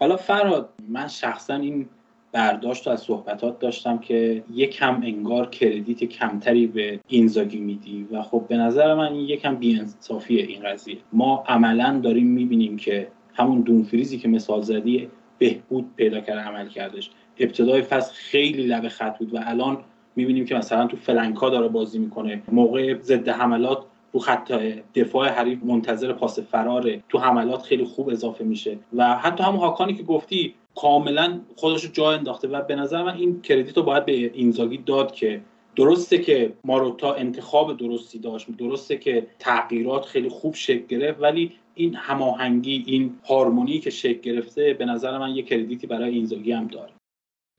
[0.00, 1.86] حالا فراد من شخصا این
[2.32, 8.56] برداشت از صحبتات داشتم که یکم انگار کردیت کمتری به اینزاگی میدی و خب به
[8.56, 10.96] نظر من این یکم بیانصافیه این قضیه.
[11.12, 15.08] ما عملا داریم می‌بینیم که همون دونفریزی که مثال زدی
[15.38, 17.10] بهبود پیدا کرده عمل کردش.
[17.38, 19.78] ابتدای فصل خیلی لب خط بود و الان
[20.16, 22.42] می‌بینیم که مثلا تو فلنکا داره بازی می‌کنه.
[22.52, 23.82] موقع ضد حملات
[24.12, 24.52] رو خط
[24.94, 28.78] دفاع حریف منتظر پاس فراره تو حملات خیلی خوب اضافه میشه.
[28.96, 33.16] و حتی همون هاکانی که گفتی کاملا خودش رو جا انداخته و به نظر من
[33.16, 35.40] این کردیت رو باید به اینزاگی داد که
[35.76, 41.94] درسته که ماروتا انتخاب درستی داشت درسته که تغییرات خیلی خوب شکل گرفت ولی این
[41.94, 46.92] هماهنگی این هارمونی که شکل گرفته به نظر من یه کردیتی برای اینزاگی هم داره.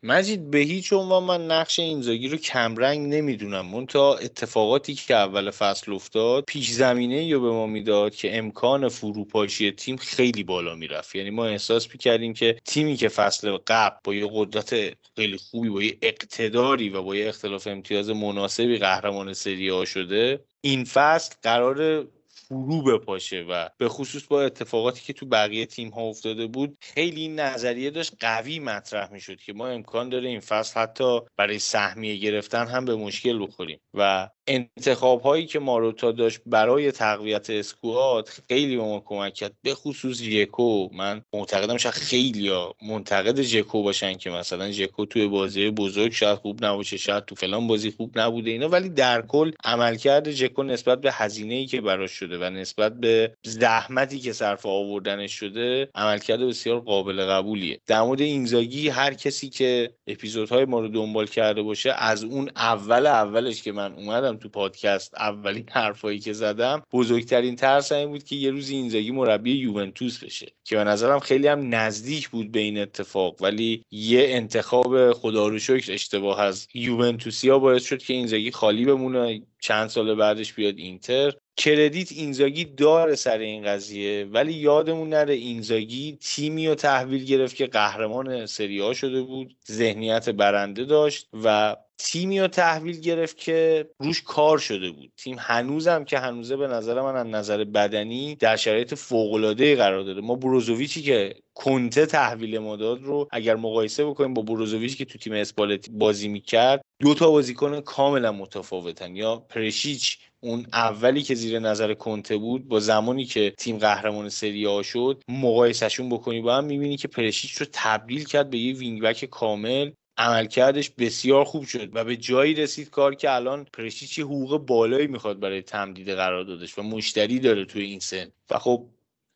[0.03, 3.85] مجید به هیچ عنوان من نقش اینزاگی رو کمرنگ نمی‌دونم.
[3.85, 9.71] تا اتفاقاتی که اول فصل افتاد پیش زمینه رو به ما می‌داد که امکان فروپاشی
[9.71, 11.15] تیم خیلی بالا می‌رفت.
[11.15, 14.69] یعنی ما احساس می‌کردیم که تیمی که فصل قبل با یه قدرت
[15.15, 20.83] خیلی خوبی با یه اقتداری و با یه اختلاف امتیاز مناسبی قهرمان سری شده این
[20.83, 22.07] فصل قرار
[22.51, 27.21] فرو بپاشه و به خصوص با اتفاقاتی که تو بقیه تیم ها افتاده بود خیلی
[27.21, 32.15] این نظریه داشت قوی مطرح می‌شد که ما امکان داره این فصل حتی برای سهمیه
[32.17, 33.79] گرفتن هم به مشکل بخوریم.
[33.93, 39.73] و انتخاب هایی که ماروتا داشت برای تقویت اسکواد خیلی به ما کمک کرد به
[39.73, 45.69] خصوص جکو من معتقدم شاید خیلی ها منتقد جکو باشن که مثلا جکو توی بازی
[45.69, 50.31] بزرگ شاید خوب نباشه شاید تو فلان بازی خوب نبوده اینا ولی در کل عملکرد
[50.31, 55.33] جکو نسبت به هزینه ای که براش شده و نسبت به زحمتی که صرف آوردنش
[55.33, 57.79] شده عملکرد بسیار قابل قبولیه.
[57.87, 63.05] در مورد اینزاگی هر کسی که اپیزودهای ما رو دنبال کرده باشه از اون اول
[63.05, 68.35] اولش که من اومدم تو پادکست اولین حرفایی که زدم بزرگترین ترس این بود که
[68.35, 72.79] یه روزی اینزاگی مربی یوونتوس بشه که به نظرم خیلی هم نزدیک بود به این
[72.79, 78.85] اتفاق ولی یه انتخاب خدا رو شکر اشتباه از یوونتوسیا باعث شد که اینزاگی خالی
[78.85, 79.41] بمونه.
[79.61, 81.33] چند سال بعدش بیاد اینتر.
[81.57, 87.67] کردیت اینزاگی داره سر این قضیه ولی یادمون نره اینزاگی تیمی رو تحویل گرفت که
[87.67, 94.57] قهرمان سری شده بود ذهنیت برنده داشت و تیمی رو تحویل گرفت که روش کار
[94.57, 95.11] شده بود.
[95.17, 100.21] تیم هنوزم که هنوزه به نظر من از نظر بدنی در شرایط فوق‌العاده قرار داره
[100.21, 105.17] ما بروزوویچی که کنته تحویل ما داد رو اگر مقایسه بکنیم با بروزوویچی که تو
[105.17, 109.15] تیم اسپالتی بازی می‌کرد دو تا بازیکن کاملا متفاوتن.
[109.15, 114.67] یا پرشیچ اون اولی که زیر نظر کنته بود با زمانی که تیم قهرمان سری
[114.67, 119.01] آ شد مقایسهشون بکنی با هم می‌بینی که پرشیچ رو تبدیل کرد به یه wing
[119.01, 119.91] back کامل.
[120.17, 125.39] عملکردش بسیار خوب شد و به جایی رسید کار که الان پرشیچی حقوق بالایی می‌خواد
[125.39, 128.31] برای تمدید قرار دادش و مشتری داره توی این سن.
[128.49, 128.85] و خب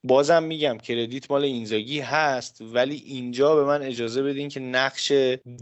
[0.03, 5.11] بازم میگم کردیت مال اینزاگی هست ولی اینجا به من اجازه بدین که نقش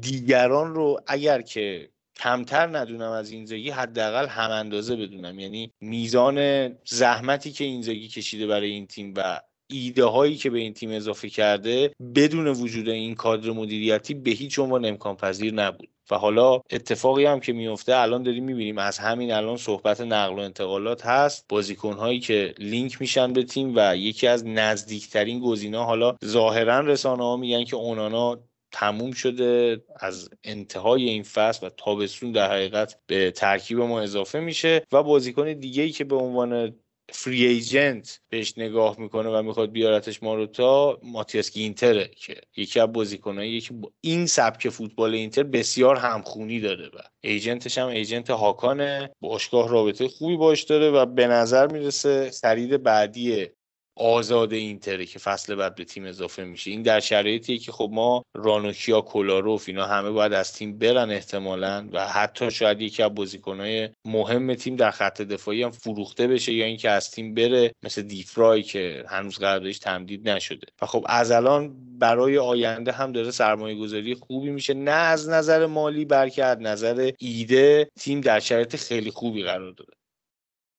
[0.02, 5.40] دیگران رو اگر که کمتر ندونم از اینزاگی حداقل هم اندازه بدونم.
[5.40, 10.74] یعنی میزان زحمتی که اینزاگی کشیده برای این تیم و ایده هایی که به این
[10.74, 15.90] تیم اضافه کرده بدون وجود این کادر مدیریتی به هیچ عنوان امکان پذیر نبود.
[16.12, 20.40] و حالا اتفاقی هم که میفته الان داریم می‌بینیم از همین الان صحبت نقل و
[20.40, 21.46] انتقالات هست.
[21.50, 27.24] بازیکن هایی که لینک میشن به تیم و یکی از نزدیکترین گزینا حالا ظاهرا رسانه
[27.24, 28.40] ها میگن که اونانا
[28.74, 34.86] تموم شده از انتهای این فصل و تابستون در حقیقت به ترکیب ما اضافه میشه
[34.92, 36.76] و بازیکن دیگه ای که به عنوان
[37.10, 43.62] فری ایجنت بهش نگاه می‌کنه و می‌خواد بیارتش ماروتا ماتیاس گینتره که یکی از بازیکنایی
[43.62, 49.70] که با این سبک فوتبال اینتر بسیار همخونی داره و ایجنتش هم ایجنت هاکانه باشگاه
[49.70, 53.48] رابطه خوبی باش داره و به نظر می‌رسه خرید بعدی
[53.96, 56.72] آزاد اینتره که فصل بعد به تیم اضافه میشه.
[56.72, 61.90] این در شرایطیه که خب ما رانوکیا کولاروف اینا همه باید از تیم برن احتمالا
[61.92, 66.66] و حتی شاید یکی از بازیکنهای مهم تیم در خط دفاعی هم فروخته بشه یا
[66.66, 70.68] اینکه از تیم بره مثل دیفرای که هنوز قراردادش تمدید نشده.
[70.82, 74.74] و خب از الان برای آینده هم داره سرمایه گذاری خوبی میشه.
[74.74, 79.94] نه از نظر مالی بلکه از نظر ایده تیم در شرایط خیلی خوبی قرار داره.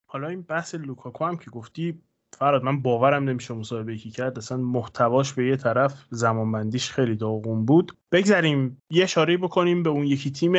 [0.07, 2.03] حالا این بحث لوکاکو هم که گفتی
[2.37, 4.39] فراد من باورم نمیشه مصاحبه کی کرد.
[4.39, 7.93] اصلا محتواش به یه طرف زمانبندیش خیلی داغون بود.
[8.13, 10.55] بگذریم یه اشاره بکنیم به اون یکی تیم.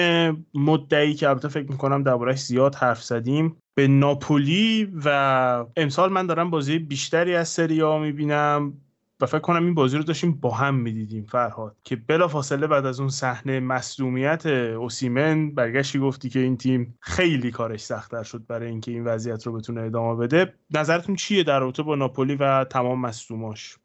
[0.54, 3.58] مدعی که البته فکر می‌کنم دربارهش زیاد حرف زدیم.
[3.78, 8.74] به ناپولی و امسال من دارم بازی بیشتری از سری ها می‌بینم.
[9.22, 12.86] و فکر کنم این بازی رو داشتیم با هم می‌دیدیم فرهاد که بلا فاصله بعد
[12.86, 18.70] از اون صحنه مصدومیت اوسیمن برگشتی گفتی که این تیم خیلی کارش سختتر شد برای
[18.70, 20.54] اینکه این وضعیت رو بتونه ادامه بده.
[20.72, 23.78] نظرتون چیه در رابطه با ناپولی و تمام مصدوماش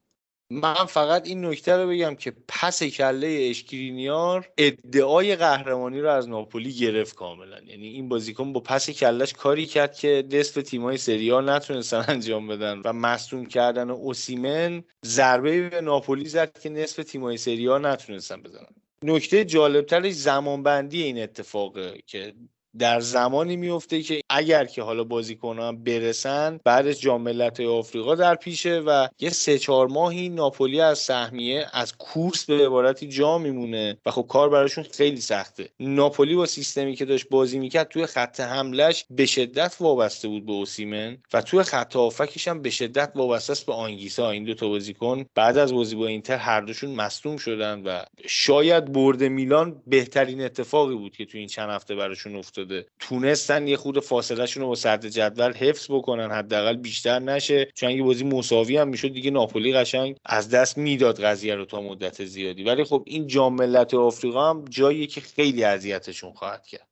[0.52, 6.72] من فقط این نکته رو بگم که پس کله اشکرینیار ادعای قهرمانی رو از ناپولی
[6.72, 7.60] گرفت کاملا.
[7.60, 12.82] یعنی این بازیکن با پس کلش کاری کرد که نصف تیمای سریا نتونستن انجام بدن
[12.84, 18.74] و مصدوم کردن اوسیمن ضربه به ناپولی زد که نصف تیمای سریا نتونستن بزنن.
[19.04, 22.34] نکته جالبترش زمانبندی این اتفاقه که
[22.78, 28.78] در زمانی میفته که اگر که حالا بازیکنان برسن بعدش جام ملت‌های آفریقا در پیشه
[28.78, 34.10] و یه سه چهار ماهی ناپولی از سهمیه از کورس به عبارتی جا میمونه و
[34.10, 35.68] خب کار براشون خیلی سخته.
[35.80, 40.52] ناپولی با سیستمی که داشت بازی می‌کرد توی خط حملش به شدت وابسته بود به
[40.52, 44.68] اوسیمن و توی خط هافکش هم به شدت وابسته است به آنگیسا این دو تا
[44.68, 50.40] بازیکن بعد از بازی با اینتر هر دوشون مصدوم شدن و شاید برد میلان بهترین
[50.40, 52.59] اتفاقی بود که توی این چند هفته براشون افتاد.
[52.98, 57.68] تونستن یه خود فاصلهشون رو با صدر جدول حفظ بکنن حداقل بیشتر نشه.
[57.74, 61.80] چون اگه بازی مساوی هم می‌شد دیگه ناپولی قشنگ از دست می‌داد قضیه رو تا
[61.80, 62.64] مدت زیادی.
[62.64, 66.88] ولی خب این جام ملت آفریقا هم جایی که خیلی اذیتشون خواهد کرد.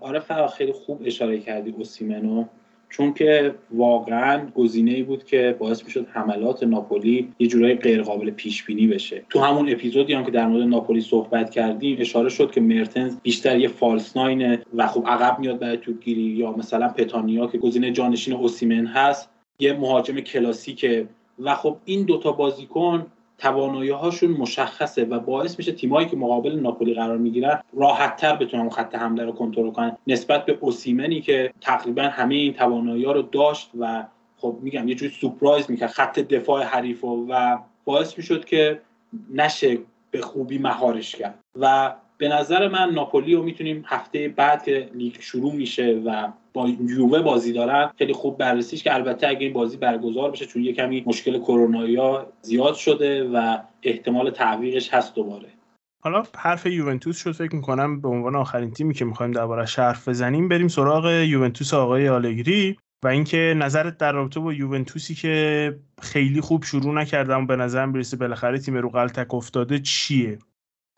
[0.00, 2.44] آره خیلی خوب اشاره کردی اوسیمنو.
[2.92, 8.30] چون که واقعا گزینه ای بود که باعث می‌شد حملات ناپولی یه جورایی غیر قابل
[8.30, 9.24] پیش بینی بشه.
[9.30, 13.58] تو همون اپیزودی هم که در مورد ناپولی صحبت کردیم اشاره شد که مرتنز بیشتر
[13.58, 18.34] یه فالس ناینه و خب عقب میاد برای توپگیری یا مثلا پتانیا که گزینه جانشین
[18.34, 21.06] اوسیمن هست یه مهاجم کلاسیکه.
[21.38, 23.06] و خب این دوتا بازیکن
[23.42, 28.70] توانایی هاشون مشخصه و باعث میشه تیمایی که مقابل ناپولی قرار می‌گیرن راحت تر بتونن
[28.70, 29.96] خط حمله رو کنترل کنن.
[30.06, 34.04] نسبت به اوسیمنی که تقریبا همه این توانایی ها رو داشت و
[34.36, 38.80] خب میگم یه جوری سورپرایز می‌کرد خط دفاع حریف و باعث می‌شد که
[39.30, 39.78] نشه
[40.10, 41.38] به خوبی مهارش کرد.
[41.60, 46.68] و به نظر من ناپولی رو می‌تونیم هفته بعد که لیگ شروع میشه و با
[46.68, 50.72] یووه بازی دارن خیلی خوب بررسیش که البته اگه این بازی برگزار بشه چون یه
[50.72, 55.48] کمی مشکل کرونا زیاد شده و احتمال تعویقش هست دوباره.
[56.04, 60.48] حالا حرف یوونتوس شد فکر می‌کنم به عنوان آخرین تیمی که می‌خوایم درباره حرف بزنیم
[60.48, 66.64] بریم سراغ یوونتوس آقای آلگری و اینکه نظرت در رابطه با یوونتوسی که خیلی خوب
[66.64, 70.38] شروع نکردم به نظرم برسه بالاخره تیم رو غلطک افتاده چیه؟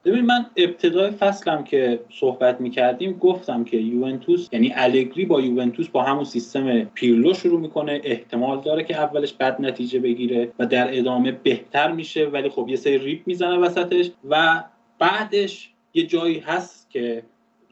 [0.04, 6.02] ببین من ابتدای فصلم که صحبت می‌کردیم گفتم که یوونتوس یعنی الگری با یوونتوس با
[6.02, 8.00] همون سیستم پیرلو شروع می‌کنه.
[8.04, 12.76] احتمال داره که اولش بد نتیجه بگیره و در ادامه بهتر میشه ولی خب یه
[12.76, 14.64] سری ریپ می‌زنه وسطش و
[14.98, 17.22] بعدش یه جایی هست که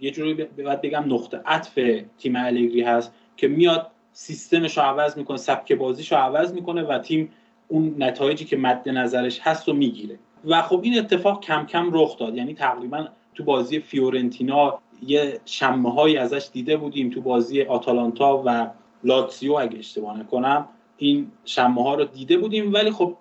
[0.01, 1.79] یه جوری باید بگم نقطه عطف
[2.19, 6.99] تیم الگری هست که میاد سیستمش رو عوض می‌کنه سبک بازیش رو عوض می‌کنه و
[6.99, 7.29] تیم
[7.69, 10.19] اون نتایجی که مد نظرش هست رو می‌گیره.
[10.45, 12.37] و خب این اتفاق کم کم رخ داد.
[12.37, 18.71] یعنی تقریبا تو بازی فیورنتینا یه شمه هایی ازش دیده بودیم تو بازی آتالانتا و
[19.05, 20.69] لاتسیو اگه اشتباه نکنم.
[20.97, 23.17] این شمه ها رو دیده بودیم ولی خب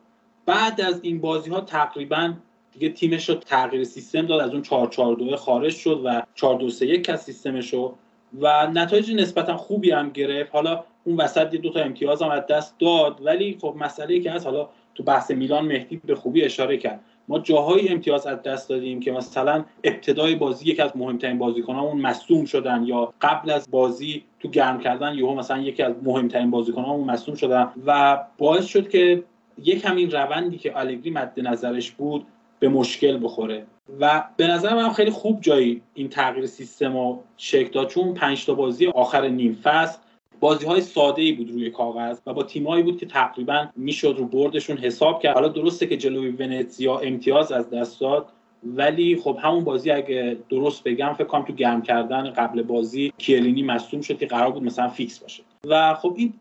[0.46, 2.34] بعد از این بازی ها تقریبا
[2.72, 4.42] دیگه تیمش رو تغییر سیستم داد.
[4.42, 7.96] از اون 4 4 2 خارج شد و 4 2 3 1 از سیستمش رو.
[8.40, 10.56] و نتایج نسبتا خوبی هم گرفت.
[10.56, 14.46] حالا اون وسط دو تا امتیاز هم از دست داد ولی خب مسئله که هست
[14.46, 17.00] حالا تو بحث میلان مهدی به خوبی اشاره کرد.
[17.32, 22.46] ما جاهای امتیاز از دست دادیم که مثلا ابتدای بازی یکی از مهمترین بازیکنامون مصدوم
[22.46, 27.36] شدن یا قبل از بازی تو گرم کردن یهو مثلا یکی از مهمترین بازیکنامون مصدوم
[27.36, 29.24] شدن و باعث شد که
[29.64, 32.26] یک همین روندی که الگری مد نظرش بود
[32.60, 33.66] به مشکل بخوره.
[34.00, 38.46] و به نظر من خیلی خوب جایی این تغییر سیستم رو شکل داد چون پنج
[38.46, 40.00] تا بازی آخر نیم فصل
[40.42, 44.26] بازی های ساده ای بود روی کاغذ و با تیمایی بود که تقریبا می‌شد رو
[44.26, 45.34] بردشون حساب کرد.
[45.34, 48.26] حالا درسته که جلوی ونتزیا امتیاز از دست داد
[48.64, 53.64] ولی خب همون بازی اگه درست بگم فکر کنم تو گرم کردن قبل بازی کیلینی
[53.64, 55.44] مصدوم شد که قرار بود مثلا فیکس باشه.
[55.66, 56.34] و خب این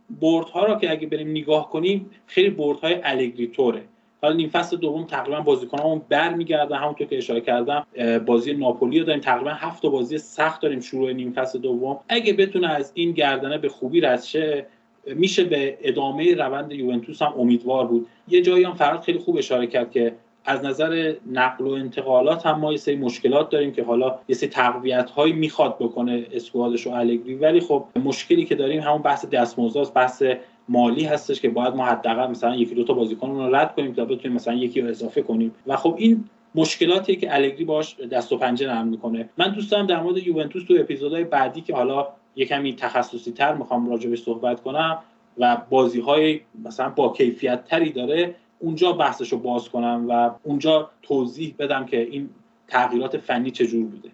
[0.52, 3.82] ها رو که اگه بریم نگاه کنیم خیلی های الگری توره
[4.22, 7.86] حالا نیم فصل دوم تقریبا بازیکنامون برمیگردن همونطور که اشاره کردم
[8.26, 9.20] بازی ناپولی رو داریم.
[9.20, 11.98] تقریبا هفت بازی سخت داریم شروع نیم فصل دوم.
[12.09, 14.66] اگه بتونه از این گردنه به خوبی رد شه
[15.06, 18.06] میشه به ادامه روند یوونتوس هم امیدوار بود.
[18.28, 20.14] یه جایی هم فراد خیلی خوب اشاره کرد که
[20.44, 24.48] از نظر نقل و انتقالات هم ما یه سری مشکلات داریم که حالا یه سری
[24.48, 27.34] تقویت هایی می‌خواد بکنه اسکوادش و الگری.
[27.34, 30.22] ولی خب مشکلی که داریم همون بحث دستمزد بحث
[30.68, 34.04] مالی هستش که باید ما حداقل مثلا یکی دو تا بازیکن رو رد کنیم تا
[34.04, 35.54] بتونیم مثلا یکی رو اضافه کنیم.
[35.66, 36.24] و خب این
[36.54, 39.28] مشکلاتی که الگری باش دست و پنجه نرم می‌کنه.
[39.38, 43.90] من دوست دارم در مورد یوونتوس تو اپیزودهای بعدی که حالا یکمی تخصصی تر می‌خوام
[43.90, 44.98] راجبش صحبت کنم
[45.38, 50.90] و بازی های مثلا با کیفیت تری داره اونجا بحثش رو باز کنم و اونجا
[51.02, 52.30] توضیح بدم که این
[52.68, 54.08] تغییرات فنی چجور بوده.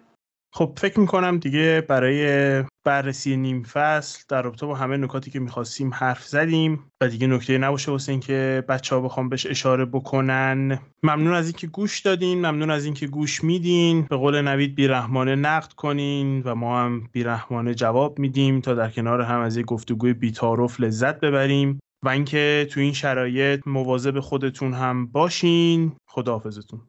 [0.53, 5.93] خب فکر می‌کنم دیگه برای بررسی نیم فصل در رابطه با همه نکاتی که می‌خواستیم
[5.93, 10.79] حرف زدیم و دیگه نکته نباشه واسه اینکه بچه ها بخوام بهش اشاره بکنن.
[11.03, 14.01] ممنون از اینکه گوش دادین ممنون از اینکه گوش میدین.
[14.09, 19.21] به قول نوید بیرحمانه نقد کنین و ما هم بیرحمانه جواب میدیم تا در کنار
[19.21, 25.07] هم از یک گفتگوی بیتارف لذت ببریم و اینکه تو این شرایط مواظب خودتون هم
[25.07, 25.91] باشین.
[26.05, 26.81] خداحافظتون.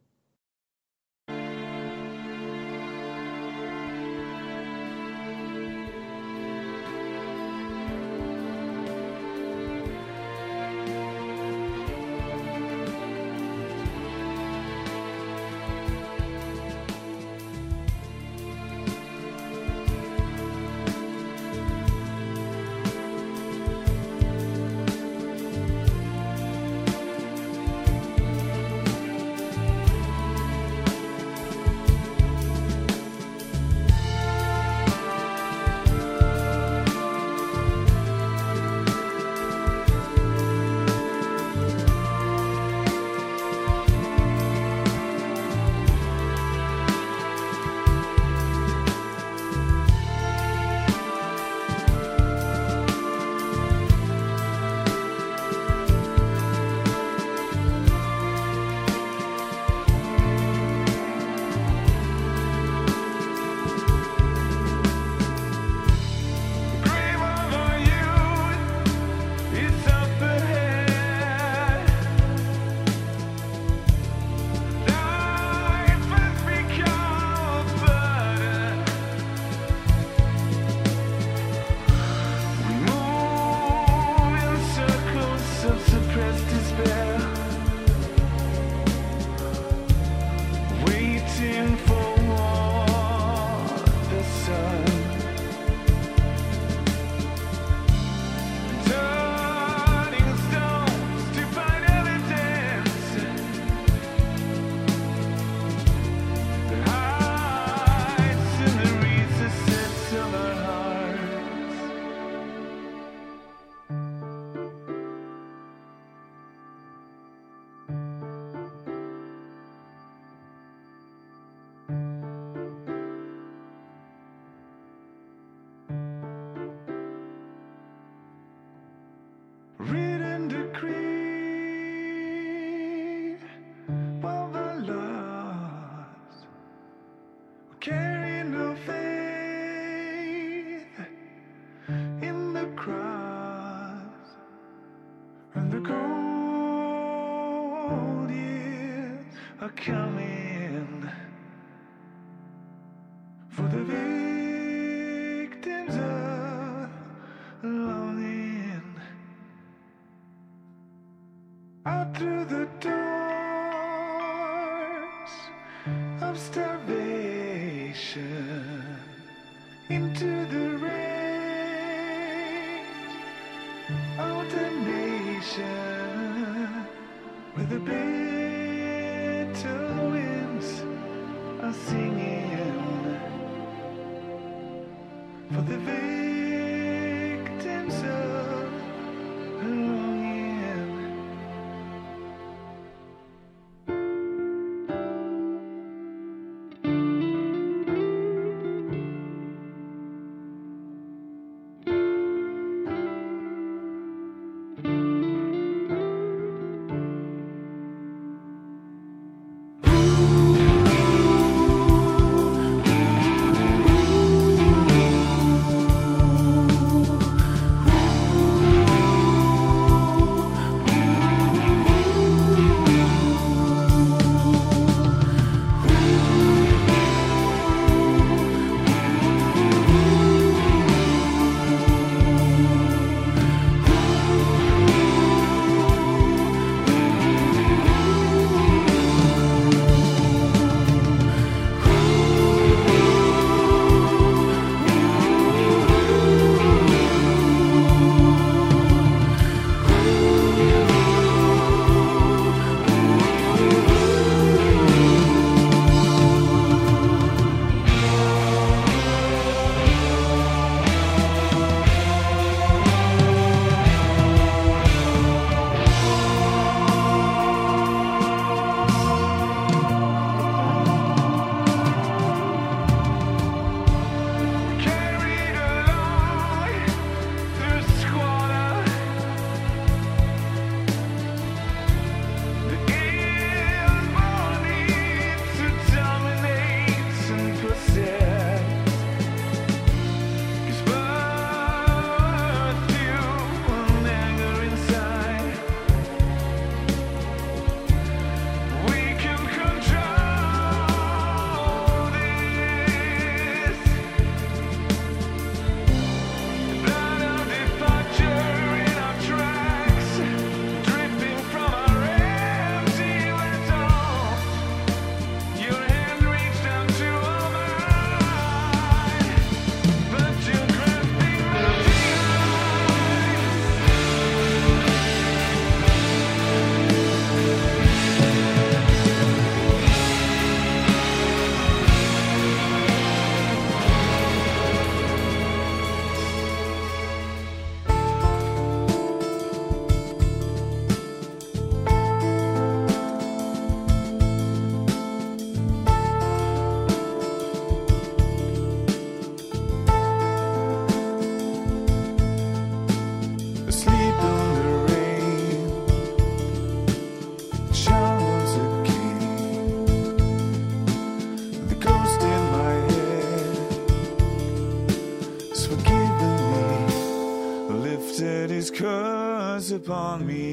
[369.79, 370.48] Upon me.